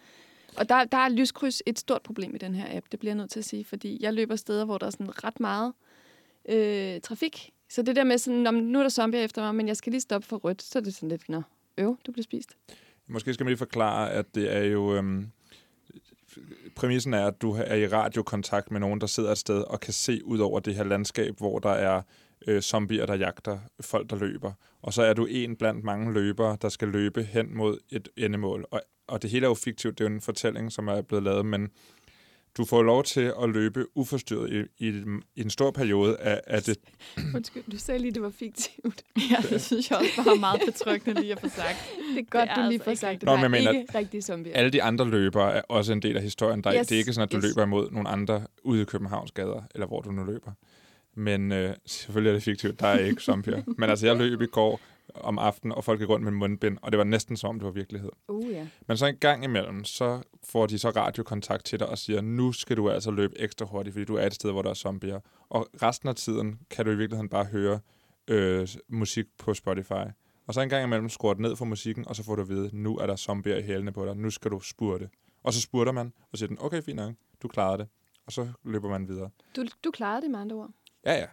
Og 0.57 0.69
der, 0.69 0.83
der 0.83 0.97
er 0.97 1.09
lyskryds 1.09 1.61
et 1.65 1.79
stort 1.79 2.01
problem 2.01 2.35
i 2.35 2.37
den 2.37 2.55
her 2.55 2.77
app, 2.77 2.85
det 2.91 2.99
bliver 2.99 3.11
jeg 3.11 3.17
nødt 3.17 3.29
til 3.31 3.39
at 3.39 3.45
sige, 3.45 3.65
fordi 3.65 3.97
jeg 4.01 4.13
løber 4.13 4.35
steder, 4.35 4.65
hvor 4.65 4.77
der 4.77 4.85
er 4.85 4.89
sådan 4.89 5.23
ret 5.23 5.39
meget 5.39 5.73
øh, 6.49 7.01
trafik. 7.01 7.49
Så 7.69 7.81
det 7.81 7.95
der 7.95 8.03
med 8.03 8.17
sådan, 8.17 8.39
"Nå, 8.39 8.51
men 8.51 8.63
nu 8.63 8.79
er 8.79 8.83
der 8.83 8.89
zombier 8.89 9.21
efter 9.21 9.41
mig, 9.41 9.55
men 9.55 9.67
jeg 9.67 9.77
skal 9.77 9.91
lige 9.91 10.01
stoppe 10.01 10.27
for 10.27 10.37
rødt, 10.37 10.61
så 10.61 10.79
er 10.79 10.83
det 10.83 10.93
sådan 10.95 11.09
lidt, 11.09 11.29
nå, 11.29 11.41
øv, 11.77 11.97
du 12.05 12.11
bliver 12.11 12.23
spist. 12.23 12.57
Måske 13.07 13.33
skal 13.33 13.43
man 13.43 13.49
lige 13.49 13.57
forklare, 13.57 14.11
at 14.11 14.35
det 14.35 14.55
er 14.55 14.63
jo... 14.63 14.95
Øhm, 14.95 15.27
præmissen 16.75 17.13
er, 17.13 17.27
at 17.27 17.41
du 17.41 17.51
er 17.51 17.75
i 17.75 17.87
radiokontakt 17.87 18.71
med 18.71 18.79
nogen, 18.79 19.01
der 19.01 19.07
sidder 19.07 19.31
et 19.31 19.37
sted 19.37 19.61
og 19.61 19.79
kan 19.79 19.93
se 19.93 20.25
ud 20.25 20.39
over 20.39 20.59
det 20.59 20.75
her 20.75 20.83
landskab, 20.83 21.37
hvor 21.37 21.59
der 21.59 21.69
er 21.69 22.01
øh, 22.47 22.61
zombier, 22.61 23.05
der 23.05 23.15
jagter 23.15 23.59
folk, 23.81 24.09
der 24.09 24.15
løber. 24.15 24.51
Og 24.81 24.93
så 24.93 25.03
er 25.03 25.13
du 25.13 25.25
en 25.25 25.55
blandt 25.55 25.83
mange 25.83 26.13
løbere, 26.13 26.57
der 26.61 26.69
skal 26.69 26.87
løbe 26.87 27.23
hen 27.23 27.57
mod 27.57 27.77
et 27.89 28.09
endemål. 28.17 28.65
Og, 28.71 28.81
og 29.07 29.21
det 29.21 29.29
hele 29.29 29.45
er 29.45 29.49
jo 29.49 29.53
fiktivt. 29.53 29.97
Det 29.97 30.05
er 30.05 30.09
jo 30.09 30.15
en 30.15 30.21
fortælling, 30.21 30.71
som 30.71 30.87
er 30.87 31.01
blevet 31.01 31.23
lavet, 31.23 31.45
men 31.45 31.69
du 32.57 32.65
får 32.65 32.83
lov 32.83 33.03
til 33.03 33.33
at 33.43 33.49
løbe 33.49 33.85
uforstyrret 33.95 34.67
i, 34.79 34.87
i, 34.87 35.03
i 35.35 35.41
en 35.41 35.49
stor 35.49 35.71
periode 35.71 36.17
af, 36.17 36.41
af 36.47 36.63
det. 36.63 36.77
Undskyld, 37.35 37.63
du 37.71 37.77
sagde 37.77 37.99
lige, 38.01 38.11
det 38.11 38.21
var 38.21 38.29
fiktivt. 38.29 39.03
Ja, 39.31 39.37
det 39.49 39.61
synes 39.61 39.89
jeg 39.89 39.99
også 39.99 40.11
bare 40.17 40.35
er 40.35 40.39
meget 40.39 40.61
betryggende 40.65 41.21
lige 41.21 41.31
at 41.31 41.39
få 41.41 41.49
sagt. 41.49 41.77
Det 42.15 42.19
er 42.19 42.23
godt, 42.29 42.49
Det 42.49 42.55
du 42.55 42.61
er 42.61 42.67
lige 42.69 42.73
altså 42.73 42.89
får 42.89 42.95
sagt 42.95 43.21
det. 43.21 43.23
Nå, 43.23 43.31
Der 43.31 43.37
men 43.37 43.45
er 43.45 43.49
mener, 43.49 43.71
ikke 43.71 43.97
rigtig 43.97 44.23
zombier. 44.23 44.53
Alle 44.53 44.69
de 44.69 44.83
andre 44.83 45.09
løbere 45.09 45.55
er 45.55 45.61
også 45.69 45.93
en 45.93 46.01
del 46.01 46.17
af 46.17 46.23
historien. 46.23 46.63
Der, 46.63 46.71
Yes, 46.73 46.79
yes, 46.79 46.87
det 46.87 46.95
er 46.95 46.99
ikke 46.99 47.13
sådan, 47.13 47.23
at 47.23 47.31
du 47.31 47.37
yes. 47.37 47.43
løber 47.43 47.63
imod 47.63 47.91
nogle 47.91 48.09
andre 48.09 48.43
ude 48.63 48.81
i 48.81 48.85
Københavns 48.85 49.31
gader, 49.31 49.61
eller 49.75 49.87
hvor 49.87 50.01
du 50.01 50.11
nu 50.11 50.23
løber. 50.23 50.51
Men 51.15 51.51
øh, 51.51 51.73
selvfølgelig 51.85 52.29
er 52.29 52.33
det 52.33 52.43
fiktivt. 52.43 52.79
Der 52.79 52.87
er 52.87 52.99
ikke 52.99 53.21
zombier. 53.21 53.61
Men 53.77 53.89
altså, 53.89 54.05
jeg 54.07 54.15
løb 54.15 54.41
i 54.41 54.45
går 54.45 54.79
om 55.15 55.39
aftenen, 55.39 55.71
og 55.71 55.83
folk 55.83 55.99
gik 55.99 56.09
rundt 56.09 56.23
med 56.23 56.31
mundbind, 56.31 56.77
og 56.81 56.91
det 56.91 56.97
var 56.97 57.03
næsten 57.03 57.37
som 57.37 57.49
om, 57.49 57.59
det 57.59 57.65
var 57.65 57.71
virkelighed. 57.71 58.09
Uh, 58.27 58.51
ja. 58.51 58.67
Men 58.87 58.97
så 58.97 59.05
en 59.05 59.17
gang 59.17 59.43
imellem, 59.43 59.83
så 59.83 60.21
får 60.43 60.67
de 60.67 60.79
så 60.79 60.89
radiokontakt 60.89 61.65
til 61.65 61.79
dig 61.79 61.89
og 61.89 61.97
siger, 61.97 62.21
nu 62.21 62.51
skal 62.51 62.77
du 62.77 62.89
altså 62.89 63.11
løbe 63.11 63.39
ekstra 63.39 63.65
hurtigt, 63.65 63.93
fordi 63.93 64.05
du 64.05 64.15
er 64.15 64.25
et 64.25 64.33
sted, 64.33 64.51
hvor 64.51 64.61
der 64.61 64.69
er 64.69 64.73
zombier. 64.73 65.19
Og 65.49 65.67
resten 65.81 66.09
af 66.09 66.15
tiden 66.15 66.59
kan 66.69 66.85
du 66.85 66.91
i 66.91 66.95
virkeligheden 66.95 67.29
bare 67.29 67.45
høre 67.45 67.79
øh, 68.27 68.67
musik 68.87 69.25
på 69.37 69.53
Spotify. 69.53 70.05
Og 70.47 70.53
så 70.53 70.61
en 70.61 70.69
gang 70.69 70.83
imellem 70.83 71.09
skruer 71.09 71.33
du 71.33 71.41
ned 71.41 71.55
for 71.55 71.65
musikken, 71.65 72.07
og 72.07 72.15
så 72.15 72.23
får 72.23 72.35
du 72.35 72.41
at 72.41 72.49
vide, 72.49 72.69
nu 72.73 72.97
er 72.97 73.07
der 73.07 73.15
zombier 73.15 73.57
i 73.57 73.61
hælene 73.61 73.91
på 73.91 74.05
dig, 74.05 74.17
nu 74.17 74.29
skal 74.29 74.51
du 74.51 74.59
spurte. 74.59 75.09
Og 75.43 75.53
så 75.53 75.61
spurter 75.61 75.91
man, 75.91 76.13
og 76.31 76.37
siger 76.37 76.47
den, 76.47 76.57
okay, 76.61 76.81
fint 76.81 76.95
nok, 76.95 77.13
du 77.41 77.47
klarede 77.47 77.77
det. 77.77 77.87
Og 78.25 78.31
så 78.31 78.47
løber 78.63 78.89
man 78.89 79.07
videre. 79.07 79.29
Du, 79.55 79.65
du 79.83 79.91
klarede 79.91 80.21
det 80.21 80.31
med 80.31 80.39
andre 80.39 80.55
ord. 80.55 80.69
Ja, 81.05 81.13
ja. 81.13 81.27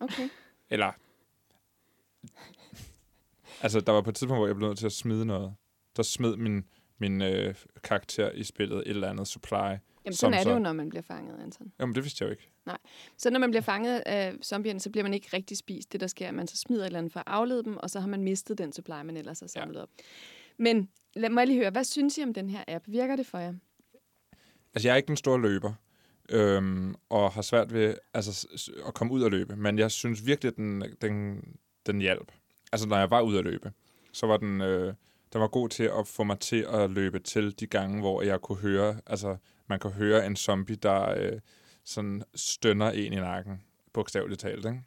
Okay. 0.00 0.28
Eller... 0.70 0.92
Altså, 3.62 3.80
der 3.80 3.92
var 3.92 4.00
på 4.00 4.10
et 4.10 4.16
tidspunkt, 4.16 4.38
hvor 4.38 4.46
jeg 4.46 4.56
blev 4.56 4.68
nødt 4.68 4.78
til 4.78 4.86
at 4.86 4.92
smide 4.92 5.26
noget. 5.26 5.54
Der 5.96 6.02
smed 6.02 6.36
min, 6.36 6.64
min 6.98 7.22
øh, 7.22 7.54
karakter 7.84 8.30
i 8.30 8.44
spillet 8.44 8.78
et 8.78 8.88
eller 8.88 9.10
andet 9.10 9.28
supply. 9.28 9.54
Jamen, 10.04 10.16
sådan 10.16 10.34
er 10.34 10.44
det 10.44 10.50
jo, 10.50 10.58
når 10.58 10.72
man 10.72 10.88
bliver 10.88 11.02
fanget, 11.02 11.40
Anton. 11.42 11.72
Jamen, 11.80 11.94
det 11.94 12.04
vidste 12.04 12.22
jeg 12.22 12.26
jo 12.26 12.30
ikke. 12.30 12.50
Så 13.16 13.30
når 13.30 13.38
man 13.38 13.50
bliver 13.50 13.62
fanget 13.62 14.02
af 14.06 14.34
zombierne, 14.42 14.80
så 14.80 14.90
bliver 14.90 15.02
man 15.02 15.14
ikke 15.14 15.28
rigtig 15.32 15.56
spist. 15.56 15.92
Det, 15.92 16.00
der 16.00 16.06
sker, 16.06 16.24
er, 16.24 16.28
at 16.28 16.34
man 16.34 16.46
så 16.46 16.56
smider 16.56 16.82
et 16.82 16.86
eller 16.86 16.98
andet 16.98 17.12
for 17.12 17.20
at 17.20 17.26
aflede 17.26 17.64
dem, 17.64 17.76
og 17.76 17.90
så 17.90 18.00
har 18.00 18.06
man 18.06 18.22
mistet 18.22 18.58
den 18.58 18.72
supply, 18.72 18.92
man 18.92 19.16
ellers 19.16 19.40
har 19.40 19.46
samlet 19.46 19.76
ja. 19.76 19.82
op. 19.82 19.88
Men 20.58 20.88
lad 21.14 21.30
mig 21.30 21.46
lige 21.46 21.58
høre, 21.58 21.70
hvad 21.70 21.84
synes 21.84 22.18
I 22.18 22.22
om 22.22 22.34
den 22.34 22.50
her 22.50 22.64
app? 22.68 22.84
Virker 22.88 23.16
det 23.16 23.26
for 23.26 23.38
jer? 23.38 23.54
Altså, 24.74 24.88
jeg 24.88 24.92
er 24.92 24.96
ikke 24.96 25.06
den 25.06 25.16
store 25.16 25.40
løber, 25.40 25.72
øhm, 26.28 26.94
og 27.08 27.32
har 27.32 27.42
svært 27.42 27.72
ved 27.72 27.94
altså, 28.14 28.48
at 28.86 28.94
komme 28.94 29.12
ud 29.12 29.22
og 29.22 29.30
løbe. 29.30 29.56
Men 29.56 29.78
jeg 29.78 29.90
synes 29.90 30.26
virkelig, 30.26 30.48
at 30.48 30.56
den, 30.56 30.84
den, 31.00 31.42
den 31.86 32.00
hjalp. 32.00 32.32
Altså, 32.72 32.88
når 32.88 32.98
jeg 32.98 33.10
var 33.10 33.20
ude 33.20 33.38
at 33.38 33.44
løbe, 33.44 33.72
så 34.12 34.26
var 34.26 34.36
den, 34.36 34.60
øh, 34.60 34.94
den 35.32 35.40
var 35.40 35.48
god 35.48 35.68
til 35.68 35.84
at 35.84 36.06
få 36.06 36.24
mig 36.24 36.38
til 36.38 36.66
at 36.68 36.90
løbe 36.90 37.18
til 37.18 37.60
de 37.60 37.66
gange, 37.66 38.00
hvor 38.00 38.22
jeg 38.22 38.40
kunne 38.40 38.58
høre, 38.58 39.00
altså, 39.06 39.36
man 39.66 39.78
kan 39.78 39.90
høre 39.90 40.26
en 40.26 40.36
zombie, 40.36 40.76
der 40.76 41.10
øh, 41.10 41.40
sådan 41.84 42.22
stønner 42.34 42.90
en 42.90 43.12
i 43.12 43.16
nakken, 43.16 43.62
bogstaveligt 43.92 44.40
talt, 44.40 44.66
ikke? 44.66 44.82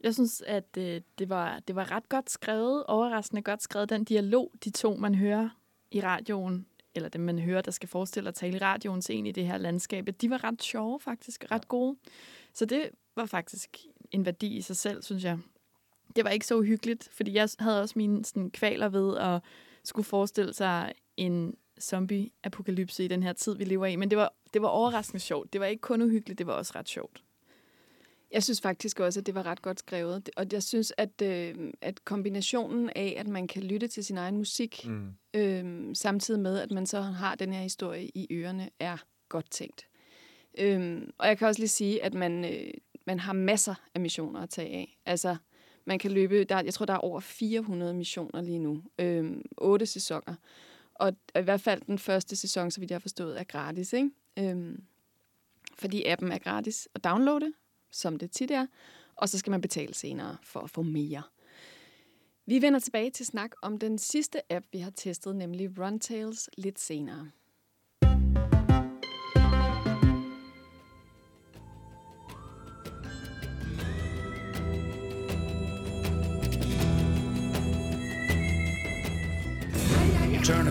Jeg 0.00 0.14
synes, 0.14 0.42
at 0.46 0.76
øh, 0.78 1.00
det, 1.18 1.28
var, 1.28 1.60
det 1.68 1.76
var 1.76 1.90
ret 1.90 2.08
godt 2.08 2.30
skrevet, 2.30 2.84
overraskende 2.86 3.42
godt 3.42 3.62
skrevet, 3.62 3.88
den 3.90 4.04
dialog, 4.04 4.52
de 4.64 4.70
to, 4.70 4.96
man 4.96 5.14
hører 5.14 5.48
i 5.90 6.00
radioen, 6.00 6.66
eller 6.94 7.08
dem, 7.08 7.20
man 7.20 7.38
hører, 7.38 7.62
der 7.62 7.70
skal 7.70 7.88
forestille 7.88 8.28
at 8.28 8.34
tale 8.34 8.56
i 8.56 8.58
radioen 8.58 9.00
til 9.00 9.14
en 9.14 9.26
i 9.26 9.32
det 9.32 9.46
her 9.46 9.58
landskab, 9.58 10.06
de 10.20 10.30
var 10.30 10.44
ret 10.44 10.62
sjove 10.62 11.00
faktisk, 11.00 11.44
ret 11.50 11.68
gode. 11.68 11.96
Så 12.54 12.64
det 12.64 12.90
var 13.16 13.26
faktisk 13.26 13.78
en 14.10 14.26
værdi 14.26 14.56
i 14.56 14.62
sig 14.62 14.76
selv, 14.76 15.02
synes 15.02 15.24
jeg. 15.24 15.38
Det 16.16 16.24
var 16.24 16.30
ikke 16.30 16.46
så 16.46 16.56
uhyggeligt, 16.58 17.08
fordi 17.12 17.34
jeg 17.34 17.48
havde 17.58 17.80
også 17.82 17.94
mine 17.96 18.24
sådan, 18.24 18.50
kvaler 18.50 18.88
ved 18.88 19.16
at 19.18 19.42
skulle 19.84 20.06
forestille 20.06 20.52
sig 20.52 20.92
en 21.16 21.54
zombie-apokalypse 21.80 23.04
i 23.04 23.08
den 23.08 23.22
her 23.22 23.32
tid, 23.32 23.56
vi 23.56 23.64
lever 23.64 23.86
i. 23.86 23.96
Men 23.96 24.10
det 24.10 24.18
var, 24.18 24.32
det 24.54 24.62
var 24.62 24.68
overraskende 24.68 25.20
sjovt. 25.20 25.52
Det 25.52 25.60
var 25.60 25.66
ikke 25.66 25.80
kun 25.80 26.02
uhyggeligt, 26.02 26.38
det 26.38 26.46
var 26.46 26.52
også 26.52 26.72
ret 26.76 26.88
sjovt. 26.88 27.22
Jeg 28.32 28.42
synes 28.42 28.60
faktisk 28.60 29.00
også, 29.00 29.20
at 29.20 29.26
det 29.26 29.34
var 29.34 29.46
ret 29.46 29.62
godt 29.62 29.78
skrevet. 29.78 30.30
Og 30.36 30.46
jeg 30.52 30.62
synes, 30.62 30.92
at, 30.96 31.22
øh, 31.22 31.54
at 31.80 32.04
kombinationen 32.04 32.90
af, 32.96 33.14
at 33.18 33.28
man 33.28 33.46
kan 33.46 33.62
lytte 33.62 33.88
til 33.88 34.04
sin 34.04 34.18
egen 34.18 34.36
musik, 34.36 34.86
Mm. 34.86 35.08
øh, 35.34 35.96
samtidig 35.96 36.40
med, 36.40 36.58
at 36.58 36.70
man 36.70 36.86
så 36.86 37.00
har 37.00 37.34
den 37.34 37.52
her 37.52 37.62
historie 37.62 38.08
i 38.14 38.26
ørerne, 38.32 38.70
er 38.80 38.96
godt 39.28 39.50
tænkt. 39.50 39.86
Øh, 40.58 41.02
og 41.18 41.26
jeg 41.28 41.38
kan 41.38 41.48
også 41.48 41.60
lige 41.60 41.68
sige, 41.68 42.04
at 42.04 42.14
man, 42.14 42.44
øh, 42.44 42.70
man 43.06 43.20
har 43.20 43.32
masser 43.32 43.74
af 43.94 44.00
missioner 44.00 44.40
at 44.40 44.50
tage 44.50 44.68
af. 44.68 44.98
Altså, 45.06 45.36
man 45.84 45.98
kan 45.98 46.10
løbe, 46.10 46.44
der, 46.44 46.62
jeg 46.62 46.74
tror, 46.74 46.86
der 46.86 46.92
er 46.92 46.98
over 46.98 47.20
400 47.20 47.94
missioner 47.94 48.42
lige 48.42 48.58
nu. 48.58 48.82
Øh, 48.98 49.36
8 49.58 49.86
sæsoner. 49.86 50.34
Og 50.94 51.12
i 51.36 51.40
hvert 51.40 51.60
fald 51.60 51.82
den 51.86 51.98
første 51.98 52.36
sæson, 52.36 52.70
så 52.70 52.80
vidt 52.80 52.90
jeg 52.90 52.96
har 52.96 53.00
forstået, 53.00 53.40
er 53.40 53.44
gratis. 53.44 53.92
Ikke? 53.92 54.10
Øh, 54.38 54.78
fordi 55.74 56.04
appen 56.04 56.32
er 56.32 56.38
gratis 56.38 56.88
at 56.94 57.04
downloade, 57.04 57.52
som 57.90 58.16
det 58.16 58.30
tit 58.30 58.50
er, 58.50 58.66
og 59.16 59.28
så 59.28 59.38
skal 59.38 59.50
man 59.50 59.60
betale 59.60 59.94
senere 59.94 60.36
for 60.42 60.60
at 60.60 60.70
få 60.70 60.82
mere. 60.82 61.22
Vi 62.46 62.62
vender 62.62 62.80
tilbage 62.80 63.10
til 63.10 63.26
snak 63.26 63.50
om 63.62 63.78
den 63.78 63.98
sidste 63.98 64.52
app, 64.52 64.66
vi 64.72 64.78
har 64.78 64.90
testet, 64.90 65.36
nemlig 65.36 65.78
Runtails, 65.78 66.50
lidt 66.58 66.80
senere. 66.80 67.30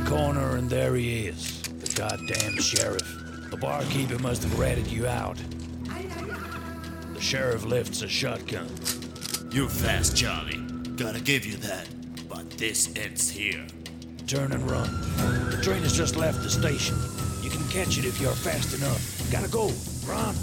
Corner 0.10 0.56
and 0.58 0.68
there 0.68 0.96
he 0.96 1.28
is, 1.28 1.62
the 1.62 1.94
goddamn 1.96 2.58
sheriff. 2.58 3.08
The 3.52 3.58
barkeeper 3.58 4.18
must 4.18 4.42
have 4.42 4.58
ratted 4.58 4.88
you 4.88 5.06
out. 5.06 5.38
The 7.14 7.22
sheriff 7.22 7.64
lifts 7.64 8.02
a 8.02 8.08
shotgun. 8.08 8.68
You're 9.52 9.70
fast, 9.70 10.18
Charlie. 10.18 10.58
Gotta 10.96 11.20
give 11.20 11.46
you 11.46 11.58
that. 11.58 11.88
But 12.28 12.50
this 12.58 12.90
ends 12.96 13.30
here. 13.30 13.64
Turn 14.26 14.52
and 14.52 14.64
run. 14.72 14.90
The 15.52 15.60
train 15.62 15.84
has 15.84 15.96
just 15.96 16.16
left 16.16 16.42
the 16.42 16.50
station. 16.50 16.96
You 17.44 17.52
can 17.52 17.68
catch 17.70 18.00
it 18.00 18.06
if 18.06 18.20
you're 18.20 18.32
fast 18.32 18.74
enough. 18.74 19.32
Gotta 19.32 19.50
go. 19.52 19.72
Run. 20.08 20.36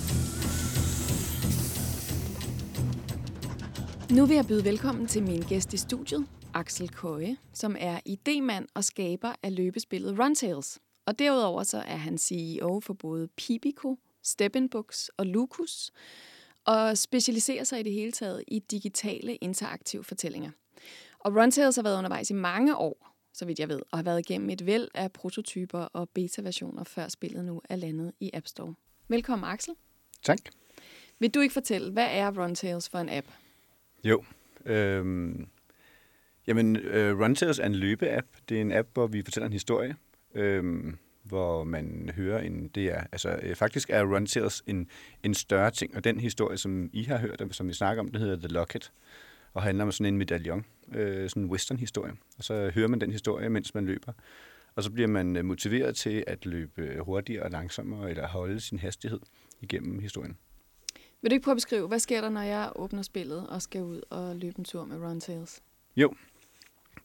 Nu 4.11 4.27
vil 4.27 4.37
jeg 4.37 4.47
byde 4.47 4.65
velkommen 4.65 5.07
til 5.07 5.23
min 5.23 5.43
gæst 5.43 5.75
i 5.75 5.77
studiet, 5.77 6.25
Axel 6.57 6.89
Køje, 6.89 7.37
som 7.53 7.77
er 7.79 8.01
idemand 8.05 8.69
og 8.75 8.85
skaber 8.85 9.33
af 9.43 9.57
løbespillet 9.57 10.19
Runtails. 10.19 10.79
Og 11.07 11.19
derudover 11.19 11.63
så 11.63 11.79
er 11.79 11.97
han 11.97 12.19
CEO 12.19 12.81
for 12.81 12.95
både 12.95 13.29
Pibico, 13.29 13.99
Steppenbooks 14.23 15.11
og 15.17 15.27
Lucas, 15.27 15.93
og 16.65 16.99
specialiserer 16.99 17.65
sig 17.65 17.81
i 17.81 17.83
det 17.83 17.93
hele 17.93 18.13
taget 18.13 18.45
i 18.49 18.59
digitale 18.59 19.37
interaktive 19.37 20.05
fortællinger. 20.05 20.51
Og 21.19 21.37
Runtails 21.37 21.77
har 21.77 21.83
været 21.83 21.99
undervejs 21.99 22.31
i 22.31 22.35
mange 22.35 22.77
år, 22.77 23.15
så 23.33 23.45
vidt 23.45 23.59
jeg 23.59 23.69
ved, 23.69 23.81
og 23.91 23.99
har 23.99 24.03
været 24.03 24.19
igennem 24.19 24.51
et 24.51 24.67
væld 24.67 24.89
af 24.95 25.13
prototyper 25.13 25.79
og 25.79 26.09
beta-versioner, 26.09 26.85
før 26.85 27.09
spillet 27.09 27.45
nu 27.45 27.61
er 27.69 27.77
landet 27.77 28.13
i 28.21 28.31
App 28.35 28.47
Store. 28.47 28.75
Velkommen, 29.09 29.49
Axel. 29.49 29.75
Tak. 30.23 30.39
Vil 31.19 31.31
du 31.31 31.41
ikke 31.41 31.53
fortælle, 31.53 31.93
hvad 31.93 32.07
er 32.11 32.43
Runtails 32.43 32.89
for 32.89 32.99
en 32.99 33.09
app? 33.09 33.27
Jo. 34.05 34.25
Øhm, 34.65 35.49
jamen, 36.47 36.77
øh, 36.77 37.21
Runtails 37.21 37.59
er 37.59 37.67
en 37.67 37.75
løbeapp. 37.75 38.27
Det 38.49 38.57
er 38.57 38.61
en 38.61 38.73
app, 38.73 38.89
hvor 38.93 39.07
vi 39.07 39.23
fortæller 39.23 39.47
en 39.47 39.53
historie, 39.53 39.97
øhm, 40.35 40.99
hvor 41.23 41.65
man 41.65 42.11
hører 42.17 42.41
en... 42.41 42.69
Det 42.69 42.87
er, 42.87 43.05
altså, 43.13 43.39
øh, 43.43 43.55
faktisk 43.55 43.91
er 43.91 44.15
Runtails 44.15 44.63
en, 44.67 44.89
en 45.23 45.35
større 45.35 45.71
ting, 45.71 45.97
og 45.97 46.05
den 46.05 46.21
historie, 46.21 46.59
som 46.59 46.91
I 46.93 47.03
har 47.03 47.19
hørt, 47.19 47.41
og 47.41 47.55
som 47.55 47.69
vi 47.69 47.73
snakker 47.73 48.03
om, 48.03 48.09
det 48.09 48.21
hedder 48.21 48.37
The 48.37 48.49
Locket, 48.49 48.93
og 49.55 49.63
handler 49.63 49.85
om 49.85 49.93
sådan 49.93 50.15
en 50.15 50.19
medaljon, 50.19 50.65
øh, 50.95 51.31
sådan 51.31 51.43
en 51.43 51.51
western-historie. 51.51 52.13
Og 52.39 52.45
så 52.45 52.71
hører 52.75 52.89
man 52.89 53.01
den 53.01 53.13
historie, 53.13 53.49
mens 53.49 53.75
man 53.75 53.87
løber. 53.87 54.13
Og 54.75 54.83
så 54.83 54.91
bliver 54.91 55.09
man 55.09 55.37
øh, 55.37 55.45
motiveret 55.45 55.97
til 55.97 56.25
at 56.27 56.47
løbe 56.47 56.99
hurtigere 57.01 57.43
og 57.43 57.51
langsommere, 57.51 58.11
eller 58.11 58.29
holde 58.29 58.61
sin 58.61 58.79
hastighed 58.79 59.21
igennem 59.61 59.99
historien. 59.99 60.37
Vil 61.23 61.31
du 61.31 61.35
ikke 61.35 61.45
prøve 61.45 61.53
at 61.53 61.57
beskrive, 61.57 61.89
hvad 61.89 61.99
sker 61.99 62.21
der, 62.21 62.29
når 62.29 62.41
jeg 62.41 62.73
åbner 62.77 63.03
spillet 63.03 63.47
og 63.47 63.63
skal 63.63 63.83
ud 63.83 64.01
og 64.11 64.37
løbe 64.37 64.59
en 64.59 64.65
tur 64.65 64.85
med 64.85 64.97
Runtails? 64.97 65.63
Jo. 65.97 66.15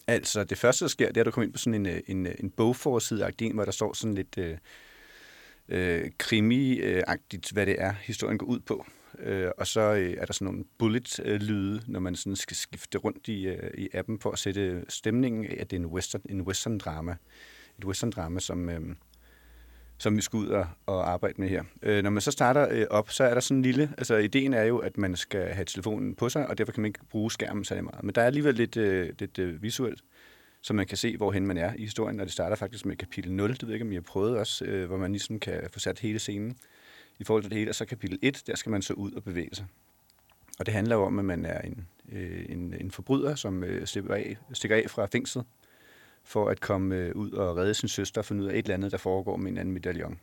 Altså, 0.07 0.43
det 0.43 0.57
første, 0.57 0.85
der 0.85 0.89
sker, 0.89 1.07
det 1.07 1.17
er, 1.17 1.21
at 1.21 1.25
du 1.25 1.31
kommer 1.31 1.45
ind 1.45 1.53
på 1.53 1.59
sådan 1.59 1.85
en, 1.85 1.85
øh, 1.85 2.01
en, 2.07 2.27
øh, 2.27 2.35
en 2.39 2.49
bogforside 2.49 3.31
en, 3.41 3.53
hvor 3.53 3.65
der 3.65 3.71
står 3.71 3.93
sådan 3.93 4.13
lidt 4.13 4.37
øh, 4.37 4.57
øh, 5.69 6.11
krimi-agtigt, 6.23 7.53
hvad 7.53 7.65
det 7.65 7.81
er, 7.81 7.91
historien 7.91 8.37
går 8.37 8.47
ud 8.47 8.59
på. 8.59 8.85
Øh, 9.19 9.51
og 9.57 9.67
så 9.67 9.81
øh, 9.81 10.17
er 10.17 10.25
der 10.25 10.33
sådan 10.33 10.45
nogle 10.45 10.63
bullet-lyde, 10.77 11.81
når 11.87 11.99
man 11.99 12.15
sådan 12.15 12.35
skal 12.35 12.57
skifte 12.57 12.97
rundt 12.97 13.27
i, 13.27 13.47
øh, 13.47 13.71
i 13.77 13.89
appen 13.93 14.19
for 14.19 14.31
at 14.31 14.39
sætte 14.39 14.85
stemningen 14.89 15.45
af, 15.45 15.57
at 15.59 15.71
det 15.71 15.77
er 15.77 15.81
en 15.81 15.85
western, 15.85 16.21
en 16.29 16.41
western 16.41 16.77
drama. 16.77 17.15
Et 17.77 17.85
western 17.85 18.09
drama, 18.09 18.39
som, 18.39 18.69
øh, 18.69 18.95
som 20.01 20.17
vi 20.17 20.21
skal 20.21 20.37
ud 20.37 20.47
og, 20.47 20.67
og 20.85 21.09
arbejde 21.09 21.41
med 21.41 21.49
her. 21.49 21.63
Øh, 21.81 22.03
når 22.03 22.09
man 22.09 22.21
så 22.21 22.31
starter 22.31 22.67
øh, 22.71 22.85
op, 22.89 23.11
så 23.11 23.23
er 23.23 23.33
der 23.33 23.41
sådan 23.41 23.57
en 23.57 23.61
lille... 23.61 23.93
Altså, 23.97 24.15
ideen 24.15 24.53
er 24.53 24.63
jo, 24.63 24.77
at 24.77 24.97
man 24.97 25.15
skal 25.15 25.53
have 25.53 25.65
telefonen 25.65 26.15
på 26.15 26.29
sig, 26.29 26.47
og 26.47 26.57
derfor 26.57 26.71
kan 26.71 26.81
man 26.81 26.89
ikke 26.89 26.99
bruge 27.09 27.31
skærmen 27.31 27.65
særlig 27.65 27.83
meget. 27.83 28.03
Men 28.03 28.15
der 28.15 28.21
er 28.21 28.25
alligevel 28.25 28.55
lidt, 28.55 28.77
øh, 28.77 29.09
lidt 29.19 29.39
øh, 29.39 29.63
visuelt. 29.63 30.01
så 30.61 30.73
man 30.73 30.87
kan 30.87 30.97
se, 30.97 31.17
hvorhen 31.17 31.47
man 31.47 31.57
er 31.57 31.73
i 31.73 31.81
historien, 31.81 32.19
og 32.19 32.25
det 32.25 32.33
starter 32.33 32.55
faktisk 32.55 32.85
med 32.85 32.95
kapitel 32.95 33.31
0, 33.31 33.49
det 33.49 33.61
ved 33.61 33.69
jeg 33.69 33.73
ikke, 33.73 33.85
om 33.85 33.91
I 33.91 33.95
har 33.95 34.01
prøvet 34.01 34.37
også, 34.37 34.65
øh, 34.65 34.87
hvor 34.87 34.97
man 34.97 35.11
ligesom 35.11 35.39
kan 35.39 35.67
få 35.73 35.79
sat 35.79 35.99
hele 35.99 36.19
scenen 36.19 36.57
i 37.19 37.23
forhold 37.23 37.43
til 37.43 37.51
det 37.51 37.57
hele, 37.57 37.71
og 37.71 37.75
så 37.75 37.85
kapitel 37.85 38.19
1, 38.21 38.43
der 38.47 38.55
skal 38.55 38.69
man 38.69 38.81
så 38.81 38.93
ud 38.93 39.11
og 39.11 39.23
bevæge 39.23 39.49
sig. 39.53 39.65
Og 40.59 40.65
det 40.65 40.73
handler 40.73 40.95
jo 40.95 41.03
om, 41.03 41.19
at 41.19 41.25
man 41.25 41.45
er 41.45 41.61
en, 41.61 41.87
øh, 42.11 42.45
en, 42.49 42.73
en 42.79 42.91
forbryder, 42.91 43.35
som 43.35 43.63
øh, 43.63 43.87
stikker, 43.87 44.15
af, 44.15 44.37
stikker 44.53 44.77
af 44.77 44.89
fra 44.89 45.05
fængslet, 45.05 45.45
for 46.23 46.49
at 46.49 46.59
komme 46.61 46.95
øh, 46.95 47.15
ud 47.15 47.31
og 47.31 47.57
redde 47.57 47.73
sin 47.73 47.89
søster 47.89 48.21
og 48.21 48.25
finde 48.25 48.43
ud 48.43 48.47
af 48.47 48.53
et 48.53 48.57
eller 48.57 48.73
andet, 48.73 48.91
der 48.91 48.97
foregår 48.97 49.37
med 49.37 49.51
en 49.51 49.57
anden 49.57 49.73
medaljon. 49.73 50.19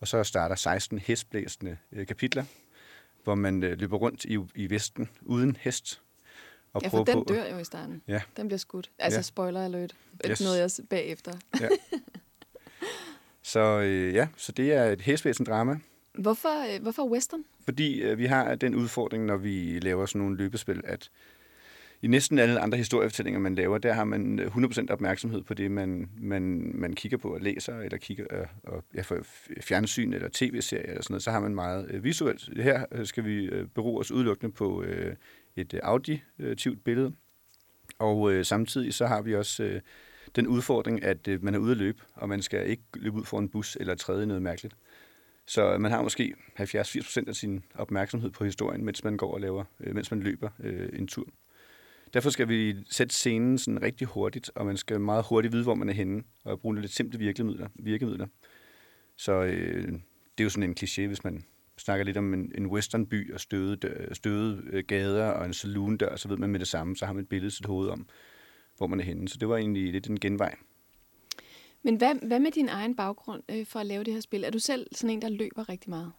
Og 0.00 0.08
så 0.08 0.24
starter 0.24 0.54
16 0.54 0.98
hestblæsende 0.98 1.76
øh, 1.92 2.06
kapitler, 2.06 2.44
hvor 3.24 3.34
man 3.34 3.62
øh, 3.62 3.78
løber 3.78 3.96
rundt 3.96 4.24
i, 4.24 4.38
i 4.54 4.70
Vesten 4.70 5.08
uden 5.22 5.56
hest. 5.60 6.00
Og 6.72 6.82
Ja, 6.82 6.88
for 6.88 7.04
den 7.04 7.14
på, 7.14 7.24
dør 7.28 7.50
jo 7.50 7.58
i 7.58 7.64
starten. 7.64 8.02
Ja. 8.08 8.22
Den 8.36 8.48
bliver 8.48 8.58
skudt. 8.58 8.90
Altså 8.98 9.18
Ja. 9.18 9.22
spoiler 9.22 9.64
alert. 9.64 9.94
Yes. 10.30 10.40
Noget 10.40 10.78
jeg 10.78 10.86
bagefter. 10.88 11.32
Ja. 11.60 11.68
Så 13.42 13.80
øh, 13.80 14.14
ja, 14.14 14.28
så 14.36 14.52
det 14.52 14.72
er 14.72 14.84
et 14.84 15.00
hestvæsen 15.00 15.46
drama, 15.46 15.78
Hvorfor, 16.18 16.74
øh, 16.74 16.82
hvorfor 16.82 17.08
western? 17.08 17.44
fordi 17.64 18.00
øh, 18.02 18.18
vi 18.18 18.26
har 18.26 18.54
den 18.54 18.74
udfordring, 18.74 19.24
når 19.24 19.36
vi 19.36 19.78
laver 19.82 20.06
sådan 20.06 20.20
nogle 20.20 20.36
løbespil, 20.36 20.80
at 20.84 21.10
i 22.04 22.06
næsten 22.06 22.38
alle 22.38 22.60
andre 22.60 22.78
historiefortællinger, 22.78 23.40
man 23.40 23.54
laver, 23.54 23.78
der 23.78 23.92
har 23.92 24.04
man 24.04 24.38
øh, 24.38 24.46
100% 24.46 24.86
opmærksomhed 24.90 25.42
på 25.42 25.54
det, 25.54 25.70
man, 25.70 26.10
man, 26.16 26.72
man 26.74 26.92
kigger 26.92 27.18
på 27.18 27.34
og 27.34 27.40
læser, 27.40 27.78
eller 27.78 27.98
kigger 27.98 28.26
øh, 28.30 28.46
og, 28.62 28.84
ja, 28.94 29.02
for 29.02 29.18
fjernsyn 29.60 30.12
eller 30.12 30.28
tv-serie 30.32 30.88
eller 30.88 31.02
sådan 31.02 31.12
noget, 31.12 31.22
så 31.22 31.30
har 31.30 31.40
man 31.40 31.54
meget 31.54 31.90
øh, 31.90 32.04
visuelt. 32.04 32.62
Her 32.62 32.84
øh, 32.92 33.06
skal 33.06 33.24
vi 33.24 33.44
øh, 33.44 33.66
bero 33.66 33.98
os 33.98 34.10
udelukkende 34.10 34.52
på 34.52 34.82
øh, 34.82 35.14
et 35.56 35.74
øh, 35.74 35.80
auditivt 35.82 36.84
billede, 36.84 37.12
og 37.98 38.32
øh, 38.32 38.44
samtidig 38.44 38.94
så 38.94 39.06
har 39.06 39.22
vi 39.22 39.34
også 39.34 39.62
øh, 39.62 39.80
den 40.36 40.46
udfordring, 40.46 41.04
at 41.04 41.28
øh, 41.28 41.44
man 41.44 41.54
er 41.54 41.58
ude 41.58 41.70
at 41.70 41.78
løbe, 41.78 42.02
og 42.14 42.28
man 42.28 42.42
skal 42.42 42.70
ikke 42.70 42.84
løbe 42.94 43.16
ud 43.16 43.24
for 43.24 43.38
en 43.38 43.48
bus 43.48 43.76
eller 43.80 43.94
træde 43.94 44.26
noget 44.26 44.42
mærkeligt. 44.42 44.76
Så 45.46 45.72
øh, 45.72 45.80
man 45.80 45.90
har 45.90 46.02
måske 46.02 46.34
70-80% 46.60 47.28
af 47.28 47.34
sin 47.34 47.64
opmærksomhed 47.74 48.30
på 48.30 48.44
historien, 48.44 48.84
mens 48.84 49.04
man 49.04 49.16
går 49.16 49.34
og 49.34 49.40
laver, 49.40 49.64
øh, 49.80 49.94
mens 49.94 50.10
man 50.10 50.20
løber 50.20 50.48
øh, 50.60 50.88
en 50.92 51.06
tur. 51.06 51.26
Derfor 52.14 52.30
skal 52.30 52.48
vi 52.48 52.74
sætte 52.90 53.14
scenen 53.14 53.58
sådan 53.58 53.82
rigtig 53.82 54.06
hurtigt, 54.06 54.50
og 54.54 54.66
man 54.66 54.76
skal 54.76 55.00
meget 55.00 55.24
hurtigt 55.28 55.52
vide, 55.52 55.62
hvor 55.62 55.74
man 55.74 55.88
er 55.88 55.92
henne, 55.92 56.22
og 56.44 56.60
bruge 56.60 56.80
lidt 56.80 56.92
simple 56.92 57.18
virkemidler. 57.18 57.68
virkemidler. 57.74 58.26
Så 59.16 59.32
øh, 59.32 59.92
det 60.38 60.38
er 60.38 60.44
jo 60.44 60.50
sådan 60.50 60.70
en 60.70 60.76
kliché, 60.80 61.06
hvis 61.06 61.24
man 61.24 61.44
snakker 61.78 62.04
lidt 62.04 62.16
om 62.16 62.34
en, 62.34 62.52
en 62.58 62.66
westernby 62.66 63.34
og 63.34 63.40
støde, 63.40 63.76
dør- 63.84 64.14
støde 64.14 64.62
øh, 64.72 64.84
gader 64.88 65.30
og 65.30 65.46
en 65.46 65.54
saloon 65.54 65.96
dør, 65.96 66.16
så 66.16 66.28
ved 66.28 66.36
man 66.36 66.50
med 66.50 66.60
det 66.60 66.68
samme, 66.68 66.96
så 66.96 67.06
har 67.06 67.12
man 67.12 67.22
et 67.22 67.28
billede 67.28 67.48
i 67.48 67.50
sit 67.50 67.66
hoved 67.66 67.88
om, 67.88 68.06
hvor 68.76 68.86
man 68.86 69.00
er 69.00 69.04
henne. 69.04 69.28
Så 69.28 69.36
det 69.38 69.48
var 69.48 69.56
egentlig 69.56 69.92
lidt 69.92 70.06
en 70.06 70.20
genvej. 70.20 70.54
Men 71.82 71.96
hvad, 71.96 72.14
hvad 72.26 72.40
med 72.40 72.50
din 72.50 72.68
egen 72.68 72.96
baggrund 72.96 73.42
øh, 73.48 73.66
for 73.66 73.80
at 73.80 73.86
lave 73.86 74.04
det 74.04 74.12
her 74.12 74.20
spil? 74.20 74.44
Er 74.44 74.50
du 74.50 74.58
selv 74.58 74.86
sådan 74.92 75.10
en, 75.10 75.22
der 75.22 75.28
løber 75.28 75.68
rigtig 75.68 75.90
meget? 75.90 76.12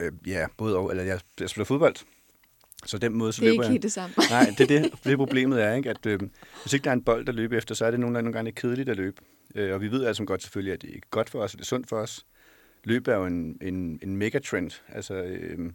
Øh, 0.00 0.12
ja, 0.26 0.46
både 0.56 0.76
og. 0.76 0.90
Eller 0.90 1.04
jeg, 1.04 1.20
jeg 1.40 1.50
spiller 1.50 1.64
fodbold. 1.64 1.96
Så 2.86 2.98
den 2.98 3.14
måde, 3.18 3.32
så 3.32 3.40
Det 3.40 3.46
er 3.48 3.50
løber 3.52 3.62
ikke 3.62 3.62
jeg. 3.64 3.70
helt 3.70 3.82
det 3.82 3.92
samme. 3.92 4.14
Nej, 4.30 4.54
det 4.58 4.70
er 4.70 4.80
det. 4.80 4.92
Det 5.04 5.16
problemet 5.18 5.62
er, 5.62 5.74
ikke, 5.74 5.90
at 5.90 6.06
øh, 6.06 6.20
hvis 6.62 6.72
ikke 6.72 6.84
der 6.84 6.90
er 6.90 6.94
en 6.94 7.02
bold, 7.02 7.26
der 7.26 7.32
løber 7.32 7.58
efter, 7.58 7.74
så 7.74 7.84
er 7.84 7.90
det 7.90 8.00
nogle 8.00 8.14
gange, 8.14 8.24
nogle 8.24 8.36
gange 8.38 8.52
kedeligt 8.52 8.88
at 8.88 8.96
løbe. 8.96 9.22
Øh, 9.54 9.74
og 9.74 9.80
vi 9.80 9.90
ved 9.90 10.04
altså 10.04 10.24
godt 10.24 10.42
selvfølgelig, 10.42 10.72
at 10.72 10.82
det 10.82 10.90
er 10.94 10.98
godt 11.10 11.30
for 11.30 11.42
os, 11.42 11.54
og 11.54 11.58
det 11.58 11.64
er 11.64 11.66
sundt 11.66 11.88
for 11.88 11.96
os. 11.96 12.26
Løb 12.84 13.08
er 13.08 13.14
jo 13.16 13.26
en, 13.26 13.58
en, 13.62 13.98
en 14.02 14.16
megatrend, 14.16 14.70
altså, 14.88 15.14
øh, 15.14 15.72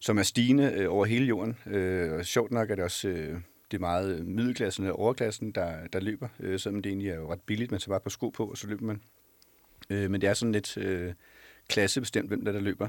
som 0.00 0.18
er 0.18 0.22
stigende 0.22 0.72
øh, 0.76 0.92
over 0.92 1.04
hele 1.04 1.26
jorden. 1.26 1.56
Øh, 1.66 2.12
og 2.12 2.24
sjovt 2.26 2.50
nok 2.52 2.70
er 2.70 2.74
det 2.74 2.84
også 2.84 3.08
øh, 3.08 3.40
det 3.70 3.76
er 3.76 3.80
meget 3.80 4.26
middelklassen 4.26 4.86
og 4.86 4.98
overklassen, 4.98 5.50
der, 5.52 5.86
der 5.92 6.00
løber, 6.00 6.28
øh, 6.40 6.58
selvom 6.60 6.82
det 6.82 6.90
egentlig 6.90 7.08
er 7.08 7.14
jo 7.16 7.32
ret 7.32 7.40
billigt. 7.40 7.70
Man 7.70 7.80
tager 7.80 7.90
bare 7.92 8.00
på 8.00 8.10
sko 8.10 8.28
på, 8.28 8.46
og 8.46 8.56
så 8.58 8.66
løber 8.66 8.84
man. 8.86 9.00
Øh, 9.90 10.10
men 10.10 10.20
det 10.20 10.28
er 10.28 10.34
sådan 10.34 10.52
lidt 10.52 10.76
øh, 10.76 11.12
klassebestemt, 11.68 12.28
hvem 12.28 12.44
der, 12.44 12.52
der 12.52 12.60
løber. 12.60 12.88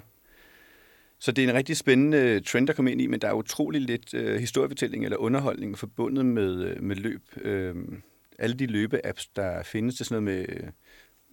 Så 1.22 1.32
det 1.32 1.44
er 1.44 1.50
en 1.50 1.56
rigtig 1.56 1.78
spændende 1.78 2.18
øh, 2.18 2.44
trend 2.44 2.70
at 2.70 2.76
komme 2.76 2.92
ind 2.92 3.02
i, 3.02 3.08
men 3.08 3.22
der 3.22 3.28
er 3.28 3.34
utrolig 3.34 3.82
lidt 3.82 4.14
øh, 4.14 4.40
historiefortælling 4.40 5.04
eller 5.04 5.18
underholdning 5.18 5.78
forbundet 5.78 6.26
med, 6.26 6.64
øh, 6.64 6.84
med 6.84 6.96
løb. 6.96 7.22
Øh, 7.42 7.76
alle 8.40 8.56
de 8.56 8.66
løbeapps, 8.66 9.28
der 9.28 9.64
findes, 9.64 9.96
det 9.96 10.02
er 10.02 10.06
sådan 10.06 10.24
noget 10.24 10.48
med, 10.50 10.56
øh, 10.56 10.70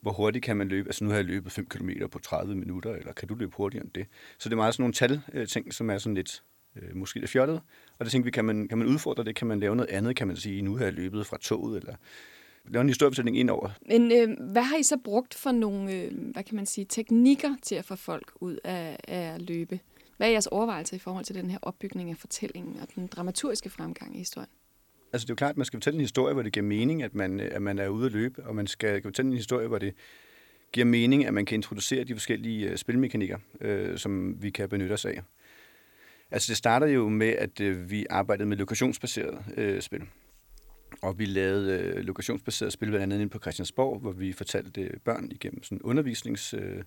hvor 0.03 0.13
hurtigt 0.13 0.45
kan 0.45 0.57
man 0.57 0.69
løbe. 0.69 0.89
Altså 0.89 1.05
nu 1.05 1.11
har 1.11 1.17
jeg 1.17 1.25
løbet 1.25 1.53
5 1.53 1.67
km 1.67 1.91
på 2.11 2.19
30 2.19 2.55
minutter, 2.55 2.95
eller 2.95 3.13
kan 3.13 3.29
du 3.29 3.35
løbe 3.35 3.53
hurtigere 3.57 3.85
end 3.85 3.93
det? 3.93 4.07
Så 4.39 4.49
det 4.49 4.53
er 4.53 4.57
meget 4.57 4.75
sådan 4.75 4.83
nogle 4.83 4.93
tal-ting, 4.93 5.67
øh, 5.67 5.73
som 5.73 5.91
er 5.91 5.99
sådan 5.99 6.15
lidt 6.15 6.43
øh, 6.77 6.97
måske 6.97 7.21
lidt 7.21 7.31
fjollet. 7.31 7.61
Og 7.99 8.05
det 8.05 8.13
tænker 8.13 8.25
vi, 8.25 8.31
kan 8.31 8.45
man, 8.45 8.69
kan 8.69 8.79
man 8.79 8.87
udfordre 8.87 9.25
det? 9.25 9.37
Kan 9.37 9.47
man 9.47 9.61
lave 9.61 9.77
noget 9.77 9.91
andet? 9.91 10.17
Kan 10.17 10.27
man 10.27 10.37
sige, 10.37 10.63
nu 10.63 10.77
har 10.77 10.85
jeg 10.85 10.93
løbet 10.93 11.27
fra 11.27 11.39
toget, 11.41 11.77
eller 11.77 11.95
lave 12.65 12.81
en 12.81 12.89
historiefortælling 12.89 13.39
ind 13.39 13.51
over? 13.51 13.71
Men 13.89 14.13
øh, 14.13 14.51
hvad 14.53 14.63
har 14.63 14.77
I 14.77 14.83
så 14.83 14.97
brugt 15.05 15.35
for 15.35 15.53
nogle, 15.53 15.93
øh, 15.93 16.13
hvad 16.33 16.43
kan 16.43 16.57
man 16.57 16.67
sige, 16.67 16.85
teknikker 16.89 17.55
til 17.63 17.75
at 17.75 17.85
få 17.85 17.97
folk 17.97 18.33
ud 18.41 18.59
af, 18.65 18.97
af 19.09 19.35
at 19.35 19.43
løbe? 19.43 19.81
Hvad 20.17 20.27
er 20.27 20.31
jeres 20.31 20.47
overvejelser 20.47 20.97
i 20.97 20.99
forhold 20.99 21.25
til 21.25 21.35
den 21.35 21.51
her 21.51 21.59
opbygning 21.63 22.11
af 22.11 22.17
fortællingen 22.17 22.81
og 22.81 22.89
den 22.95 23.07
dramaturgiske 23.07 23.71
fremgang 23.71 24.15
i 24.15 24.19
historien? 24.19 24.51
Altså 25.13 25.25
det 25.25 25.31
er 25.31 25.35
jo 25.35 25.37
klart, 25.37 25.51
at 25.51 25.57
man 25.57 25.67
skal 25.67 25.77
fortælle 25.77 25.97
en 25.97 26.01
historie, 26.01 26.35
hvor 26.35 26.43
det 26.43 26.53
giver 26.53 26.67
mening, 26.67 27.03
at 27.03 27.15
man, 27.15 27.41
at 27.41 27.63
man 27.63 27.79
er 27.79 27.89
ude 27.89 28.07
at 28.07 28.13
løbe, 28.13 28.45
og 28.45 28.55
man 28.55 28.67
skal 28.67 29.03
fortælle 29.03 29.31
en 29.31 29.37
historie, 29.37 29.69
hvor 29.69 29.79
det 29.79 29.95
giver 30.73 30.87
mening, 30.87 31.27
at 31.27 31.35
man 31.35 31.47
kan 31.47 31.55
introducere 31.55 32.05
de 32.05 32.15
forskellige 32.15 32.71
øh, 32.71 32.77
spilmekanikker, 32.77 33.39
øh, 33.61 33.99
som 33.99 34.43
vi 34.43 34.51
kan 34.51 34.69
benytte 34.69 34.93
os 34.93 35.05
af. 35.05 35.23
Altså 36.31 36.51
det 36.51 36.57
starter 36.57 36.87
jo 36.87 37.09
med, 37.09 37.29
at 37.29 37.61
øh, 37.61 37.91
vi 37.91 38.07
arbejdede 38.11 38.49
med 38.49 38.57
lokationsbaseret 38.57 39.45
øh, 39.57 39.83
spil. 39.83 40.03
Og 41.03 41.19
vi 41.19 41.25
lavede 41.25 41.73
øh, 41.73 41.97
lokationsbaseret 41.97 42.73
spil 42.73 42.89
blandt 42.89 43.03
andet 43.03 43.17
inde 43.17 43.31
på 43.31 43.39
Christiansborg, 43.39 44.01
hvor 44.01 44.13
vi 44.13 44.33
fortalte 44.33 44.81
øh, 44.81 45.01
børn 45.05 45.31
igennem 45.31 45.63
sådan 45.63 45.83
undervisnings... 45.83 46.55
Øh, 46.55 46.83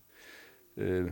øh, 0.77 1.11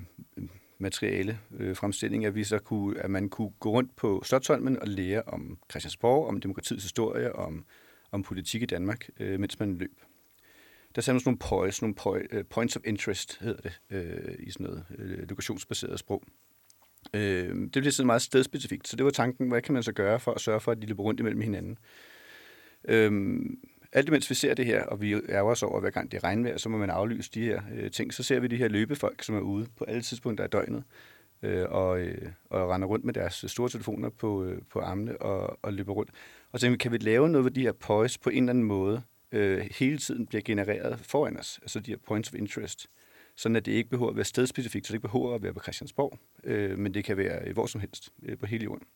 materiale 0.79 1.39
øh, 1.57 1.75
fremstilling, 1.75 2.25
at, 2.25 2.35
vi 2.35 2.43
så 2.43 2.59
kunne, 2.59 2.99
at 2.99 3.09
man 3.11 3.29
kunne 3.29 3.51
gå 3.59 3.69
rundt 3.69 3.95
på 3.95 4.21
Slottholmen 4.25 4.79
og 4.79 4.87
lære 4.87 5.21
om 5.21 5.57
Christiansborg, 5.69 6.27
om 6.27 6.41
demokratiets 6.41 6.83
historie, 6.83 7.35
om, 7.35 7.65
om 8.11 8.23
politik 8.23 8.61
i 8.61 8.65
Danmark, 8.65 9.09
øh, 9.19 9.39
mens 9.39 9.59
man 9.59 9.77
løb. 9.77 10.01
Der 10.95 11.01
satte 11.01 11.13
man 11.13 11.19
sådan 11.19 11.29
nogle 11.29 11.39
points, 11.49 11.81
nogle 11.81 11.95
point, 11.95 12.33
uh, 12.33 12.41
points 12.49 12.75
of 12.75 12.81
interest, 12.85 13.39
hedder 13.39 13.61
det, 13.61 13.79
øh, 13.89 14.35
i 14.39 14.51
sådan 14.51 14.65
noget 14.65 14.85
øh, 14.97 15.29
lokationsbaseret 15.29 15.99
sprog. 15.99 16.23
Øh, 17.13 17.55
det 17.55 17.71
blev 17.71 17.91
sådan 17.91 18.05
meget 18.05 18.21
stedspecifikt, 18.21 18.87
så 18.87 18.95
det 18.95 19.05
var 19.05 19.11
tanken, 19.11 19.49
hvad 19.49 19.61
kan 19.61 19.73
man 19.73 19.83
så 19.83 19.91
gøre 19.91 20.19
for 20.19 20.31
at 20.31 20.41
sørge 20.41 20.59
for, 20.59 20.71
at 20.71 20.81
de 20.81 20.87
løber 20.87 21.03
rundt 21.03 21.19
imellem 21.19 21.41
hinanden. 21.41 21.77
Øhm, 22.87 23.59
alt 23.91 24.07
imens 24.07 24.29
vi 24.29 24.35
ser 24.35 24.53
det 24.53 24.65
her, 24.65 24.83
og 24.83 25.01
vi 25.01 25.21
er 25.29 25.41
også 25.41 25.65
over, 25.65 25.79
hver 25.79 25.89
gang 25.89 26.11
det 26.11 26.17
er 26.17 26.23
regnvejr, 26.23 26.57
så 26.57 26.69
må 26.69 26.77
man 26.77 26.89
aflyse 26.89 27.31
de 27.33 27.41
her 27.41 27.61
øh, 27.75 27.91
ting, 27.91 28.13
så 28.13 28.23
ser 28.23 28.39
vi 28.39 28.47
de 28.47 28.57
her 28.57 28.67
løbefolk, 28.67 29.23
som 29.23 29.35
er 29.35 29.39
ude 29.39 29.67
på 29.77 29.83
alle 29.83 30.01
tidspunkter 30.01 30.43
af 30.43 30.49
døgnet, 30.49 30.83
øh, 31.43 31.65
og, 31.69 31.99
øh, 31.99 32.31
og 32.49 32.69
render 32.69 32.87
rundt 32.87 33.05
med 33.05 33.13
deres 33.13 33.45
store 33.47 33.69
telefoner 33.69 34.09
på, 34.09 34.43
øh, 34.43 34.61
på 34.71 34.79
armene 34.79 35.21
og, 35.21 35.59
og 35.61 35.73
løber 35.73 35.93
rundt. 35.93 36.11
Og 36.51 36.59
så 36.59 36.65
tænker 36.65 36.73
vi, 36.73 36.77
kan 36.77 36.91
vi 36.91 36.97
lave 36.97 37.29
noget, 37.29 37.45
ved 37.45 37.51
de 37.51 37.61
her 37.61 37.71
points 37.71 38.17
på 38.17 38.29
en 38.29 38.43
eller 38.43 38.49
anden 38.49 38.63
måde 38.63 39.01
øh, 39.31 39.69
hele 39.71 39.97
tiden 39.97 40.27
bliver 40.27 40.41
genereret 40.41 40.99
foran 40.99 41.37
os, 41.37 41.59
altså 41.61 41.79
de 41.79 41.91
her 41.91 41.97
points 42.07 42.29
of 42.29 42.35
interest, 42.35 42.87
sådan 43.35 43.55
at 43.55 43.65
det 43.65 43.71
ikke 43.71 43.89
behøver 43.89 44.09
at 44.09 44.15
være 44.15 44.25
stedspecifikt, 44.25 44.87
så 44.87 44.91
det 44.91 44.95
ikke 44.95 45.07
behøver 45.07 45.35
at 45.35 45.43
være 45.43 45.53
på 45.53 45.59
Christiansborg, 45.59 46.19
øh, 46.43 46.77
men 46.77 46.93
det 46.93 47.03
kan 47.03 47.17
være 47.17 47.47
øh, 47.47 47.53
hvor 47.53 47.65
som 47.65 47.81
helst 47.81 48.09
øh, 48.23 48.37
på 48.37 48.45
hele 48.45 48.63
jorden. 48.63 48.87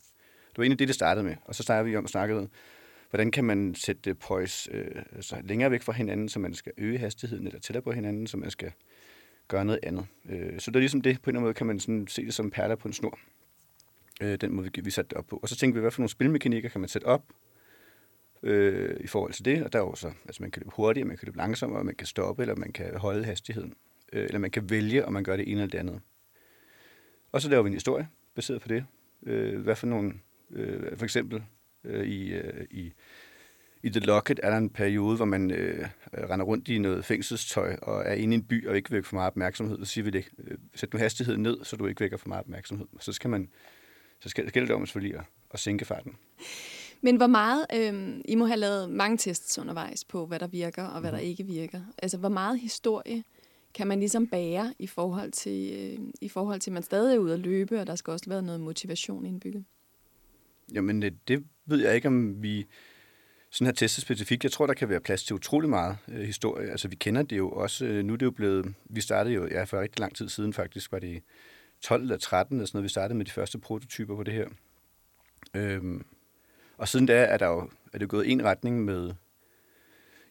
Det 0.49 0.57
var 0.57 0.63
egentlig 0.63 0.79
det, 0.79 0.87
det 0.87 0.95
startede 0.95 1.25
med, 1.25 1.35
og 1.45 1.55
så 1.55 1.63
startede 1.63 1.89
vi 1.89 1.95
om 1.95 2.03
at 2.03 2.09
snakke 2.09 2.47
hvordan 3.13 3.31
kan 3.31 3.43
man 3.43 3.75
sætte 3.75 4.09
øh, 4.09 4.15
poise 4.15 4.71
øh, 4.71 5.01
altså 5.15 5.35
længere 5.43 5.71
væk 5.71 5.81
fra 5.81 5.93
hinanden, 5.93 6.29
så 6.29 6.39
man 6.39 6.53
skal 6.53 6.71
øge 6.77 6.97
hastigheden, 6.97 7.47
eller 7.47 7.59
tættere 7.59 7.81
på 7.81 7.91
hinanden, 7.91 8.27
så 8.27 8.37
man 8.37 8.51
skal 8.51 8.71
gøre 9.47 9.65
noget 9.65 9.79
andet. 9.83 10.05
Øh, 10.29 10.59
så 10.59 10.71
det 10.71 10.75
er 10.75 10.79
ligesom 10.79 11.01
det, 11.01 11.21
på 11.21 11.29
en 11.29 11.31
eller 11.31 11.39
anden 11.39 11.43
måde 11.43 11.53
kan 11.53 11.67
man 11.67 11.79
sådan 11.79 12.07
se 12.07 12.25
det 12.25 12.33
som 12.33 12.51
perler 12.51 12.75
på 12.75 12.87
en 12.87 12.93
snor, 12.93 13.19
øh, 14.21 14.37
den 14.41 14.53
måde, 14.53 14.69
vi, 14.75 14.81
vi 14.81 14.91
satte 14.91 15.09
det 15.09 15.17
op 15.17 15.27
på. 15.27 15.39
Og 15.41 15.49
så 15.49 15.55
tænkte 15.55 15.75
vi, 15.75 15.81
hvad 15.81 15.91
for 15.91 16.01
nogle 16.01 16.09
spilmekanikker 16.09 16.69
kan 16.69 16.81
man 16.81 16.87
sætte 16.87 17.05
op 17.05 17.23
øh, 18.43 18.97
i 18.99 19.07
forhold 19.07 19.33
til 19.33 19.45
det, 19.45 19.63
og 19.63 19.73
der 19.73 19.79
er 19.79 19.83
jo 19.83 19.95
så, 19.95 20.11
altså 20.25 20.43
man 20.43 20.51
kan 20.51 20.59
løbe 20.59 20.71
hurtigere, 20.75 21.07
man 21.07 21.17
kan 21.17 21.25
løbe 21.25 21.37
langsommere, 21.37 21.83
man 21.83 21.95
kan 21.95 22.07
stoppe, 22.07 22.43
eller 22.43 22.55
man 22.55 22.71
kan 22.71 22.97
holde 22.97 23.25
hastigheden, 23.25 23.73
øh, 24.13 24.23
eller 24.23 24.39
man 24.39 24.51
kan 24.51 24.69
vælge, 24.69 25.05
om 25.05 25.13
man 25.13 25.23
gør 25.23 25.37
det 25.37 25.51
ene 25.51 25.61
eller 25.61 25.71
det 25.71 25.77
andet. 25.77 26.01
Og 27.31 27.41
så 27.41 27.49
laver 27.49 27.63
vi 27.63 27.67
en 27.67 27.73
historie, 27.73 28.07
baseret 28.35 28.61
på 28.61 28.67
det. 28.67 28.85
Øh, 29.23 29.61
hvad 29.61 29.75
for 29.75 29.87
nogle, 29.87 30.13
øh, 30.51 30.97
for 30.97 31.03
eksempel, 31.03 31.43
øh, 31.83 32.05
i, 32.05 32.33
øh, 32.33 32.65
i, 32.71 32.93
i 33.83 33.89
The 33.89 33.99
Locket 33.99 34.39
er 34.43 34.49
der 34.49 34.57
en 34.57 34.69
periode, 34.69 35.15
hvor 35.15 35.25
man 35.25 35.51
øh, 35.51 35.87
render 36.13 36.45
rundt 36.45 36.67
i 36.67 36.77
noget 36.77 37.05
fængselstøj 37.05 37.75
og 37.81 38.03
er 38.05 38.13
inde 38.13 38.33
i 38.33 38.37
en 38.37 38.43
by 38.43 38.67
og 38.67 38.75
ikke 38.75 38.91
vækker 38.91 39.09
for 39.09 39.15
meget 39.15 39.27
opmærksomhed. 39.27 39.77
Så 39.79 39.85
siger 39.85 40.05
vi 40.05 40.09
det, 40.09 40.25
øh, 40.37 40.57
sæt 40.75 40.93
nu 40.93 40.99
hastigheden 40.99 41.43
ned, 41.43 41.57
så 41.63 41.75
du 41.75 41.87
ikke 41.87 42.01
vækker 42.01 42.17
for 42.17 42.27
meget 42.27 42.43
opmærksomhed. 42.43 42.87
Så 42.99 43.13
skal 43.13 43.29
man, 43.29 43.49
så 44.19 44.29
skal, 44.29 44.49
skal 44.49 44.61
det 44.61 44.71
om 44.71 44.85
selvfølgelig 44.85 45.17
at, 45.17 45.25
at 45.51 45.59
sænke 45.59 45.85
farten. 45.85 46.15
Men 47.01 47.15
hvor 47.15 47.27
meget, 47.27 47.65
øh, 47.75 48.21
I 48.25 48.35
må 48.35 48.45
have 48.45 48.59
lavet 48.59 48.89
mange 48.89 49.17
tests 49.17 49.57
undervejs 49.57 50.05
på, 50.05 50.25
hvad 50.25 50.39
der 50.39 50.47
virker 50.47 50.83
og 50.83 51.01
hvad 51.01 51.11
der 51.11 51.17
ikke 51.17 51.43
virker. 51.43 51.81
Altså, 51.97 52.17
hvor 52.17 52.29
meget 52.29 52.59
historie 52.59 53.23
kan 53.73 53.87
man 53.87 53.99
ligesom 53.99 54.27
bære 54.27 54.73
i 54.79 54.87
forhold 54.87 55.31
til, 55.31 55.73
øh, 55.73 56.07
i 56.21 56.29
forhold 56.29 56.59
til 56.59 56.69
at 56.69 56.73
man 56.73 56.83
stadig 56.83 57.15
er 57.15 57.19
ude 57.19 57.33
at 57.33 57.39
løbe, 57.39 57.79
og 57.79 57.87
der 57.87 57.95
skal 57.95 58.11
også 58.11 58.29
være 58.29 58.41
noget 58.41 58.61
motivation 58.61 59.25
indbygget? 59.25 59.65
Jamen, 60.73 61.03
øh, 61.03 61.11
det 61.27 61.43
ved 61.65 61.81
jeg 61.81 61.95
ikke, 61.95 62.07
om 62.07 62.43
vi 62.43 62.65
sådan 63.49 63.67
her 63.67 63.73
testet 63.73 64.01
specifikt. 64.01 64.43
Jeg 64.43 64.51
tror, 64.51 64.67
der 64.67 64.73
kan 64.73 64.89
være 64.89 64.99
plads 64.99 65.23
til 65.23 65.33
utrolig 65.33 65.69
meget 65.69 65.97
øh, 66.07 66.21
historie. 66.21 66.71
Altså, 66.71 66.87
vi 66.87 66.95
kender 66.95 67.21
det 67.21 67.37
jo 67.37 67.49
også. 67.49 67.85
Øh, 67.85 68.05
nu 68.05 68.13
er 68.13 68.17
det 68.17 68.25
jo 68.25 68.31
blevet... 68.31 68.73
Vi 68.85 69.01
startede 69.01 69.35
jo, 69.35 69.47
ja, 69.47 69.63
for 69.63 69.81
rigtig 69.81 69.99
lang 69.99 70.15
tid 70.15 70.29
siden 70.29 70.53
faktisk, 70.53 70.91
var 70.91 70.99
det 70.99 71.23
12 71.81 72.01
eller 72.01 72.17
13 72.17 72.57
eller 72.57 72.65
sådan 72.67 72.77
noget, 72.77 72.83
vi 72.83 72.89
startede 72.89 73.17
med 73.17 73.25
de 73.25 73.31
første 73.31 73.59
prototyper 73.59 74.15
på 74.15 74.23
det 74.23 74.33
her. 74.33 74.47
Øhm, 75.53 76.05
og 76.77 76.87
siden 76.87 77.05
da 77.05 77.23
er 77.23 77.37
der 77.37 77.47
jo 77.47 77.69
er 77.93 77.97
det 77.97 78.09
gået 78.09 78.31
en 78.31 78.43
retning 78.43 78.85
med, 78.85 79.13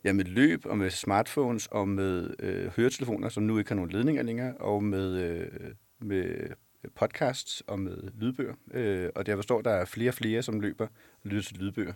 ja, 0.04 0.12
med 0.12 0.24
løb 0.24 0.66
og 0.66 0.78
med 0.78 0.90
smartphones 0.90 1.66
og 1.66 1.88
med 1.88 2.34
øh, 2.38 2.66
høretelefoner, 2.76 3.28
som 3.28 3.42
nu 3.42 3.58
ikke 3.58 3.70
har 3.70 3.76
nogen 3.76 3.90
ledninger 3.90 4.22
længere, 4.22 4.56
og 4.56 4.84
med, 4.84 5.14
øh, 5.14 5.48
med 5.98 6.50
podcasts 6.94 7.62
og 7.66 7.78
med 7.78 7.96
lydbøger. 8.18 8.54
Øh, 8.74 9.10
og 9.14 9.26
der 9.26 9.36
forstår, 9.36 9.62
der 9.62 9.70
er 9.70 9.84
flere 9.84 10.10
og 10.10 10.14
flere, 10.14 10.42
som 10.42 10.60
løber 10.60 10.86
og 11.24 11.30
lytter 11.30 11.42
til 11.42 11.56
lydbøger. 11.56 11.92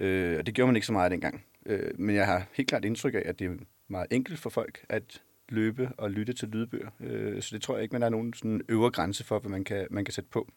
Øh, 0.00 0.38
og 0.38 0.46
det 0.46 0.54
gjorde 0.54 0.66
man 0.66 0.76
ikke 0.76 0.86
så 0.86 0.92
meget 0.92 1.10
dengang. 1.10 1.44
Øh, 1.66 1.90
men 1.98 2.16
jeg 2.16 2.26
har 2.26 2.46
helt 2.52 2.68
klart 2.68 2.84
indtryk 2.84 3.14
af, 3.14 3.22
at 3.24 3.38
det 3.38 3.46
er 3.46 3.54
meget 3.88 4.06
enkelt 4.10 4.38
for 4.38 4.50
folk 4.50 4.84
at 4.88 5.22
løbe 5.48 5.90
og 5.98 6.10
lytte 6.10 6.32
til 6.32 6.48
lydbøger. 6.48 6.90
Øh, 7.00 7.42
så 7.42 7.54
det 7.54 7.62
tror 7.62 7.74
jeg 7.74 7.82
ikke, 7.82 7.92
man 7.92 8.02
har 8.02 8.08
nogen 8.08 8.34
sådan 8.34 8.60
øvre 8.68 8.90
grænse 8.90 9.24
for, 9.24 9.38
hvad 9.38 9.50
man 9.50 9.64
kan, 9.64 9.86
man 9.90 10.04
kan 10.04 10.12
sætte 10.12 10.30
på. 10.30 10.48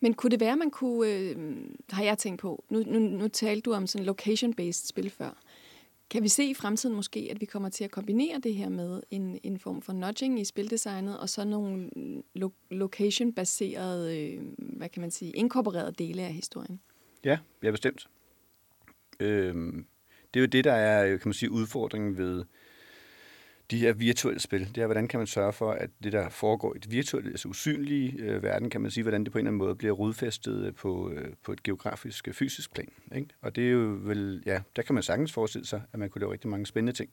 Men 0.00 0.14
kunne 0.14 0.30
det 0.30 0.40
være, 0.40 0.56
man 0.56 0.70
kunne, 0.70 1.12
øh, 1.12 1.36
har 1.90 2.04
jeg 2.04 2.18
tænkt 2.18 2.40
på, 2.40 2.64
nu, 2.70 2.82
nu, 2.86 2.98
nu 2.98 3.28
talte 3.28 3.60
du 3.60 3.72
om 3.72 3.86
sådan 3.86 4.06
location-based 4.06 4.88
spil 4.88 5.10
før. 5.10 5.42
Kan 6.10 6.22
vi 6.22 6.28
se 6.28 6.44
i 6.44 6.54
fremtiden 6.54 6.96
måske, 6.96 7.28
at 7.30 7.40
vi 7.40 7.46
kommer 7.46 7.68
til 7.68 7.84
at 7.84 7.90
kombinere 7.90 8.38
det 8.38 8.54
her 8.54 8.68
med 8.68 9.02
en, 9.10 9.38
en 9.42 9.58
form 9.58 9.82
for 9.82 9.92
nudging 9.92 10.40
i 10.40 10.44
spildesignet, 10.44 11.18
og 11.18 11.28
så 11.28 11.44
nogle 11.44 11.90
lo- 12.34 12.52
location-baserede, 12.70 14.20
øh, 14.20 14.42
hvad 14.58 14.88
kan 14.88 15.00
man 15.00 15.10
sige, 15.10 15.32
inkorporerede 15.32 15.92
dele 15.92 16.22
af 16.22 16.32
historien? 16.32 16.80
Ja, 17.24 17.38
ja 17.62 17.70
bestemt. 17.70 18.08
Øhm, 19.20 19.86
det 20.34 20.40
er 20.40 20.42
jo 20.42 20.46
det, 20.46 20.64
der 20.64 20.72
er 20.72 21.16
kan 21.16 21.28
man 21.28 21.34
sige, 21.34 21.50
udfordringen 21.50 22.18
ved 22.18 22.44
de 23.70 23.78
her 23.78 23.92
virtuelle 23.92 24.40
spil. 24.40 24.68
Det 24.74 24.78
er, 24.82 24.86
hvordan 24.86 25.08
kan 25.08 25.20
man 25.20 25.26
sørge 25.26 25.52
for, 25.52 25.72
at 25.72 25.90
det, 26.04 26.12
der 26.12 26.28
foregår 26.28 26.74
i 26.74 26.78
det 26.78 26.90
virtuelle, 26.90 27.30
altså 27.30 27.48
usynlige 27.48 28.22
øh, 28.22 28.42
verden, 28.42 28.70
kan 28.70 28.80
man 28.80 28.90
sige, 28.90 29.04
hvordan 29.04 29.24
det 29.24 29.32
på 29.32 29.38
en 29.38 29.40
eller 29.40 29.50
anden 29.50 29.58
måde 29.58 29.74
bliver 29.74 29.92
rodfæstet 29.92 30.66
øh, 30.66 30.74
på, 30.74 31.10
øh, 31.10 31.32
på 31.42 31.52
et 31.52 31.62
geografisk, 31.62 32.28
øh, 32.28 32.34
fysisk 32.34 32.74
plan. 32.74 32.88
Ikke? 33.14 33.28
Og 33.40 33.56
det 33.56 33.66
er 33.66 33.70
jo 33.70 33.98
vel, 34.02 34.42
ja, 34.46 34.60
der 34.76 34.82
kan 34.82 34.94
man 34.94 35.02
sagtens 35.02 35.32
forestille 35.32 35.66
sig, 35.66 35.82
at 35.92 35.98
man 35.98 36.10
kunne 36.10 36.20
lave 36.20 36.32
rigtig 36.32 36.50
mange 36.50 36.66
spændende 36.66 36.92
ting. 36.92 37.10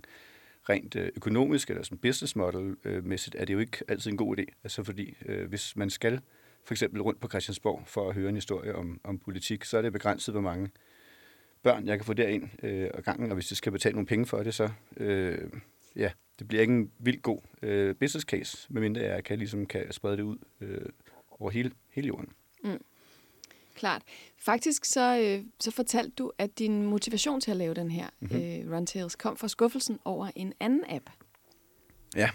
Rent 0.69 0.95
øh, 0.95 1.09
økonomisk 1.15 1.69
eller 1.69 1.83
sådan 1.83 1.97
business 1.97 2.35
model-mæssigt 2.35 3.35
øh, 3.35 3.41
er 3.41 3.45
det 3.45 3.53
jo 3.53 3.59
ikke 3.59 3.77
altid 3.87 4.11
en 4.11 4.17
god 4.17 4.39
idé. 4.39 4.43
Altså 4.63 4.83
fordi, 4.83 5.17
øh, 5.25 5.49
hvis 5.49 5.75
man 5.75 5.89
skal 5.89 6.19
for 6.65 6.73
eksempel 6.73 7.01
rundt 7.01 7.19
på 7.19 7.27
Christiansborg 7.27 7.83
for 7.85 8.09
at 8.09 8.15
høre 8.15 8.29
en 8.29 8.35
historie 8.35 8.75
om, 8.75 8.99
om 9.03 9.19
politik, 9.19 9.63
så 9.63 9.77
er 9.77 9.81
det 9.81 9.93
begrænset, 9.93 10.33
hvor 10.33 10.41
mange 10.41 10.69
børn 11.63 11.87
jeg 11.87 11.97
kan 11.97 12.05
få 12.05 12.13
derind 12.13 12.49
øh, 12.63 12.89
og 12.93 13.03
gangen, 13.03 13.31
og 13.31 13.35
hvis 13.35 13.51
jeg 13.51 13.57
skal 13.57 13.71
betale 13.71 13.93
nogle 13.93 14.07
penge 14.07 14.25
for 14.25 14.43
det, 14.43 14.53
så 14.53 14.69
øh, 14.97 15.37
ja, 15.95 16.11
det 16.43 16.47
bliver 16.47 16.61
ikke 16.61 16.73
en 16.73 16.91
vildt 16.99 17.21
god 17.21 17.39
øh, 17.61 17.95
business 17.95 18.25
case, 18.25 18.67
medmindre 18.69 19.01
jeg 19.01 19.23
kan, 19.23 19.37
ligesom, 19.37 19.65
kan 19.65 19.91
sprede 19.91 20.17
det 20.17 20.23
ud 20.23 20.37
øh, 20.61 20.85
over 21.29 21.51
hele, 21.51 21.71
hele 21.89 22.07
jorden. 22.07 22.29
Mm. 22.63 22.81
Klart. 23.75 24.01
Faktisk 24.37 24.85
så, 24.85 25.19
øh, 25.19 25.45
så 25.59 25.71
fortalte 25.71 26.11
du, 26.17 26.31
at 26.37 26.59
din 26.59 26.85
motivation 26.85 27.41
til 27.41 27.51
at 27.51 27.57
lave 27.57 27.73
den 27.73 27.91
her 27.91 28.09
mm-hmm. 28.19 28.37
øh, 28.37 28.75
Run 28.75 28.85
Tales 28.85 29.15
kom 29.15 29.37
fra 29.37 29.47
skuffelsen 29.47 29.99
over 30.05 30.31
en 30.35 30.53
anden 30.59 30.83
app. 30.89 31.09
Ja, 32.15 32.29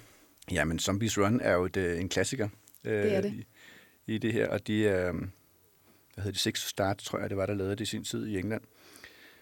ja 0.51 0.65
men 0.65 0.79
Zombies 0.79 1.19
Run 1.19 1.41
er 1.41 1.53
jo 1.53 1.65
et, 1.65 1.77
øh, 1.77 2.01
en 2.01 2.09
klassiker. 2.09 2.49
Øh, 2.85 3.03
Det 3.03 3.15
er 3.15 3.21
det. 3.21 3.33
I, 4.07 4.15
I 4.15 4.19
det 4.19 4.33
her, 4.33 4.49
og 4.49 4.67
de 4.67 4.89
er, 4.89 5.13
hvad 5.13 5.23
hedder 6.17 6.31
det, 6.31 6.41
Six 6.41 6.69
Start, 6.69 6.99
tror 6.99 7.19
jeg, 7.19 7.31
det 7.31 7.37
var, 7.37 7.47
der 7.47 7.55
lavede 7.55 7.77
det 7.77 7.81
i 7.81 7.87
sin 7.87 8.05
tid 8.05 8.27
i 8.27 8.39
England. 8.39 8.63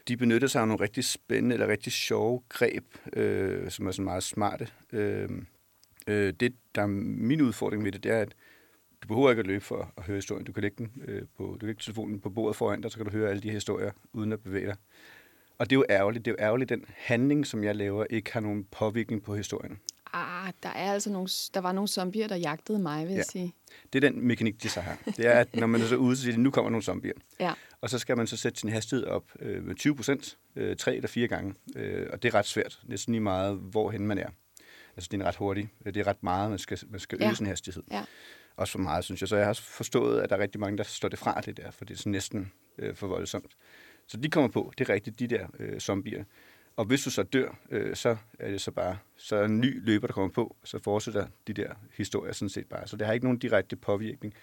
De 0.09 0.17
benyttede 0.17 0.49
sig 0.49 0.61
af 0.61 0.69
nogle 0.69 0.83
rigtig 0.83 1.05
spændende 1.05 1.55
eller 1.55 1.69
rigtig 1.69 1.93
sjove 1.93 2.43
greb, 2.49 2.85
øh, 3.13 3.71
som 3.71 3.87
er 3.87 3.91
sådan 3.91 4.05
meget 4.05 4.23
smarte. 4.23 4.69
Øh, 4.93 5.29
øh, 6.07 6.33
det, 6.41 6.55
der 6.75 6.83
er 6.83 6.87
min 6.87 7.41
udfordring 7.41 7.83
med 7.83 7.93
det, 7.93 8.05
det 8.05 8.13
er, 8.13 8.21
at 8.21 8.35
du 9.03 9.09
behøver 9.09 9.31
ikke 9.31 9.41
at 9.41 9.47
løbe 9.47 9.65
for 9.65 9.93
at 9.97 10.03
høre 10.03 10.17
historien. 10.17 10.45
Du 10.45 10.53
kan 10.53 10.63
lægge, 10.63 10.77
den, 10.79 11.03
øh, 11.05 11.23
på, 11.37 11.45
du 11.45 11.59
kan 11.59 11.67
lægge 11.67 11.81
telefonen 11.81 12.21
på 12.21 12.31
bordet 12.31 12.57
foran 12.57 12.81
dig, 12.81 12.91
så 12.91 12.97
kan 12.97 13.07
du 13.07 13.13
høre 13.13 13.31
alle 13.31 13.43
de 13.43 13.49
her 13.49 13.55
historier, 13.55 13.91
uden 14.13 14.33
at 14.33 14.43
bevæge 14.43 14.67
dig. 14.67 14.77
Og 15.59 15.71
det 15.71 15.77
er 15.77 15.79
jo 15.79 15.85
ærgerligt. 15.91 16.25
Det 16.25 16.31
er 16.31 16.35
jo 16.41 16.45
ærgerligt, 16.47 16.69
den 16.69 16.85
handling, 16.89 17.47
som 17.47 17.65
jeg 17.65 17.77
laver, 17.77 18.05
ikke 18.11 18.33
har 18.33 18.41
nogen 18.41 18.65
påvirkning 18.65 19.23
på 19.23 19.35
historien. 19.35 19.79
Ah, 20.17 20.53
der 20.63 20.69
er 20.69 20.93
altså 20.93 21.11
nogle, 21.11 21.29
der 21.55 21.61
var 21.61 21.73
nogle 21.73 21.89
zombier, 21.89 22.29
der 22.29 22.37
jagtede 22.37 22.79
mig, 22.79 23.07
vil 23.07 23.13
jeg 23.15 23.19
Ja. 23.19 23.23
sige. 23.33 23.53
Det 23.93 24.05
er 24.05 24.11
den 24.11 24.27
mekanik, 24.27 24.63
de 24.63 24.69
så 24.69 24.81
har. 24.81 24.99
Det 25.05 25.27
er, 25.27 25.33
at 25.33 25.57
når 25.57 25.67
man 25.67 25.81
er 25.81 25.87
så 25.87 25.97
ude, 25.97 26.17
så 26.17 26.23
siger 26.23 26.35
de, 26.37 26.43
nu 26.43 26.51
kommer 26.51 26.71
nogle 26.71 26.83
zombier. 26.85 27.13
Ja. 27.41 27.53
Og 27.81 27.91
så 27.91 27.99
skal 27.99 28.17
man 28.17 28.27
så 28.27 28.37
sætte 28.37 28.61
sin 28.61 28.69
hastighed 28.71 29.07
op 29.07 29.25
øh, 29.41 29.65
med 29.65 29.75
20 29.75 29.97
procent, 29.97 30.39
øh, 30.57 30.77
tre 30.77 30.97
eller 30.97 31.09
fire 31.09 31.29
gange. 31.29 31.55
Øh, 31.77 32.07
og 32.13 32.23
det 32.23 32.29
er 32.29 32.35
ret 32.35 32.47
svært. 32.47 32.81
Næsten 32.85 33.13
lige 33.15 33.23
meget, 33.23 33.57
hvorhen 33.57 34.07
man 34.07 34.19
er. 34.19 34.29
Altså, 34.97 35.09
det 35.13 35.21
er 35.21 35.25
ret 35.25 35.37
hurtigt. 35.37 35.69
Det 35.85 35.97
er 35.97 36.07
ret 36.07 36.23
meget, 36.23 36.51
man 36.51 36.59
skal, 36.59 36.79
man 36.91 37.01
skal 37.01 37.19
øge 37.19 37.29
Ja. 37.29 37.35
sin 37.35 37.47
hastighed. 37.47 37.83
Ja. 37.91 38.05
Også 38.57 38.73
for 38.73 38.79
meget, 38.79 39.05
synes 39.05 39.21
jeg. 39.21 39.29
Så 39.29 39.37
jeg 39.37 39.45
har 39.45 39.49
også 39.51 39.63
forstået, 39.63 40.21
at 40.21 40.31
der 40.31 40.37
er 40.37 40.41
rigtig 40.41 40.61
mange, 40.61 40.79
der 40.79 40.85
står 40.85 41.09
det 41.09 41.19
fra 41.19 41.41
det 41.41 41.57
der, 41.57 41.71
for 41.71 41.85
det 41.85 41.95
er 41.95 41.99
sådan 41.99 42.13
næsten 42.13 42.53
øh, 42.79 42.95
for 42.95 43.07
voldsomt. 43.07 43.57
Så 44.07 44.17
de 44.17 44.31
kommer 44.31 44.49
på, 44.49 44.73
det 44.79 44.89
er 44.89 44.95
rigtigt, 44.95 45.19
de 45.19 45.27
der 45.27 45.47
øh, 45.59 45.81
zombier. 45.81 46.25
Og 46.77 46.85
hvis 46.85 47.03
du 47.05 47.11
så 47.11 47.23
dør, 47.23 47.59
øh, 47.71 47.97
så 47.97 48.17
er 48.39 48.51
det 48.51 48.61
så 48.61 48.71
bare 48.71 48.99
så 49.17 49.37
er 49.37 49.45
en 49.45 49.61
ny 49.61 49.85
løber, 49.87 50.07
der 50.07 50.15
kommer 50.15 50.31
på, 50.31 50.57
så 50.65 50.79
fortsætter 50.79 51.27
de 51.47 51.53
der 51.53 51.75
historier 51.95 52.33
sådan 52.33 52.49
set 52.49 52.67
bare. 52.67 52.87
Så 52.87 52.97
det 52.97 53.07
har 53.07 53.15
ikke 53.15 53.27
nogen 53.27 53.39
direkte 53.39 53.77
påvirkning. 53.77 54.35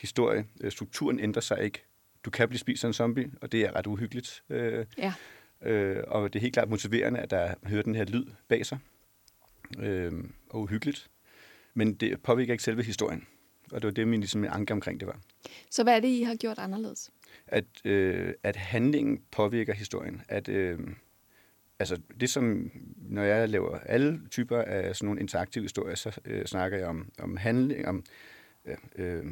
Historie, 0.00 0.44
øh, 0.60 0.72
strukturen 0.72 1.20
ændrer 1.20 1.40
sig 1.42 1.62
ikke. 1.64 1.84
Du 2.24 2.30
kan 2.30 2.48
blive 2.48 2.58
spist 2.58 2.84
af 2.84 2.88
en 2.88 2.92
zombie, 2.94 3.30
og 3.40 3.52
det 3.52 3.60
er 3.62 3.76
ret 3.76 3.86
uhyggeligt. 3.86 4.42
Øh, 4.50 4.86
Ja. 4.98 5.12
øh, 5.62 6.04
og 6.08 6.32
det 6.32 6.38
er 6.38 6.40
helt 6.40 6.54
klart 6.54 6.68
motiverende, 6.68 7.20
at 7.20 7.30
der 7.30 7.54
hører 7.66 7.82
den 7.82 7.94
her 7.94 8.04
lyd 8.04 8.26
bag 8.48 8.66
sig. 8.66 8.78
Øh, 9.78 10.12
og 10.50 10.60
uhyggeligt. 10.60 11.10
Men 11.74 11.94
det 11.94 12.22
påvirker 12.22 12.52
ikke 12.52 12.64
selve 12.64 12.82
historien. 12.82 13.26
Og 13.72 13.82
det 13.82 13.86
var 13.88 13.92
det, 13.92 14.08
min, 14.08 14.20
ligesom, 14.20 14.40
min 14.40 14.50
anke 14.50 14.72
omkring 14.72 15.00
det 15.00 15.08
var. 15.08 15.20
Så 15.70 15.82
hvad 15.82 15.96
er 15.96 16.00
det, 16.00 16.08
I 16.08 16.22
har 16.22 16.34
gjort 16.36 16.58
anderledes? 16.58 17.10
At, 17.46 17.64
øh, 17.84 18.34
at 18.42 18.56
handlingen 18.56 19.22
påvirker 19.30 19.74
historien. 19.74 20.22
At, 20.28 20.48
øh, 20.48 20.78
altså 21.82 22.00
det 22.20 22.30
som, 22.30 22.70
når 22.96 23.22
jeg 23.22 23.48
laver 23.48 23.78
alle 23.78 24.20
typer 24.30 24.62
af 24.62 24.96
sådan 24.96 25.06
nogle 25.06 25.20
interaktive 25.20 25.64
historier, 25.64 25.94
så 25.94 26.20
øh, 26.24 26.44
snakker 26.46 26.78
jeg 26.78 26.86
om, 26.86 27.08
om 27.18 27.36
handling, 27.36 27.88
om 27.88 28.04
øh, 28.64 28.76
øh, 28.96 29.24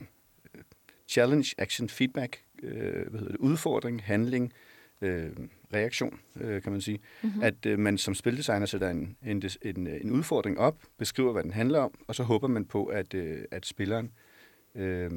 challenge, 1.09 1.55
action, 1.59 1.89
feedback, 1.89 2.45
øh, 2.63 3.09
hvad 3.09 3.21
hedder 3.21 3.33
det, 3.33 3.37
udfordring, 3.37 4.03
handling, 4.05 4.53
øh, 5.01 5.31
reaktion, 5.75 6.21
øh, 6.41 6.63
kan 6.63 6.73
man 6.73 6.81
sige. 6.81 7.01
Mm-hmm. 7.23 7.43
At 7.43 7.67
øh, 7.67 7.79
man 7.79 7.99
som 7.99 8.15
spildesigner 8.15 8.67
sætter 8.67 8.91
en, 8.91 9.17
en, 9.27 9.43
en, 9.63 9.87
en 9.87 10.11
udfordring 10.11 10.59
op, 10.59 10.83
beskriver, 10.99 11.33
hvad 11.33 11.43
den 11.43 11.53
handler 11.53 11.79
om, 11.79 11.95
og 12.09 12.15
så 12.15 12.23
håber 12.23 12.49
man 12.49 12.65
på, 12.65 12.85
at, 12.85 13.15
øh, 13.15 13.45
at 13.51 13.67
spilleren 13.67 14.13
øh, 14.75 15.11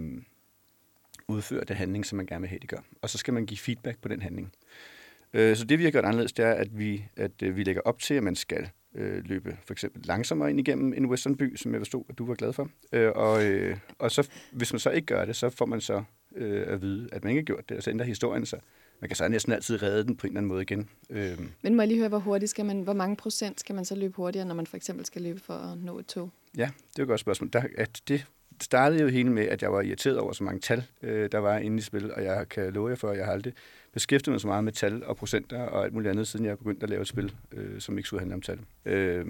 udfører 1.28 1.64
det 1.64 1.76
handling, 1.76 2.06
som 2.06 2.18
man 2.18 2.26
gerne 2.26 2.42
vil 2.42 2.50
have, 2.50 2.60
de 2.60 2.68
gør. 2.68 2.84
Og 3.02 3.10
så 3.10 3.18
skal 3.18 3.34
man 3.34 3.46
give 3.46 3.58
feedback 3.58 4.02
på 4.02 4.08
den 4.08 4.22
handling. 4.22 4.48
Øh, 4.48 5.03
så 5.34 5.66
det, 5.70 5.80
vi 5.80 5.84
har 5.84 5.92
gjort 5.92 6.06
anderledes, 6.06 6.34
det 6.34 6.46
er, 6.46 6.52
at 6.52 6.78
vi, 6.78 7.06
at 7.16 7.32
øh, 7.44 7.56
vi 7.56 7.64
lægger 7.64 7.82
op 7.86 8.00
til, 8.00 8.14
at 8.14 8.24
man 8.24 8.36
skal 8.36 8.70
øh, 8.96 9.24
løbe 9.26 9.58
for 9.66 9.74
eksempel 9.74 10.02
langsommere 10.06 10.50
ind 10.50 10.60
igennem 10.60 10.94
en 10.94 11.06
westernby, 11.06 11.56
som 11.56 11.72
jeg 11.72 11.80
forstod, 11.80 12.04
at 12.10 12.18
du 12.18 12.26
var 12.26 12.36
glad 12.36 12.54
for. 12.54 12.70
Øh, 12.92 13.12
og, 13.16 13.46
øh, 13.46 13.78
og 14.00 14.12
så, 14.12 14.30
hvis 14.52 14.74
man 14.74 14.80
så 14.80 14.90
ikke 14.90 15.06
gør 15.06 15.26
det, 15.26 15.36
så 15.36 15.50
får 15.50 15.66
man 15.66 15.82
så 15.82 16.04
øh, 16.36 16.64
at 16.68 16.82
vide, 16.82 17.10
at 17.12 17.24
man 17.24 17.32
ikke 17.32 17.40
har 17.40 17.46
gjort 17.46 17.70
det, 17.70 17.78
og 17.78 17.84
så 17.84 17.90
ændrer 17.90 18.06
historien 18.06 18.46
sig. 18.46 18.60
Man 19.02 19.10
kan 19.10 19.16
så 19.16 19.28
næsten 19.28 19.54
altid 19.54 19.84
redde 19.84 20.04
den 20.04 20.16
på 20.16 20.28
en 20.28 20.32
eller 20.32 20.40
anden 20.40 20.48
måde 20.48 20.62
igen. 20.62 20.90
Øh, 21.10 21.40
Men 21.62 21.76
må 21.76 21.82
jeg 21.82 21.88
lige 21.88 22.00
høre, 22.00 22.10
hvor 22.10 22.20
hurtigt 22.20 22.50
skal 22.50 22.66
man, 22.66 22.82
hvor 22.82 22.94
mange 22.94 23.16
procent 23.16 23.60
skal 23.60 23.76
man 23.76 23.86
så 23.86 23.96
løbe 23.96 24.16
hurtigere, 24.16 24.48
når 24.48 24.56
man 24.56 24.68
for 24.68 24.78
eksempel 24.78 25.06
skal 25.06 25.22
løbe 25.22 25.40
for 25.40 25.54
at 25.54 25.78
nå 25.78 26.00
et 26.00 26.06
tog? 26.06 26.30
Ja, 26.58 26.70
det 26.92 27.00
er 27.00 27.04
et 27.04 27.08
godt 27.08 27.20
spørgsmål. 27.20 27.50
Der, 27.54 27.64
at 27.78 28.02
det 28.08 28.26
startede 28.62 29.02
jo 29.02 29.08
hele 29.08 29.30
med, 29.32 29.44
at 29.44 29.62
jeg 29.62 29.72
var 29.72 29.82
irriteret 29.82 30.18
over 30.18 30.34
så 30.34 30.44
mange 30.44 30.60
tal, 30.60 30.84
øh, 31.02 31.32
der 31.32 31.38
var 31.38 31.58
inde 31.58 31.78
i 31.78 31.82
spil, 31.82 32.14
og 32.14 32.24
jeg 32.24 32.50
kan 32.50 32.74
love 32.74 32.90
jer 32.90 32.96
for, 32.96 33.10
at 33.10 33.18
jeg 33.18 33.26
har 33.26 33.34
aldrig 33.34 33.54
beskæftiget 33.94 34.34
mig 34.34 34.42
så 34.42 34.48
meget 34.48 34.64
med 34.64 34.72
tal 34.72 35.04
og 35.04 35.18
procenter 35.18 35.62
og 35.62 35.84
alt 35.84 35.94
muligt 35.94 36.12
andet, 36.12 36.28
siden 36.28 36.46
jeg 36.46 36.58
begyndte 36.58 36.84
at 36.84 36.90
lave 36.90 37.02
et 37.02 37.08
spil, 37.08 37.36
øh, 37.52 37.82
som 37.82 37.98
ikke 37.98 38.08
skulle 38.08 38.22
handle 38.22 38.36
om 38.36 38.42
tal. 38.42 38.60
Øh, 38.86 39.26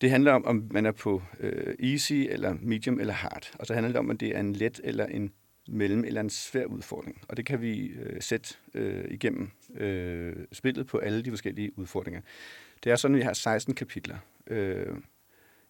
det 0.00 0.10
handler 0.10 0.32
om, 0.32 0.44
om 0.46 0.68
man 0.70 0.86
er 0.86 0.92
på 0.92 1.22
øh, 1.40 1.74
easy, 1.92 2.12
eller 2.12 2.56
medium, 2.60 3.00
eller 3.00 3.14
hard. 3.14 3.50
Og 3.58 3.66
så 3.66 3.74
handler 3.74 3.92
det 3.92 3.98
om, 3.98 4.10
at 4.10 4.20
det 4.20 4.36
er 4.36 4.40
en 4.40 4.52
let 4.52 4.80
eller 4.84 5.06
en 5.06 5.32
mellem 5.68 6.04
eller 6.04 6.20
en 6.20 6.30
svær 6.30 6.64
udfordring. 6.64 7.22
Og 7.28 7.36
det 7.36 7.46
kan 7.46 7.60
vi 7.60 7.86
øh, 7.86 8.22
sætte 8.22 8.54
øh, 8.74 9.04
igennem 9.10 9.50
øh, 9.74 10.36
spillet 10.52 10.86
på 10.86 10.98
alle 10.98 11.22
de 11.22 11.30
forskellige 11.30 11.78
udfordringer. 11.78 12.20
Det 12.84 12.92
er 12.92 12.96
sådan, 12.96 13.14
at 13.14 13.18
vi 13.18 13.24
har 13.24 13.32
16 13.32 13.74
kapitler. 13.74 14.16
Øh, 14.46 14.96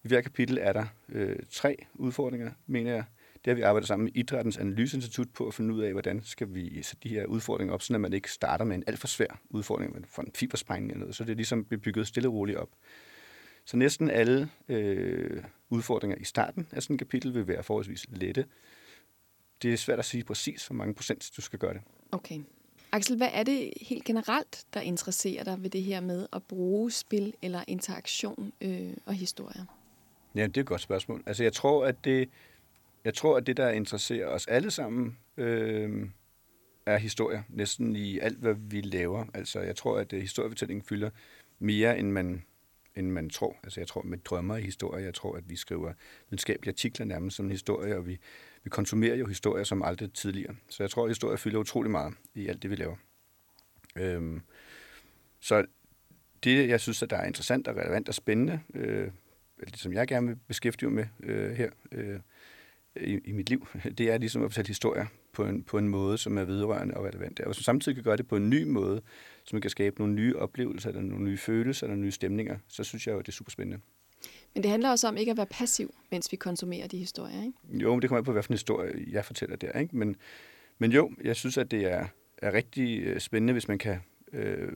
I 0.04 0.08
hver 0.08 0.20
kapitel 0.20 0.58
er 0.60 0.72
der 0.72 0.86
øh, 1.08 1.36
tre 1.50 1.76
udfordringer, 1.94 2.50
mener 2.66 2.94
jeg. 2.94 3.04
Det 3.44 3.50
har 3.50 3.54
vi 3.54 3.62
arbejdet 3.62 3.88
sammen 3.88 4.04
med 4.04 4.12
Idrættens 4.14 4.56
Analyseinstitut 4.56 5.32
på 5.32 5.46
at 5.46 5.54
finde 5.54 5.74
ud 5.74 5.80
af, 5.80 5.92
hvordan 5.92 6.22
skal 6.22 6.54
vi 6.54 6.82
sætte 6.82 7.08
de 7.08 7.14
her 7.14 7.26
udfordringer 7.26 7.74
op, 7.74 7.82
så 7.82 7.98
man 7.98 8.12
ikke 8.12 8.30
starter 8.30 8.64
med 8.64 8.76
en 8.76 8.84
alt 8.86 8.98
for 8.98 9.06
svær 9.06 9.40
udfordring, 9.50 9.94
men 9.94 10.04
får 10.08 10.22
en 10.22 10.32
fibersprængning 10.34 10.90
eller 10.90 11.00
noget. 11.00 11.16
Så 11.16 11.24
det 11.24 11.30
er 11.30 11.36
ligesom 11.36 11.64
bliver 11.64 11.80
bygget 11.80 12.06
stille 12.06 12.28
og 12.28 12.34
roligt 12.34 12.58
op. 12.58 12.68
Så 13.64 13.76
næsten 13.76 14.10
alle 14.10 14.48
øh, 14.68 15.44
udfordringer 15.70 16.16
i 16.16 16.24
starten 16.24 16.66
af 16.72 16.82
sådan 16.82 16.94
et 16.94 16.98
kapitel 16.98 17.34
vil 17.34 17.48
være 17.48 17.62
forholdsvis 17.62 18.06
lette. 18.10 18.46
Det 19.62 19.72
er 19.72 19.76
svært 19.76 19.98
at 19.98 20.04
sige 20.04 20.24
præcis, 20.24 20.66
hvor 20.66 20.76
mange 20.76 20.94
procent 20.94 21.30
du 21.36 21.42
skal 21.42 21.58
gøre 21.58 21.74
det. 21.74 21.82
Okay. 22.12 22.40
Axel, 22.92 23.16
hvad 23.16 23.28
er 23.32 23.42
det 23.42 23.72
helt 23.80 24.04
generelt, 24.04 24.64
der 24.74 24.80
interesserer 24.80 25.44
dig 25.44 25.62
ved 25.62 25.70
det 25.70 25.82
her 25.82 26.00
med 26.00 26.26
at 26.32 26.42
bruge 26.42 26.90
spil 26.90 27.34
eller 27.42 27.64
interaktion 27.68 28.52
øh, 28.60 28.90
og 29.06 29.14
historier? 29.14 29.64
Ja, 30.34 30.46
det 30.46 30.56
er 30.56 30.60
et 30.60 30.66
godt 30.66 30.80
spørgsmål. 30.80 31.22
Altså, 31.26 31.42
jeg 31.42 31.52
tror, 31.52 31.86
at 31.86 32.04
det, 32.04 32.28
jeg 33.04 33.14
tror, 33.14 33.36
at 33.36 33.46
det, 33.46 33.56
der 33.56 33.70
interesserer 33.70 34.26
os 34.26 34.46
alle 34.46 34.70
sammen, 34.70 35.18
øh, 35.36 36.08
er 36.86 36.96
historier. 36.96 37.42
Næsten 37.48 37.96
i 37.96 38.18
alt, 38.18 38.38
hvad 38.38 38.54
vi 38.58 38.80
laver. 38.80 39.24
Altså, 39.34 39.60
jeg 39.60 39.76
tror, 39.76 39.98
at 39.98 40.12
øh, 40.12 40.20
historiefortællingen 40.20 40.84
fylder 40.84 41.10
mere, 41.58 41.98
end 41.98 42.10
man, 42.10 42.44
end 42.96 43.10
man 43.10 43.30
tror. 43.30 43.56
Altså, 43.62 43.80
jeg 43.80 43.88
tror, 43.88 44.02
man 44.02 44.20
drømmer 44.24 44.56
i 44.56 44.62
historie. 44.62 45.04
Jeg 45.04 45.14
tror, 45.14 45.36
at 45.36 45.50
vi 45.50 45.56
skriver 45.56 45.92
videnskabelige 46.30 46.72
artikler 46.72 47.06
nærmest 47.06 47.36
som 47.36 47.46
en 47.46 47.50
historie, 47.50 47.96
og 47.96 48.06
vi, 48.06 48.18
vi 48.64 48.70
konsumerer 48.70 49.14
jo 49.14 49.26
historier 49.26 49.64
som 49.64 49.82
aldrig 49.82 50.12
tidligere. 50.12 50.54
Så 50.68 50.82
jeg 50.82 50.90
tror, 50.90 51.04
at 51.04 51.10
historie 51.10 51.38
fylder 51.38 51.58
utrolig 51.58 51.90
meget 51.90 52.14
i 52.34 52.48
alt 52.48 52.62
det, 52.62 52.70
vi 52.70 52.76
laver. 52.76 52.96
Øhm, 53.96 54.40
så 55.40 55.66
det, 56.44 56.68
jeg 56.68 56.80
synes, 56.80 57.02
at 57.02 57.10
der 57.10 57.16
er 57.16 57.26
interessant 57.26 57.68
og 57.68 57.76
relevant 57.76 58.08
og 58.08 58.14
spændende, 58.14 58.60
øh, 58.74 59.10
det 59.60 59.78
som 59.78 59.92
jeg 59.92 60.08
gerne 60.08 60.26
vil 60.26 60.36
beskæftige 60.36 60.90
mig 60.90 61.08
med 61.20 61.28
øh, 61.28 61.52
her 61.52 61.70
øh, 61.92 62.20
i, 62.96 63.20
i 63.24 63.32
mit 63.32 63.48
liv, 63.48 63.66
det 63.98 64.10
er 64.10 64.18
ligesom 64.18 64.42
at 64.42 64.50
fortælle 64.50 64.68
historier 64.68 65.06
på 65.32 65.44
en, 65.44 65.62
på 65.62 65.78
en 65.78 65.88
måde, 65.88 66.18
som 66.18 66.38
er 66.38 66.44
vedrørende 66.44 66.96
og 66.96 67.04
relevant. 67.04 67.40
Og 67.40 67.54
som 67.54 67.62
samtidig 67.62 67.96
kan 67.96 68.04
gøre 68.04 68.16
det 68.16 68.28
på 68.28 68.36
en 68.36 68.50
ny 68.50 68.62
måde, 68.62 69.00
som 69.44 69.60
kan 69.60 69.70
skabe 69.70 69.98
nogle 69.98 70.14
nye 70.14 70.36
oplevelser, 70.36 70.88
eller 70.88 71.02
nogle 71.02 71.24
nye 71.24 71.38
følelser, 71.38 71.86
eller 71.86 71.96
nye 71.96 72.12
stemninger, 72.12 72.58
så 72.68 72.84
synes 72.84 73.06
jeg 73.06 73.12
jo, 73.12 73.18
at 73.18 73.26
det 73.26 73.32
er 73.32 73.36
super 73.36 73.50
spændende. 73.50 73.80
Men 74.54 74.62
det 74.62 74.70
handler 74.70 74.90
også 74.90 75.08
om 75.08 75.16
ikke 75.16 75.30
at 75.30 75.36
være 75.36 75.46
passiv, 75.46 75.94
mens 76.10 76.32
vi 76.32 76.36
konsumerer 76.36 76.86
de 76.86 76.98
historier, 76.98 77.42
ikke? 77.42 77.82
Jo, 77.82 77.92
men 77.92 78.02
det 78.02 78.10
kommer 78.10 78.18
an 78.18 78.24
på, 78.24 78.32
hvad 78.32 78.42
for 78.42 78.50
en 78.50 78.54
historie 78.54 79.04
jeg 79.10 79.24
fortæller 79.24 79.56
der. 79.56 79.78
Ikke? 79.78 79.96
Men, 79.96 80.16
men 80.78 80.92
jo, 80.92 81.12
jeg 81.24 81.36
synes, 81.36 81.58
at 81.58 81.70
det 81.70 81.92
er, 81.92 82.06
er 82.38 82.52
rigtig 82.52 83.00
øh, 83.00 83.20
spændende, 83.20 83.52
hvis 83.52 83.68
man 83.68 83.78
kan 83.78 83.98
øh, 84.32 84.72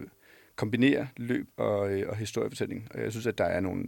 kombinere 0.56 1.08
løb 1.16 1.48
og, 1.56 1.92
øh, 1.92 2.08
og 2.08 2.16
historiefortælling. 2.16 2.88
Og 2.94 3.00
jeg 3.00 3.10
synes, 3.10 3.26
at 3.26 3.38
der 3.38 3.44
er 3.44 3.60
nogle, 3.60 3.84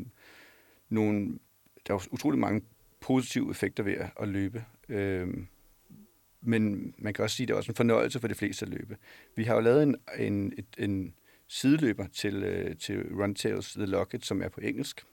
nogle 0.89 1.39
der 1.87 1.95
er 1.95 2.07
utrolig 2.11 2.41
mange 2.41 2.63
positive 3.01 3.51
effekter 3.51 3.83
ved 3.83 3.95
at 4.21 4.29
løbe. 4.29 4.65
Øh, 4.89 5.29
men 6.43 6.95
man 6.99 7.15
kan 7.15 7.23
også 7.23 7.37
sige, 7.37 7.45
at 7.45 7.49
det 7.49 7.55
er 7.55 7.59
også 7.59 7.73
en 7.73 7.77
fornøjelse 7.77 8.21
for 8.21 8.29
de 8.29 8.35
fleste 8.35 8.67
at 8.67 8.73
løbe. 8.73 8.97
Vi 9.37 9.45
har 9.45 9.55
jo 9.55 9.61
lavet 9.61 9.83
en, 9.83 9.97
en, 10.19 10.53
et, 10.59 10.67
en 10.79 11.15
sideløber 11.49 12.07
til, 12.07 12.43
øh, 12.43 12.77
til 12.77 13.15
Run 13.15 13.35
Tales 13.35 13.73
The 13.73 13.87
Locket, 13.87 14.25
som 14.25 14.43
er 14.43 14.49
på 14.49 14.61
engelsk, 14.61 15.07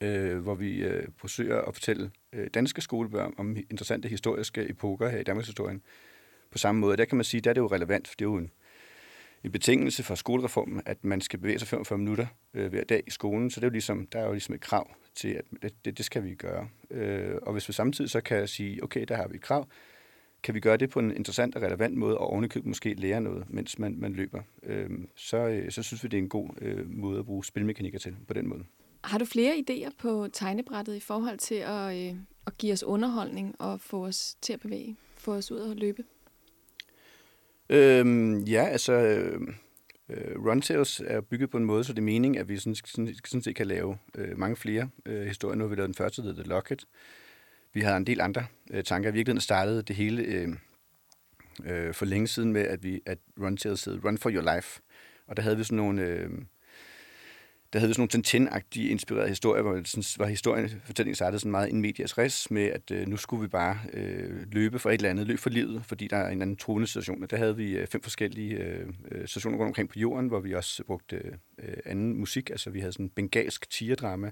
øh, 0.00 0.38
hvor 0.38 0.54
vi 0.54 0.84
øh, 0.84 1.08
forsøger 1.16 1.60
at 1.60 1.74
fortælle 1.74 2.10
øh, 2.32 2.50
danske 2.54 2.80
skolebørn 2.80 3.34
om 3.36 3.56
interessante 3.56 4.08
historiske 4.08 4.70
epoker 4.70 5.08
her 5.08 5.18
i 5.18 5.22
Danmarks 5.22 5.48
historien. 5.48 5.82
På 6.50 6.58
samme 6.58 6.80
måde, 6.80 6.96
der 6.96 7.04
kan 7.04 7.16
man 7.16 7.24
sige, 7.24 7.40
der 7.40 7.50
er 7.50 7.54
det 7.54 7.60
jo 7.60 7.66
relevant, 7.66 8.08
for 8.08 8.14
det 8.18 8.24
er 8.24 8.30
jo 8.30 8.36
en, 8.36 8.50
en 9.44 9.52
betingelse 9.52 10.02
for 10.02 10.14
skolereformen, 10.14 10.82
at 10.86 11.04
man 11.04 11.20
skal 11.20 11.38
bevæge 11.38 11.58
sig 11.58 11.68
45 11.68 11.98
minutter 11.98 12.26
øh, 12.54 12.70
hver 12.70 12.84
dag 12.84 13.02
i 13.06 13.10
skolen. 13.10 13.50
Så 13.50 13.60
det 13.60 13.64
er 13.64 13.68
jo 13.68 13.72
ligesom, 13.72 14.06
der 14.06 14.18
er 14.18 14.26
jo 14.26 14.32
ligesom 14.32 14.54
et 14.54 14.60
krav 14.60 14.90
til, 15.14 15.28
at 15.28 15.44
det, 15.62 15.84
det, 15.84 15.98
det 15.98 16.04
skal 16.04 16.24
vi 16.24 16.34
gøre. 16.34 16.68
Øh, 16.90 17.34
og 17.42 17.52
hvis 17.52 17.68
vi 17.68 17.72
samtidig 17.72 18.10
så 18.10 18.20
kan 18.20 18.48
sige, 18.48 18.84
okay, 18.84 19.04
der 19.08 19.16
har 19.16 19.28
vi 19.28 19.34
et 19.34 19.42
krav, 19.42 19.68
kan 20.42 20.54
vi 20.54 20.60
gøre 20.60 20.76
det 20.76 20.90
på 20.90 20.98
en 20.98 21.16
interessant 21.16 21.56
og 21.56 21.62
relevant 21.62 21.96
måde, 21.96 22.18
og 22.18 22.30
ovenikøbet 22.30 22.68
måske 22.68 22.94
lære 22.94 23.20
noget, 23.20 23.44
mens 23.50 23.78
man, 23.78 23.96
man 23.98 24.12
løber, 24.12 24.42
øh, 24.62 24.90
så, 25.16 25.36
øh, 25.36 25.70
så 25.70 25.82
synes 25.82 26.04
vi, 26.04 26.08
det 26.08 26.18
er 26.18 26.22
en 26.22 26.28
god 26.28 26.48
øh, 26.60 26.90
måde 26.90 27.18
at 27.18 27.24
bruge 27.24 27.44
spilmekanikker 27.44 27.98
til 27.98 28.16
på 28.28 28.34
den 28.34 28.48
måde. 28.48 28.64
Har 29.04 29.18
du 29.18 29.24
flere 29.24 29.64
idéer 29.68 29.90
på 29.98 30.28
tegnebrættet 30.32 30.96
i 30.96 31.00
forhold 31.00 31.38
til 31.38 31.54
at, 31.54 31.96
øh, 31.96 32.14
at 32.46 32.58
give 32.58 32.72
os 32.72 32.82
underholdning 32.82 33.54
og 33.58 33.80
få 33.80 34.06
os 34.06 34.36
til 34.40 34.52
at 34.52 34.60
bevæge, 34.60 34.96
få 35.16 35.34
os 35.34 35.50
ud 35.50 35.58
og 35.58 35.76
løbe? 35.76 36.04
Øhm, 37.68 38.38
ja, 38.38 38.64
altså, 38.64 38.92
øh, 38.92 39.40
Run 40.46 40.60
Tales 40.60 41.02
er 41.06 41.20
bygget 41.20 41.50
på 41.50 41.56
en 41.56 41.64
måde, 41.64 41.84
så 41.84 41.92
det 41.92 41.98
er 41.98 42.02
meningen, 42.02 42.40
at 42.40 42.48
vi 42.48 42.56
sådan, 42.56 42.74
sådan, 42.74 43.14
sådan 43.24 43.42
set 43.42 43.56
kan 43.56 43.66
lave 43.66 43.98
øh, 44.14 44.38
mange 44.38 44.56
flere 44.56 44.88
øh, 45.06 45.26
historier. 45.26 45.56
Nu 45.56 45.64
har 45.64 45.68
vi 45.68 45.76
lavet 45.76 45.88
den 45.88 45.94
første, 45.94 46.22
der 46.22 46.28
hedder 46.28 46.42
The 46.42 46.48
Locket. 46.48 46.84
Vi 47.74 47.80
har 47.80 47.96
en 47.96 48.06
del 48.06 48.20
andre 48.20 48.46
øh, 48.70 48.84
tanker. 48.84 49.10
I 49.10 49.12
virkeligheden 49.12 49.40
startede 49.40 49.82
det 49.82 49.96
hele 49.96 50.22
øh, 50.22 50.48
øh, 51.64 51.94
for 51.94 52.04
længe 52.04 52.26
siden 52.26 52.52
med, 52.52 52.62
at 52.62 52.82
vi 52.82 53.00
at 53.06 53.18
Run 53.40 53.56
Tales 53.56 53.84
hed 53.84 54.04
Run 54.04 54.18
for 54.18 54.30
Your 54.30 54.54
Life. 54.54 54.80
Og 55.26 55.36
der 55.36 55.42
havde 55.42 55.56
vi 55.56 55.64
sådan 55.64 55.76
nogle... 55.76 56.02
Øh, 56.02 56.30
der 57.72 57.78
havde 57.78 57.88
vi 57.88 57.94
sådan 57.94 58.00
nogle 58.14 58.48
Tintin-agtige 58.48 58.88
inspirerede 58.88 59.28
historier, 59.28 59.62
hvor, 59.62 59.80
sådan, 59.84 60.04
hvor 60.16 60.26
historien, 60.26 60.70
fortællingen 60.84 61.14
startede 61.14 61.38
sådan 61.38 61.50
meget 61.50 61.68
in 61.68 61.80
medias 61.80 62.18
res 62.18 62.50
med, 62.50 62.62
at 62.62 62.90
øh, 62.90 63.08
nu 63.08 63.16
skulle 63.16 63.40
vi 63.40 63.48
bare 63.48 63.78
øh, 63.92 64.52
løbe 64.52 64.78
for 64.78 64.90
et 64.90 64.94
eller 64.94 65.10
andet, 65.10 65.26
løb 65.26 65.38
for 65.38 65.50
livet, 65.50 65.82
fordi 65.86 66.06
der 66.06 66.16
er 66.16 66.30
en 66.30 66.42
anden 66.42 66.56
truende 66.56 66.86
situation. 66.86 67.22
Og 67.22 67.30
der 67.30 67.36
havde 67.36 67.56
vi 67.56 67.72
øh, 67.72 67.86
fem 67.86 68.02
forskellige 68.02 68.56
øh, 68.56 68.88
øh, 69.10 69.28
stationer 69.28 69.58
rundt 69.58 69.68
omkring 69.68 69.88
på 69.88 69.98
jorden, 69.98 70.28
hvor 70.28 70.40
vi 70.40 70.54
også 70.54 70.84
brugte 70.84 71.16
øh, 71.58 71.76
anden 71.84 72.16
musik. 72.20 72.50
Altså 72.50 72.70
vi 72.70 72.80
havde 72.80 72.92
sådan 72.92 73.06
en 73.06 73.10
bengalsk 73.10 73.70
tigerdrama, 73.70 74.30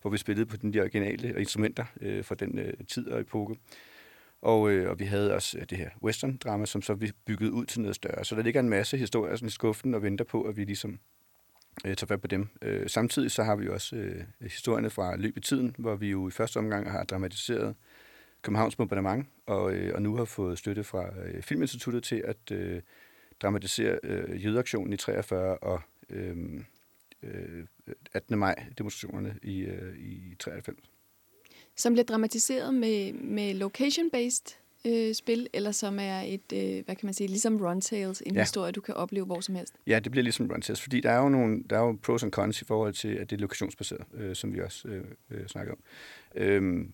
hvor 0.00 0.10
vi 0.10 0.18
spillede 0.18 0.46
på 0.46 0.56
den 0.56 0.72
de 0.72 0.80
originale 0.80 1.28
øh, 1.28 1.40
instrumenter 1.40 1.84
øh, 2.00 2.24
fra 2.24 2.34
den 2.34 2.58
øh, 2.58 2.72
tid 2.88 3.08
og 3.08 3.20
epoke. 3.20 3.56
Og, 4.42 4.70
øh, 4.70 4.90
og 4.90 4.98
vi 4.98 5.04
havde 5.04 5.34
også 5.34 5.58
øh, 5.58 5.64
det 5.70 5.78
her 5.78 5.90
western-drama, 6.04 6.66
som 6.66 6.82
så 6.82 6.94
vi 6.94 7.12
byggede 7.26 7.52
ud 7.52 7.66
til 7.66 7.80
noget 7.80 7.96
større. 7.96 8.24
Så 8.24 8.34
der 8.34 8.42
ligger 8.42 8.60
en 8.60 8.68
masse 8.68 8.96
historier 8.96 9.36
sådan 9.36 9.48
i 9.48 9.50
skuffen 9.50 9.94
og 9.94 10.02
venter 10.02 10.24
på, 10.24 10.42
at 10.42 10.56
vi 10.56 10.64
ligesom 10.64 10.98
øh, 11.84 11.96
tage 11.96 12.06
fat 12.06 12.20
på 12.20 12.26
dem. 12.26 12.48
Øh, 12.62 12.88
samtidig 12.88 13.30
så 13.30 13.42
har 13.42 13.56
vi 13.56 13.68
også 13.68 13.96
øh, 13.96 14.24
historierne 14.40 14.90
fra 14.90 15.16
løb 15.16 15.36
i 15.36 15.40
tiden, 15.40 15.76
hvor 15.78 15.96
vi 15.96 16.10
jo 16.10 16.28
i 16.28 16.30
første 16.30 16.56
omgang 16.56 16.90
har 16.90 17.04
dramatiseret 17.04 17.74
Københavns 18.42 18.76
bombardement, 18.76 19.26
og, 19.46 19.72
øh, 19.72 19.94
og 19.94 20.02
nu 20.02 20.16
har 20.16 20.24
fået 20.24 20.58
støtte 20.58 20.84
fra 20.84 21.18
øh, 21.24 21.42
Filminstituttet 21.42 22.04
til 22.04 22.22
at 22.24 22.50
øh, 22.52 22.82
dramatisere 23.42 23.98
øh, 24.02 24.44
jødeaktionen 24.44 24.92
i 24.92 24.96
43 24.96 25.58
og 25.58 25.80
øh, 26.10 26.36
øh, 27.22 27.66
18. 28.12 28.38
maj 28.38 28.64
demonstrationerne 28.78 29.38
i, 29.42 29.58
øh, 29.58 29.98
i 29.98 30.34
93. 30.38 30.78
Som 31.76 31.92
bliver 31.92 32.04
dramatiseret 32.04 32.74
med, 32.74 33.12
med 33.12 33.54
location-based 33.54 34.61
øh, 34.86 35.14
spil, 35.14 35.48
eller 35.52 35.72
som 35.72 35.98
er 35.98 36.20
et, 36.20 36.52
øh, 36.52 36.84
hvad 36.84 36.96
kan 36.96 37.06
man 37.06 37.14
sige, 37.14 37.28
ligesom 37.28 37.56
Run 37.56 37.80
Tales, 37.80 38.22
en 38.26 38.34
ja. 38.34 38.40
historie, 38.40 38.72
du 38.72 38.80
kan 38.80 38.94
opleve 38.94 39.26
hvor 39.26 39.40
som 39.40 39.54
helst? 39.54 39.74
Ja, 39.86 39.98
det 39.98 40.12
bliver 40.12 40.22
ligesom 40.22 40.50
Run 40.50 40.62
Tales, 40.62 40.80
fordi 40.80 41.00
der 41.00 41.10
er 41.10 41.18
jo, 41.18 41.28
nogle, 41.28 41.64
der 41.70 41.76
er 41.76 41.80
jo 41.80 41.98
pros 42.02 42.22
and 42.22 42.32
cons 42.32 42.62
i 42.62 42.64
forhold 42.64 42.94
til, 42.94 43.08
at 43.08 43.30
det 43.30 43.36
er 43.36 43.40
lokationsbaseret, 43.40 44.04
øh, 44.14 44.36
som 44.36 44.54
vi 44.54 44.60
også 44.60 44.88
øh, 44.88 45.04
øh, 45.30 45.46
snakker 45.46 45.72
om. 45.72 45.78
Øhm, 46.34 46.92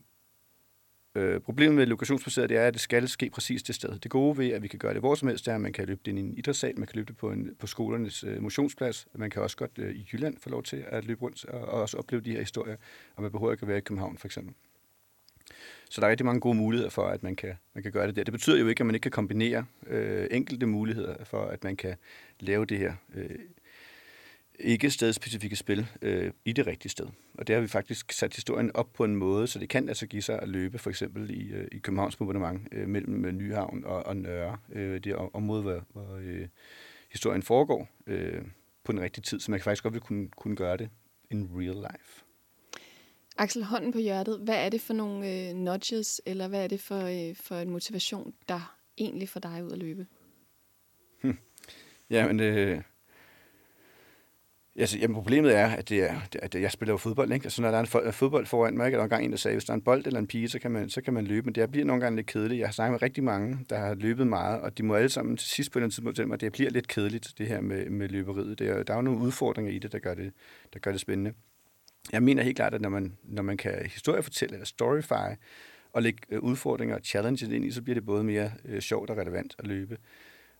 øh, 1.14 1.41
problemet 1.41 1.74
med 1.74 1.86
lokationsbaseret, 1.86 2.49
det 2.49 2.57
er, 2.57 2.66
at 2.66 2.74
det 2.74 2.80
skal 2.80 3.09
ske 3.09 3.30
præcis 3.30 3.62
det 3.62 3.74
sted. 3.74 3.99
Det 3.99 4.11
gode 4.11 4.39
ved, 4.39 4.49
at 4.49 4.62
vi 4.62 4.68
kan 4.68 4.78
gøre 4.78 4.93
det 4.93 5.01
hvor 5.01 5.14
som 5.14 5.28
helst, 5.28 5.49
er, 5.49 5.55
at 5.55 5.61
man 5.61 5.72
kan 5.72 5.86
løbe 5.86 6.01
det 6.05 6.16
i 6.16 6.20
en 6.20 6.39
idrætssal, 6.39 6.78
man 6.78 6.86
kan 6.86 6.97
løbe 6.97 7.09
det 7.09 7.16
på, 7.16 7.30
en, 7.30 7.55
på 7.59 7.66
skolernes 7.66 8.24
øh, 8.24 8.43
motionsplads, 8.43 9.07
man 9.14 9.30
kan 9.30 9.43
også 9.43 9.57
godt 9.57 9.78
øh, 9.78 9.95
i 9.95 10.09
Jylland 10.12 10.36
få 10.39 10.51
lov 10.51 10.62
til 10.62 10.84
at 10.86 11.05
løbe 11.05 11.22
rundt 11.22 11.45
og, 11.45 11.61
og 11.61 11.80
også 11.80 11.97
opleve 11.97 12.22
de 12.22 12.32
her 12.32 12.41
historier, 12.41 12.76
og 13.16 13.22
man 13.22 13.32
behøver 13.32 13.53
ikke 13.53 13.62
at 13.62 13.68
være 13.68 13.78
i 13.78 13.80
København, 13.80 14.18
for 14.18 14.28
eksempel. 14.28 14.55
Så 15.91 16.01
der 16.01 16.07
er 16.07 16.11
rigtig 16.11 16.26
mange 16.26 16.41
gode 16.41 16.57
muligheder 16.57 16.91
for, 16.91 17.07
at 17.07 17.22
man 17.22 17.36
kan, 17.36 17.55
man 17.74 17.82
kan 17.82 17.93
gøre 17.93 18.07
det 18.07 18.16
der. 18.16 18.24
Det 18.24 18.32
betyder 18.32 18.59
jo 18.59 18.68
ikke, 18.68 18.80
at 18.80 18.86
man 18.86 18.95
ikke 18.95 19.03
kan 19.03 19.11
kombinere 19.11 19.64
øh, 19.86 20.26
enkelte 20.30 20.66
muligheder 20.66 21.24
for, 21.24 21.45
at 21.45 21.64
man 21.64 21.76
kan 21.76 21.97
lave 22.41 22.66
det 22.66 22.78
her 22.78 22.93
øh, 23.14 23.39
ikke 24.59 24.91
stedspecifikke 24.91 25.57
spil 25.57 25.86
øh, 26.03 26.32
i 26.45 26.53
det 26.53 26.66
rigtige 26.66 26.91
sted. 26.91 27.07
Og 27.34 27.47
det 27.47 27.55
har 27.55 27.61
vi 27.61 27.68
faktisk 27.68 28.12
sat 28.12 28.34
historien 28.34 28.70
op 28.74 28.93
på 28.93 29.05
en 29.05 29.16
måde, 29.16 29.47
så 29.47 29.59
det 29.59 29.68
kan 29.68 29.89
altså 29.89 30.07
give 30.07 30.22
sig 30.22 30.43
at 30.43 30.49
løbe 30.49 30.78
for 30.78 30.91
eksempel 30.91 31.30
i, 31.30 31.53
øh, 31.53 31.68
i 31.72 31.78
Københavns 31.78 32.16
bombardement 32.16 32.68
øh, 32.72 32.89
mellem 32.89 33.24
øh, 33.24 33.32
Nyhavn 33.32 33.84
og, 33.84 34.07
og 34.07 34.16
Nørre, 34.16 34.57
øh, 34.72 35.01
det 35.01 35.14
område, 35.14 35.62
hvor, 35.62 35.84
hvor 35.93 36.16
øh, 36.22 36.49
historien 37.11 37.43
foregår 37.43 37.89
øh, 38.07 38.43
på 38.84 38.93
den 38.93 39.01
rigtige 39.01 39.22
tid, 39.22 39.41
så 39.41 39.51
man 39.51 39.61
kan 39.61 39.64
faktisk 39.64 39.82
godt 39.82 39.95
vil 39.95 40.01
kunne, 40.01 40.28
kunne 40.28 40.57
gøre 40.57 40.76
det 40.76 40.91
in 41.30 41.51
real 41.55 41.76
life. 41.93 42.28
Axel, 43.41 43.64
hånden 43.64 43.93
på 43.93 43.99
hjertet. 43.99 44.39
Hvad 44.39 44.64
er 44.64 44.68
det 44.68 44.80
for 44.80 44.95
nogle 44.95 45.49
øh, 45.49 45.55
nudges, 45.55 46.20
eller 46.26 46.49
hvad 46.49 46.64
er 46.64 46.68
det 46.68 46.80
for, 46.80 47.01
øh, 47.01 47.36
for 47.36 47.55
en 47.55 47.70
motivation, 47.70 48.34
der 48.49 48.76
egentlig 48.99 49.28
får 49.28 49.41
dig 49.41 49.64
ud 49.64 49.72
at 49.72 49.78
løbe? 49.78 50.07
Hm. 51.22 51.39
Jamen, 52.11 52.41
øh, 52.41 52.82
altså, 54.76 54.99
jamen, 54.99 55.14
problemet 55.14 55.57
er, 55.57 55.66
at, 55.66 55.89
det 55.89 56.11
er, 56.11 56.20
at 56.43 56.55
jeg 56.55 56.72
spiller 56.72 56.93
jo 56.93 56.97
fodbold, 56.97 57.32
ikke? 57.32 57.45
Altså, 57.45 57.62
når 57.62 57.70
der 57.70 57.78
er 57.78 58.07
en 58.07 58.12
fodbold 58.12 58.47
foran 58.47 58.76
mig, 58.76 58.93
der 58.93 59.03
er 59.03 59.07
gang 59.07 59.24
en, 59.24 59.30
der 59.30 59.36
sagde, 59.36 59.55
hvis 59.55 59.64
der 59.64 59.72
er 59.72 59.76
en 59.76 59.82
bold 59.82 60.07
eller 60.07 60.20
en 60.20 60.26
pige, 60.26 60.49
så 60.49 60.59
kan 60.59 60.70
man, 60.70 60.91
så 60.91 61.01
kan 61.01 61.14
man 61.14 61.26
løbe, 61.26 61.45
men 61.45 61.55
det 61.55 61.70
bliver 61.70 61.86
nogle 61.86 62.03
gange 62.03 62.16
lidt 62.16 62.26
kedeligt. 62.26 62.59
Jeg 62.59 62.68
har 62.68 62.72
snakket 62.72 62.93
med 62.93 63.03
rigtig 63.03 63.24
mange, 63.24 63.59
der 63.70 63.78
har 63.78 63.95
løbet 63.95 64.26
meget, 64.26 64.61
og 64.61 64.78
de 64.78 64.82
må 64.82 64.95
alle 64.95 65.09
sammen 65.09 65.36
til 65.36 65.49
sidst 65.49 65.72
på 65.72 65.80
den 65.80 65.91
tidspunkt 65.91 66.16
fortælle 66.16 66.28
mig, 66.28 66.34
at 66.34 66.41
det 66.41 66.53
bliver 66.53 66.70
lidt 66.70 66.89
kedeligt, 66.89 67.34
det 67.39 67.47
her 67.47 67.61
med, 67.61 67.91
med 67.91 68.09
løberiet. 68.09 68.59
Det 68.59 68.68
er, 68.68 68.82
der 68.82 68.93
er 68.93 68.99
jo 68.99 69.03
nogle 69.03 69.20
udfordringer 69.20 69.72
i 69.72 69.78
det, 69.78 69.93
der 69.93 69.99
gør 69.99 70.14
det, 70.14 70.32
der 70.72 70.78
gør 70.78 70.91
det 70.91 71.01
spændende 71.01 71.32
jeg 72.12 72.22
mener 72.22 72.42
helt 72.42 72.56
klart, 72.56 72.74
at 72.74 72.80
når 72.80 72.88
man, 72.88 73.16
når 73.24 73.42
man 73.42 73.56
kan 73.56 73.86
historiefortælle 73.86 74.54
eller 74.54 74.66
storyfy, 74.66 75.12
og 75.92 76.02
lægge 76.02 76.18
øh, 76.30 76.40
udfordringer 76.40 76.96
og 76.96 77.00
challenges 77.04 77.42
ind 77.42 77.64
i, 77.64 77.70
så 77.70 77.82
bliver 77.82 77.94
det 77.94 78.06
både 78.06 78.24
mere 78.24 78.52
øh, 78.64 78.80
sjovt 78.80 79.11
og 79.11 79.16
relevant 79.16 79.54
at 79.59 79.66
løbe. 79.66 79.98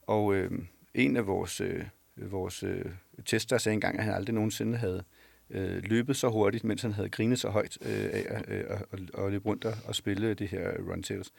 Og 0.03 0.35
øh, 0.35 0.51
en 0.95 1.17
af 1.17 1.27
vores, 1.27 1.61
øh, 1.61 1.85
vores 2.17 2.63
øh, 2.63 2.85
tester 3.25 3.59
sagde 3.59 3.75
engang, 3.75 3.99
at 3.99 4.05
han 4.05 4.15
aldrig 4.15 4.35
nogensinde 4.35 4.79
havde, 4.79 5.05
øh, 5.51 5.83
løbet 5.85 6.17
så 6.17 6.29
hurtigt, 6.29 6.65
mens 6.65 6.83
han 6.83 6.93
havde 6.93 7.09
grinet 7.09 7.39
så 7.39 7.49
højt 7.49 7.79
øh, 7.83 8.05
af 8.13 8.27
øh, 8.29 8.37
at 8.39 8.45
øh, 8.49 8.65
at- 8.69 9.01
at- 9.25 9.31
løbe 9.31 9.49
rundt 9.49 9.65
og, 9.65 9.75
og 9.85 9.95
spille 9.95 10.35
det 10.35 10.49
her 10.49 10.71
Run 10.91 11.03
Tales. 11.03 11.33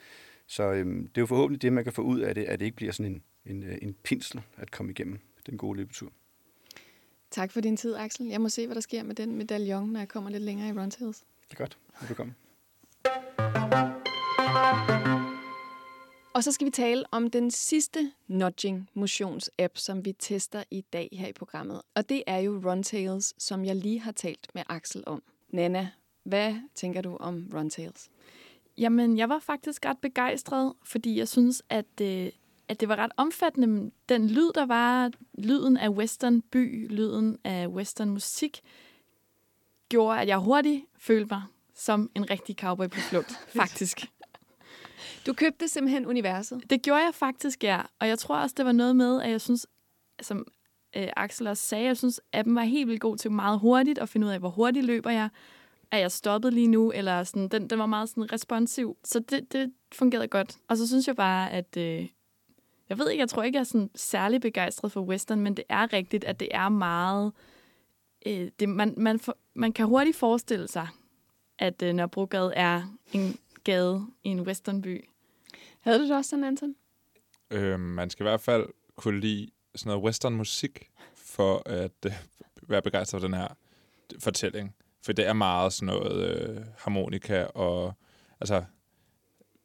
Så 0.47 0.71
øh, 0.71 0.85
det 0.85 1.17
er 1.17 1.21
jo 1.21 1.25
forhåbentlig 1.25 1.61
det, 1.61 1.73
man 1.73 1.83
kan 1.83 1.93
få 1.93 2.01
ud 2.01 2.19
af 2.19 2.35
det, 2.35 2.43
at 2.43 2.59
det 2.59 2.65
ikke 2.65 2.77
bliver 2.77 2.91
sådan 2.91 3.11
en, 3.11 3.23
en, 3.55 3.63
øh, 3.63 3.77
en 3.81 3.95
pinsel 4.03 4.41
at 4.57 4.71
komme 4.71 4.91
igennem 4.91 5.19
den 5.45 5.57
gode 5.57 5.77
løbetur. 5.77 6.11
Tak 7.31 7.51
for 7.51 7.61
din 7.61 7.77
tid, 7.77 7.95
Axel. 7.95 8.27
Jeg 8.27 8.41
må 8.41 8.49
se, 8.49 8.65
hvad 8.65 8.75
der 8.75 8.81
sker 8.81 9.03
med 9.03 9.15
den 9.15 9.35
medaljon, 9.35 9.89
når 9.89 9.99
jeg 9.99 10.07
kommer 10.07 10.29
lidt 10.29 10.43
længere 10.43 10.69
i 10.69 10.71
Run 10.71 10.91
Tales. 10.91 11.23
Det 11.49 11.51
er 11.51 11.57
godt. 11.57 11.77
Velkommen. 12.07 12.35
Og 16.33 16.43
så 16.43 16.51
skal 16.51 16.65
vi 16.65 16.71
tale 16.71 17.03
om 17.11 17.29
den 17.29 17.51
sidste 17.51 18.11
nudging 18.27 18.89
motions-app, 18.93 19.71
som 19.75 20.05
vi 20.05 20.11
tester 20.19 20.63
i 20.71 20.81
dag 20.81 21.09
her 21.11 21.27
i 21.27 21.33
programmet. 21.33 21.81
Og 21.95 22.09
det 22.09 22.23
er 22.27 22.37
jo 22.37 22.61
Runtails, 22.65 23.43
som 23.43 23.65
jeg 23.65 23.75
lige 23.75 23.99
har 23.99 24.11
talt 24.11 24.47
med 24.53 24.63
Axel 24.69 25.03
om. 25.05 25.23
Nana, 25.49 25.89
hvad 26.23 26.55
tænker 26.75 27.01
du 27.01 27.17
om 27.19 27.51
Runtails? 27.53 28.09
Jamen, 28.77 29.17
jeg 29.17 29.29
var 29.29 29.39
faktisk 29.39 29.85
ret 29.85 29.97
begejstret, 30.01 30.73
fordi 30.83 31.17
jeg 31.17 31.27
synes, 31.27 31.63
at, 31.69 32.01
øh, 32.01 32.31
at 32.69 32.79
det 32.79 32.89
var 32.89 32.95
ret 32.95 33.11
omfattende. 33.17 33.91
Den 34.09 34.29
lyd, 34.29 34.51
der 34.55 34.65
var, 34.65 35.11
lyden 35.37 35.77
af 35.77 35.89
western 35.89 36.41
by, 36.41 36.87
lyden 36.89 37.37
af 37.43 37.67
western 37.67 38.09
musik, 38.09 38.61
gjorde, 39.89 40.21
at 40.21 40.27
jeg 40.27 40.37
hurtigt 40.37 40.85
følte 40.97 41.27
mig 41.31 41.43
som 41.75 42.11
en 42.15 42.29
rigtig 42.29 42.55
cowboy 42.55 42.87
på 42.87 42.99
flugt, 42.99 43.31
faktisk. 43.61 44.05
Du 45.25 45.33
købte 45.33 45.67
simpelthen 45.67 46.05
universet. 46.05 46.69
Det 46.69 46.81
gjorde 46.81 47.03
jeg 47.03 47.15
faktisk, 47.15 47.63
ja. 47.63 47.81
Og 47.99 48.07
jeg 48.07 48.19
tror 48.19 48.37
også, 48.37 48.55
det 48.57 48.65
var 48.65 48.71
noget 48.71 48.95
med, 48.95 49.21
at 49.21 49.31
jeg 49.31 49.41
synes, 49.41 49.67
som 50.21 50.45
øh, 50.95 51.07
Axel 51.15 51.47
også 51.47 51.63
sagde, 51.63 51.85
jeg 51.85 51.97
synes, 51.97 52.21
appen 52.33 52.55
var 52.55 52.63
helt 52.63 52.87
vildt 52.87 53.01
god 53.01 53.17
til 53.17 53.31
meget 53.31 53.59
hurtigt 53.59 53.99
at 53.99 54.09
finde 54.09 54.27
ud 54.27 54.31
af, 54.31 54.39
hvor 54.39 54.49
hurtigt 54.49 54.85
løber 54.85 55.09
jeg. 55.09 55.29
Er 55.91 55.97
jeg 55.97 56.11
stoppet 56.11 56.53
lige 56.53 56.67
nu? 56.67 56.91
Eller 56.91 57.23
sådan, 57.23 57.47
den, 57.47 57.69
den 57.69 57.79
var 57.79 57.85
meget 57.85 58.09
sådan 58.09 58.33
responsiv. 58.33 58.97
Så 59.03 59.19
det, 59.19 59.53
det 59.53 59.73
fungerede 59.91 60.27
godt. 60.27 60.57
Og 60.67 60.77
så 60.77 60.87
synes 60.87 61.07
jeg 61.07 61.15
bare, 61.15 61.51
at... 61.51 61.77
Øh, 61.77 62.07
jeg 62.89 62.99
ved 62.99 63.09
ikke, 63.09 63.21
jeg 63.21 63.29
tror 63.29 63.43
ikke, 63.43 63.55
jeg 63.55 63.61
er 63.61 63.65
sådan 63.65 63.89
særlig 63.95 64.41
begejstret 64.41 64.91
for 64.91 65.01
western, 65.01 65.39
men 65.39 65.57
det 65.57 65.65
er 65.69 65.93
rigtigt, 65.93 66.23
at 66.23 66.39
det 66.39 66.47
er 66.51 66.69
meget... 66.69 67.33
Øh, 68.25 68.51
det, 68.59 68.69
man, 68.69 68.93
man, 68.97 69.19
for, 69.19 69.37
man 69.53 69.73
kan 69.73 69.85
hurtigt 69.85 70.17
forestille 70.17 70.67
sig, 70.67 70.87
at 71.59 71.81
øh, 71.81 71.93
Nørrebrogade 71.93 72.53
er 72.53 72.97
en 73.13 73.37
gade 73.63 74.05
i 74.23 74.29
en 74.29 74.41
westernby. 74.41 75.05
Havde 75.79 75.99
du 75.99 76.03
det 76.03 76.15
også 76.15 76.29
sådan, 76.29 76.43
Anton? 76.43 76.75
Øh, 77.51 77.79
man 77.79 78.09
skal 78.09 78.23
i 78.23 78.29
hvert 78.29 78.41
fald 78.41 78.65
kunne 78.95 79.19
lide 79.19 79.49
sådan 79.75 79.89
noget 79.89 80.03
western 80.03 80.33
musik, 80.33 80.89
for 81.15 81.63
at 81.65 81.91
øh, 82.05 82.13
være 82.61 82.81
begejstret 82.81 83.21
for 83.21 83.27
den 83.27 83.37
her 83.37 83.47
fortælling. 84.19 84.75
For 85.01 85.13
det 85.13 85.27
er 85.27 85.33
meget 85.33 85.73
sådan 85.73 85.85
noget 85.85 86.29
øh, 86.29 86.65
harmonika, 86.77 87.43
og 87.43 87.93
altså, 88.39 88.63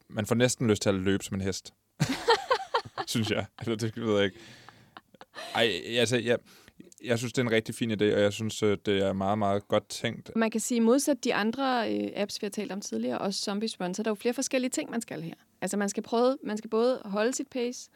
man 0.09 0.27
får 0.27 0.35
næsten 0.35 0.69
lyst 0.69 0.83
til 0.83 0.89
at 0.89 0.95
løbe 0.95 1.25
som 1.25 1.35
en 1.35 1.41
hest. 1.41 1.75
synes 3.09 3.31
jeg. 3.31 3.47
Eller 3.61 3.77
det 3.77 3.97
ved 3.97 4.17
jeg 4.17 4.25
ikke. 4.25 4.39
Ej, 5.55 5.71
altså, 5.87 6.17
jeg, 6.17 6.39
jeg 7.05 7.19
synes, 7.19 7.33
det 7.33 7.43
er 7.43 7.47
en 7.47 7.53
rigtig 7.53 7.75
fin 7.75 7.91
idé, 7.91 8.05
og 8.05 8.21
jeg 8.21 8.33
synes, 8.33 8.63
øh, 8.63 8.79
det 8.87 9.03
er 9.03 9.13
meget, 9.13 9.39
meget 9.39 9.69
godt 9.69 9.89
tænkt. 9.89 10.31
Man 10.37 10.51
kan 10.51 10.61
sige, 10.61 10.81
modsat 10.81 11.25
de 11.25 11.35
andre 11.35 11.95
øh, 11.95 12.11
apps, 12.17 12.43
vi 12.43 12.45
har 12.45 12.51
talt 12.51 12.73
om 12.73 12.81
tidligere, 12.81 13.19
også 13.19 13.41
Zombies 13.41 13.81
Run, 13.81 13.95
så 13.95 14.03
er 14.03 14.05
der 14.05 14.11
jo 14.11 14.15
flere 14.15 14.35
forskellige 14.35 14.71
ting, 14.71 14.91
man 14.91 15.01
skal 15.01 15.23
her. 15.23 15.35
Altså 15.61 15.77
man 15.77 15.89
skal, 15.89 16.03
prøve, 16.03 16.39
man 16.43 16.59
skal 16.59 16.71
både 16.71 17.01
holde 17.05 17.33
sit 17.33 17.49
pace, 17.49 17.91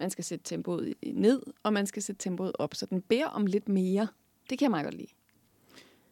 man 0.00 0.10
skal 0.10 0.24
sætte 0.24 0.44
tempoet 0.44 0.94
ned, 1.06 1.42
og 1.62 1.72
man 1.72 1.86
skal 1.86 2.02
sætte 2.02 2.22
tempoet 2.22 2.52
op, 2.58 2.74
så 2.74 2.86
den 2.86 3.02
beder 3.02 3.26
om 3.26 3.46
lidt 3.46 3.68
mere. 3.68 4.08
Det 4.50 4.58
kan 4.58 4.64
jeg 4.64 4.70
meget 4.70 4.84
godt 4.84 4.94
lide. 4.94 5.12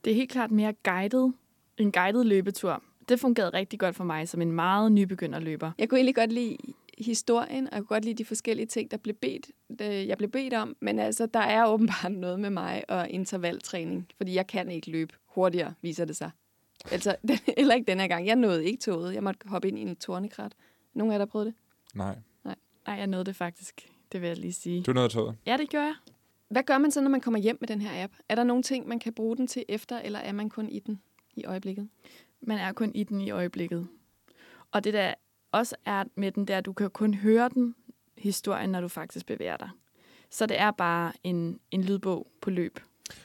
Det 0.05 0.11
er 0.11 0.15
helt 0.15 0.31
klart 0.31 0.51
mere 0.51 0.73
guided, 0.73 1.31
en 1.79 1.93
guided 1.93 2.25
løbetur. 2.25 2.83
Det 3.09 3.21
fungerede 3.21 3.53
rigtig 3.53 3.79
godt 3.79 3.97
for 3.97 4.05
mig 4.05 4.29
som 4.29 4.43
en 4.43 4.53
meget 4.53 4.93
nybegynderløber. 4.93 5.73
Jeg 5.79 5.89
kunne 5.89 5.99
egentlig 5.99 6.15
godt 6.15 6.33
lide 6.33 6.57
historien, 7.05 7.67
og 7.67 7.73
jeg 7.73 7.81
kunne 7.81 7.95
godt 7.95 8.05
lide 8.05 8.15
de 8.15 8.25
forskellige 8.25 8.67
ting, 8.67 8.91
der 8.91 8.97
blev 8.97 9.15
bedt, 9.15 9.51
øh, 9.81 10.09
jeg 10.09 10.19
blev 10.19 10.31
bedt 10.31 10.55
om. 10.55 10.77
Men 10.81 10.99
altså, 10.99 11.27
der 11.27 11.41
er 11.41 11.67
åbenbart 11.67 12.13
noget 12.13 12.41
med 12.41 12.51
mig 12.51 12.85
og 12.89 13.09
intervaltræning, 13.09 14.09
fordi 14.17 14.35
jeg 14.35 14.47
kan 14.47 14.71
ikke 14.71 14.91
løbe 14.91 15.15
hurtigere, 15.27 15.75
viser 15.83 16.05
det 16.05 16.17
sig. 16.17 16.31
Altså, 16.91 17.17
den, 17.29 17.39
heller 17.57 17.75
ikke 17.75 17.91
den 17.91 18.01
her 18.01 18.09
gang. 18.09 18.27
Jeg 18.27 18.37
nåede 18.37 18.65
ikke 18.65 18.81
toget. 18.81 19.15
Jeg 19.15 19.23
måtte 19.23 19.49
hoppe 19.49 19.69
ind 19.69 19.79
i 19.79 19.83
en 19.83 19.97
tornekrat. 19.97 20.53
Nogen 20.95 21.13
af 21.13 21.15
jer, 21.15 21.19
der 21.19 21.27
prøvede 21.27 21.51
det? 21.51 21.55
Nej. 21.95 22.19
Nej, 22.87 22.97
jeg 22.97 23.07
nåede 23.07 23.25
det 23.25 23.37
faktisk. 23.37 23.89
Det 24.13 24.21
vil 24.21 24.29
jeg 24.29 24.39
lige 24.39 24.53
sige. 24.53 24.83
Du 24.83 24.91
er 24.91 24.95
noget 24.95 25.11
toget. 25.11 25.37
Ja, 25.47 25.57
det 25.57 25.71
gør 25.71 25.83
jeg. 25.83 25.95
Hvad 26.49 26.63
gør 26.63 26.79
man 26.79 26.91
så, 26.91 27.01
når 27.01 27.11
man 27.11 27.21
kommer 27.21 27.41
hjem 27.41 27.57
med 27.61 27.69
den 27.69 27.81
her 27.81 28.05
app? 28.05 28.13
Er 28.29 28.35
der 28.35 28.45
nogle 28.45 28.63
ting, 28.63 28.89
man 28.89 28.99
kan 28.99 29.13
bruge 29.13 29.37
den 29.37 29.47
til 29.47 29.65
efter, 29.69 29.99
eller 29.99 30.19
er 30.19 30.33
man 30.33 30.49
kun 30.49 30.69
i 30.69 30.79
den 30.79 31.01
i 31.37 31.45
øjeblikket? 31.45 31.89
Man 32.41 32.59
er 32.59 32.73
kun 32.73 32.93
i 32.95 33.05
den 33.05 33.21
i 33.21 33.31
øjeblikket. 33.31 33.89
Og 34.71 34.85
det 34.85 34.95
der 34.95 35.15
også 35.53 35.77
er 35.85 36.05
med 36.15 36.33
den, 36.33 36.45
der 36.45 36.59
at 36.59 36.67
du 36.67 36.73
kan 36.73 36.91
kun 36.91 37.15
høre 37.15 37.49
den 37.49 37.75
historien, 38.19 38.71
når 38.71 38.81
du 38.81 38.89
faktisk 38.89 39.27
bevæger 39.27 39.57
dig. 39.57 39.71
Så 40.31 40.47
det 40.47 40.61
er 40.61 40.71
bare 40.71 41.13
en, 41.25 41.61
en 41.71 41.85
lydbog 41.85 42.27
på 42.41 42.51
løb. 42.51 42.81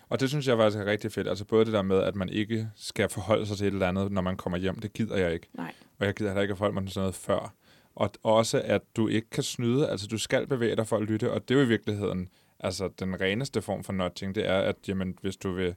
Og 0.10 0.20
det 0.20 0.30
synes 0.30 0.48
jeg 0.48 0.58
faktisk 0.58 0.80
er 0.80 0.86
rigtig 0.86 1.12
fedt. 1.12 1.28
Altså 1.28 1.46
både 1.46 1.66
det 1.66 1.74
der 1.74 1.82
med, 1.82 1.98
at 1.98 2.16
man 2.16 2.30
ikke 2.30 2.70
skal 2.76 3.10
forholde 3.10 3.46
sig 3.46 3.58
til 3.58 3.68
et 3.68 3.74
eller 3.74 3.88
andet, 3.88 4.12
når 4.12 4.22
man 4.22 4.38
kommer 4.38 4.58
hjem. 4.58 4.80
Det 4.80 4.94
gider 4.94 5.18
jeg 5.18 5.34
ikke. 5.34 5.48
Nej. 5.54 5.74
Og 6.00 6.06
jeg 6.06 6.14
gider 6.14 6.30
heller 6.30 6.42
ikke 6.42 6.52
at 6.52 6.58
forholde 6.58 6.74
mig 6.74 6.84
til 6.84 6.94
sådan 6.94 7.04
noget 7.04 7.16
før. 7.16 7.54
Og 7.96 8.12
også, 8.24 8.62
at 8.66 8.82
du 8.96 9.08
ikke 9.08 9.30
kan 9.30 9.44
snyde. 9.44 9.90
Altså, 9.90 10.08
du 10.08 10.18
skal 10.18 10.48
bevæge 10.48 10.76
dig 10.76 10.88
for 10.88 10.98
at 10.98 11.04
lytte. 11.04 11.32
Og 11.32 11.50
det 11.50 11.56
er 11.56 11.60
jo 11.60 11.66
i 11.66 11.68
virkeligheden, 11.68 12.30
altså 12.60 12.90
den 13.00 13.22
reneste 13.22 13.62
form 13.62 13.84
for 13.84 13.94
nudging, 13.94 14.36
det 14.36 14.48
er, 14.48 14.60
at 14.60 14.76
jamen, 14.88 15.18
hvis 15.22 15.38
du 15.38 15.52
vil 15.52 15.76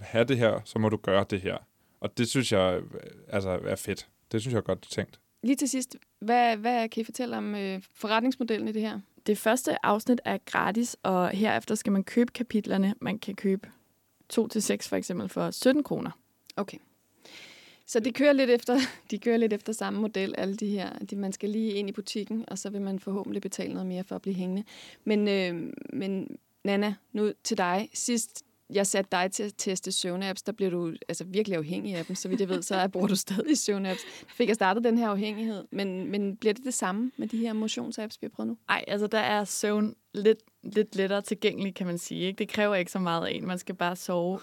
have 0.00 0.24
det 0.24 0.38
her, 0.38 0.60
så 0.64 0.78
må 0.78 0.88
du 0.88 0.96
gøre 0.96 1.24
det 1.30 1.40
her. 1.40 1.56
Og 2.00 2.18
det 2.18 2.28
synes 2.28 2.52
jeg 2.52 2.80
øh, 2.94 3.00
altså, 3.28 3.50
er 3.50 3.76
fedt. 3.76 4.08
Det 4.32 4.40
synes 4.40 4.52
jeg 4.52 4.58
er 4.58 4.64
godt 4.64 4.82
tænkt. 4.90 5.20
Lige 5.42 5.56
til 5.56 5.68
sidst, 5.68 5.96
hvad, 6.18 6.56
hvad 6.56 6.88
kan 6.88 7.00
I 7.00 7.04
fortælle 7.04 7.36
om 7.36 7.54
øh, 7.54 7.82
forretningsmodellen 7.94 8.68
i 8.68 8.72
det 8.72 8.82
her? 8.82 9.00
Det 9.26 9.38
første 9.38 9.86
afsnit 9.86 10.20
er 10.24 10.38
gratis, 10.44 10.96
og 11.02 11.28
herefter 11.28 11.74
skal 11.74 11.92
man 11.92 12.04
købe 12.04 12.32
kapitlerne. 12.32 12.94
Man 13.00 13.18
kan 13.18 13.34
købe 13.34 13.70
2 14.28 14.48
til 14.48 14.62
6 14.62 14.88
for 14.88 14.96
eksempel 14.96 15.28
for 15.28 15.50
17 15.50 15.82
kroner. 15.82 16.10
Okay. 16.56 16.78
Så 17.86 18.00
de 18.00 18.12
kører 18.12 18.32
lidt 18.32 18.50
efter, 18.50 18.78
de 19.10 19.18
kører 19.18 19.36
lidt 19.36 19.52
efter 19.52 19.72
samme 19.72 20.00
model, 20.00 20.34
alle 20.38 20.56
de 20.56 20.66
her. 20.66 20.98
De, 20.98 21.16
man 21.16 21.32
skal 21.32 21.48
lige 21.48 21.72
ind 21.72 21.88
i 21.88 21.92
butikken, 21.92 22.44
og 22.48 22.58
så 22.58 22.70
vil 22.70 22.80
man 22.80 22.98
forhåbentlig 22.98 23.42
betale 23.42 23.72
noget 23.72 23.86
mere 23.86 24.04
for 24.04 24.14
at 24.14 24.22
blive 24.22 24.34
hængende. 24.34 24.64
Men, 25.04 25.28
øh, 25.28 25.72
men 25.92 26.36
Nana, 26.64 26.94
nu 27.12 27.32
til 27.44 27.58
dig. 27.58 27.90
Sidst 27.94 28.44
jeg 28.74 28.86
satte 28.86 29.08
dig 29.12 29.32
til 29.32 29.42
at 29.42 29.52
teste 29.56 29.92
søvnapps, 29.92 30.42
der 30.42 30.52
blev 30.52 30.70
du 30.70 30.94
altså, 31.08 31.24
virkelig 31.24 31.58
afhængig 31.58 31.94
af 31.94 32.06
dem. 32.06 32.16
Så 32.16 32.28
vidt 32.28 32.40
jeg 32.40 32.48
ved, 32.48 32.62
så 32.62 32.88
bruger 32.88 33.06
du 33.06 33.16
stadig 33.16 33.58
søvnapps. 33.64 34.02
Der 34.20 34.26
fik 34.34 34.48
jeg 34.48 34.54
startet 34.54 34.84
den 34.84 34.98
her 34.98 35.08
afhængighed. 35.08 35.64
Men, 35.70 36.10
men 36.10 36.36
bliver 36.36 36.54
det 36.54 36.64
det 36.64 36.74
samme 36.74 37.10
med 37.16 37.28
de 37.28 37.38
her 37.38 37.52
motionsapps, 37.52 38.22
vi 38.22 38.24
har 38.24 38.28
prøvet 38.28 38.48
nu? 38.48 38.56
Nej, 38.68 38.84
altså 38.88 39.06
der 39.06 39.18
er 39.18 39.44
søvn 39.44 39.94
lidt, 40.14 40.38
lidt 40.62 40.96
lettere 40.96 41.22
tilgængelig, 41.22 41.74
kan 41.74 41.86
man 41.86 41.98
sige. 41.98 42.20
Ikke? 42.20 42.38
Det 42.38 42.48
kræver 42.48 42.74
ikke 42.74 42.92
så 42.92 42.98
meget 42.98 43.26
af 43.26 43.30
en. 43.30 43.46
Man 43.46 43.58
skal 43.58 43.74
bare 43.74 43.96
sove. 43.96 44.40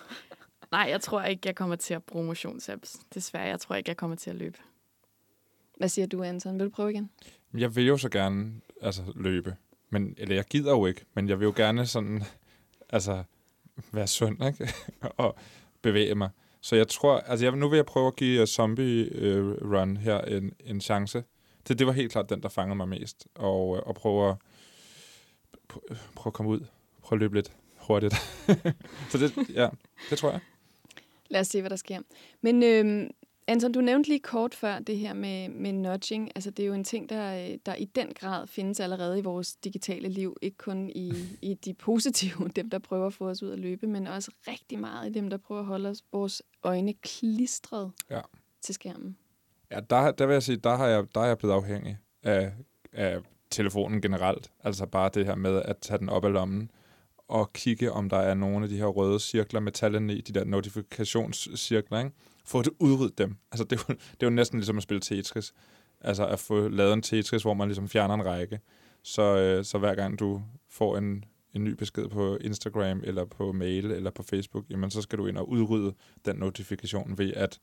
Nej, 0.71 0.87
jeg 0.89 1.01
tror 1.01 1.23
ikke, 1.23 1.41
jeg 1.45 1.55
kommer 1.55 1.75
til 1.75 1.93
at 1.93 2.03
bruge 2.03 2.25
motionsapps. 2.25 2.97
Desværre, 3.13 3.47
jeg 3.47 3.59
tror 3.59 3.75
ikke, 3.75 3.89
jeg 3.89 3.97
kommer 3.97 4.15
til 4.15 4.29
at 4.29 4.35
løbe. 4.35 4.57
Hvad 5.77 5.89
siger 5.89 6.05
du, 6.05 6.23
Anton? 6.23 6.59
Vil 6.59 6.65
du 6.65 6.69
prøve 6.69 6.91
igen? 6.91 7.09
Jeg 7.53 7.75
vil 7.75 7.85
jo 7.85 7.97
så 7.97 8.09
gerne 8.09 8.51
altså, 8.81 9.01
løbe. 9.15 9.55
Men, 9.89 10.15
eller 10.17 10.35
jeg 10.35 10.45
gider 10.45 10.71
jo 10.71 10.85
ikke, 10.85 11.05
men 11.13 11.29
jeg 11.29 11.39
vil 11.39 11.45
jo 11.45 11.53
gerne 11.55 11.85
sådan, 11.85 12.23
altså, 12.89 13.23
være 13.91 14.07
sund, 14.07 14.45
ikke? 14.45 14.73
og 15.17 15.35
bevæge 15.81 16.15
mig. 16.15 16.29
Så 16.61 16.75
jeg 16.75 16.87
tror, 16.87 17.19
altså 17.19 17.45
jeg, 17.45 17.55
nu 17.55 17.69
vil 17.69 17.77
jeg 17.77 17.85
prøve 17.85 18.07
at 18.07 18.15
give 18.15 18.47
Zombie 18.47 19.09
øh, 19.11 19.73
Run 19.73 19.97
her 19.97 20.21
en, 20.21 20.53
en 20.65 20.81
chance. 20.81 21.23
Det, 21.67 21.79
det 21.79 21.87
var 21.87 21.93
helt 21.93 22.11
klart 22.11 22.29
den, 22.29 22.43
der 22.43 22.49
fangede 22.49 22.75
mig 22.75 22.87
mest. 22.87 23.27
Og, 23.35 23.77
øh, 23.77 23.83
og 23.85 23.95
prøve 23.95 24.29
at, 24.29 24.35
prøve, 26.15 26.31
at 26.31 26.33
komme 26.33 26.51
ud. 26.51 26.59
Prøve 27.01 27.17
at 27.17 27.19
løbe 27.19 27.35
lidt 27.35 27.51
hurtigt. 27.75 28.13
så 29.11 29.17
det, 29.17 29.49
ja, 29.53 29.69
det 30.09 30.17
tror 30.17 30.31
jeg. 30.31 30.39
Lad 31.29 31.41
os 31.41 31.47
se, 31.47 31.61
hvad 31.61 31.69
der 31.69 31.75
sker. 31.75 31.99
Men 32.41 32.63
øh, 32.63 33.09
Anton, 33.49 33.71
du 33.71 33.81
nævnte 33.81 34.09
lige 34.09 34.19
kort 34.19 34.55
før 34.55 34.79
det 34.79 34.97
her 34.97 35.13
med, 35.13 35.49
med 35.49 35.73
nudging. 35.73 36.31
Altså, 36.35 36.51
det 36.51 36.63
er 36.63 36.67
jo 36.67 36.73
en 36.73 36.83
ting, 36.83 37.09
der, 37.09 37.57
der 37.65 37.75
i 37.75 37.85
den 37.85 38.13
grad 38.13 38.47
findes 38.47 38.79
allerede 38.79 39.19
i 39.19 39.21
vores 39.21 39.55
digitale 39.55 40.09
liv. 40.09 40.37
Ikke 40.41 40.57
kun 40.57 40.89
i, 40.89 41.13
i 41.41 41.53
de 41.53 41.73
positive, 41.73 42.49
dem 42.55 42.69
der 42.69 42.79
prøver 42.79 43.07
at 43.07 43.13
få 43.13 43.29
os 43.29 43.43
ud 43.43 43.51
at 43.51 43.59
løbe, 43.59 43.87
men 43.87 44.07
også 44.07 44.31
rigtig 44.47 44.79
meget 44.79 45.09
i 45.09 45.13
dem, 45.13 45.29
der 45.29 45.37
prøver 45.37 45.61
at 45.61 45.67
holde 45.67 45.89
os, 45.89 46.03
vores 46.11 46.41
øjne 46.63 46.93
klistret 46.93 47.91
Ja. 48.09 48.21
til 48.61 48.75
skærmen. 48.75 49.17
Ja, 49.71 49.79
der, 49.89 50.11
der 50.11 50.25
vil 50.25 50.33
jeg 50.33 50.43
sige, 50.43 50.57
der 50.57 50.75
har 50.75 50.87
jeg, 50.87 51.05
der 51.15 51.21
er 51.21 51.25
jeg 51.25 51.37
blevet 51.37 51.53
afhængig 51.53 51.97
af, 52.23 52.51
af 52.93 53.19
telefonen 53.49 54.01
generelt. 54.01 54.51
Altså 54.63 54.85
bare 54.85 55.09
det 55.13 55.25
her 55.25 55.35
med 55.35 55.61
at 55.65 55.77
tage 55.77 55.97
den 55.97 56.09
op 56.09 56.25
af 56.25 56.33
lommen 56.33 56.71
og 57.27 57.53
kigge, 57.53 57.91
om 57.91 58.09
der 58.09 58.17
er 58.17 58.33
nogle 58.33 58.63
af 58.63 58.69
de 58.69 58.77
her 58.77 58.85
røde 58.85 59.19
cirkler 59.19 59.59
med 59.59 59.71
tallene 59.71 60.15
i, 60.15 60.21
de 60.21 60.33
der 60.33 60.45
notifikationscirkler, 60.45 61.99
ikke? 61.99 62.11
Få 62.45 62.61
det 62.61 62.73
udryddet 62.79 63.17
dem. 63.17 63.35
Altså 63.51 63.63
det 63.63 63.79
er, 63.79 63.83
jo, 63.89 63.93
det 63.93 64.23
er 64.23 64.27
jo 64.27 64.29
næsten 64.29 64.59
ligesom 64.59 64.77
at 64.77 64.83
spille 64.83 65.01
Tetris. 65.01 65.53
Altså 66.01 66.27
at 66.27 66.39
få 66.39 66.67
lavet 66.67 66.93
en 66.93 67.01
Tetris, 67.01 67.41
hvor 67.41 67.53
man 67.53 67.67
ligesom 67.67 67.89
fjerner 67.89 68.13
en 68.13 68.25
række. 68.25 68.59
Så, 69.03 69.21
øh, 69.21 69.65
så 69.65 69.77
hver 69.77 69.95
gang 69.95 70.19
du 70.19 70.41
får 70.69 70.97
en 70.97 71.25
en 71.53 71.63
ny 71.63 71.69
besked 71.69 72.07
på 72.07 72.37
Instagram, 72.37 73.01
eller 73.03 73.25
på 73.25 73.51
mail, 73.51 73.91
eller 73.91 74.11
på 74.11 74.23
Facebook, 74.23 74.65
jamen 74.69 74.91
så 74.91 75.01
skal 75.01 75.17
du 75.19 75.27
ind 75.27 75.37
og 75.37 75.49
udrydde 75.49 75.93
den 76.25 76.35
notifikation 76.35 77.17
ved 77.17 77.33
at 77.33 77.59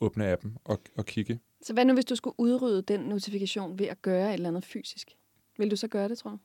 åbne 0.00 0.28
appen 0.28 0.58
og, 0.64 0.80
og 0.96 1.06
kigge. 1.06 1.40
Så 1.62 1.72
hvad 1.72 1.84
nu, 1.84 1.94
hvis 1.94 2.04
du 2.04 2.16
skulle 2.16 2.34
udrydde 2.38 2.82
den 2.82 3.00
notifikation 3.00 3.78
ved 3.78 3.86
at 3.86 4.02
gøre 4.02 4.28
et 4.28 4.34
eller 4.34 4.48
andet 4.48 4.64
fysisk? 4.64 5.10
Vil 5.58 5.70
du 5.70 5.76
så 5.76 5.88
gøre 5.88 6.08
det, 6.08 6.18
tror 6.18 6.30
du? 6.30 6.38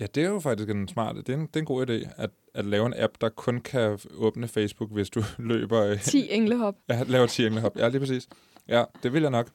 Ja, 0.00 0.06
det 0.14 0.24
er 0.24 0.28
jo 0.28 0.40
faktisk 0.40 0.68
en 0.70 0.88
smart, 0.88 1.16
det 1.16 1.28
er 1.28 1.34
en, 1.34 1.40
det 1.46 1.56
er 1.56 1.60
en 1.60 1.66
god 1.66 1.86
idé, 1.90 2.22
at, 2.22 2.30
at 2.54 2.64
lave 2.64 2.86
en 2.86 2.94
app, 2.96 3.12
der 3.20 3.28
kun 3.28 3.60
kan 3.60 3.98
åbne 4.14 4.48
Facebook, 4.48 4.90
hvis 4.92 5.10
du 5.10 5.22
løber... 5.38 5.80
øh, 5.82 6.00
10 6.00 6.26
englehop. 6.30 6.74
Ja, 6.88 7.02
laver 7.06 7.26
10 7.26 7.46
englehop. 7.46 7.76
Ja, 7.76 7.88
lige 7.88 8.00
præcis. 8.00 8.28
Ja, 8.68 8.84
det 9.02 9.12
vil 9.12 9.22
jeg 9.22 9.30
nok. 9.30 9.50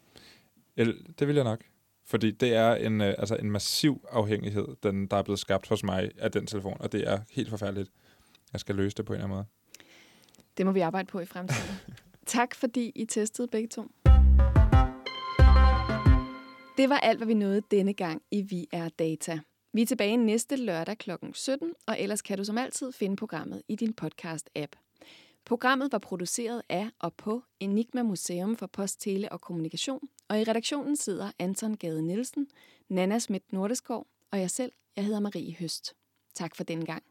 El- 0.77 1.05
Det 1.19 1.27
vil 1.27 1.35
jeg 1.35 1.43
nok. 1.43 1.59
Fordi 2.05 2.31
det 2.31 2.53
er 2.53 2.75
en, 2.75 3.01
øh, 3.01 3.13
altså 3.17 3.35
en 3.35 3.51
massiv 3.51 4.07
afhængighed, 4.11 4.67
den, 4.83 5.07
der 5.07 5.17
er 5.17 5.21
blevet 5.23 5.39
skabt 5.39 5.67
hos 5.69 5.83
mig 5.83 6.11
af 6.17 6.31
den 6.31 6.45
telefon, 6.47 6.77
og 6.79 6.91
det 6.91 7.07
er 7.07 7.19
helt 7.31 7.49
forfærdeligt. 7.49 7.89
Jeg 8.53 8.59
skal 8.59 8.75
løse 8.75 8.95
det 8.97 9.05
på 9.05 9.13
en 9.13 9.17
eller 9.17 9.25
anden 9.25 9.35
måde. 9.35 9.45
Det 10.57 10.65
må 10.65 10.71
vi 10.71 10.79
arbejde 10.79 11.07
på 11.07 11.19
i 11.19 11.25
fremtiden. 11.25 11.75
tak, 12.25 12.55
fordi 12.55 12.91
I 12.95 13.05
testede 13.05 13.47
begge 13.47 13.67
to. 13.67 13.81
Det 16.77 16.89
var 16.89 16.97
alt, 16.97 17.19
hvad 17.19 17.27
vi 17.27 17.33
nåede 17.33 17.61
denne 17.71 17.93
gang 17.93 18.21
i 18.31 18.41
Vi 18.41 18.67
er 18.71 18.89
Data. 18.89 19.39
Vi 19.73 19.81
er 19.81 19.85
tilbage 19.85 20.17
næste 20.17 20.55
lørdag 20.55 20.97
kl. 20.97 21.11
17, 21.33 21.73
og 21.87 21.99
ellers 21.99 22.21
kan 22.21 22.37
du 22.37 22.43
som 22.43 22.57
altid 22.57 22.91
finde 22.91 23.15
programmet 23.15 23.61
i 23.67 23.75
din 23.75 23.93
podcast-app. 24.01 24.71
Programmet 25.45 25.91
var 25.91 25.97
produceret 25.97 26.61
af 26.69 26.89
og 26.99 27.13
på 27.13 27.43
Enigma 27.59 28.03
Museum 28.03 28.57
for 28.57 28.67
Post, 28.67 29.01
Tele 29.01 29.31
og 29.31 29.41
Kommunikation, 29.41 30.09
og 30.27 30.39
i 30.39 30.43
redaktionen 30.43 30.95
sidder 30.95 31.31
Anton 31.39 31.77
Gade 31.77 32.01
Nielsen, 32.01 32.47
Nana 32.89 33.19
Schmidt 33.19 33.53
Nordeskov 33.53 34.07
og 34.31 34.39
jeg 34.39 34.51
selv, 34.51 34.71
jeg 34.95 35.05
hedder 35.05 35.19
Marie 35.19 35.55
Høst. 35.59 35.95
Tak 36.35 36.55
for 36.55 36.63
denne 36.63 36.85
gang. 36.85 37.03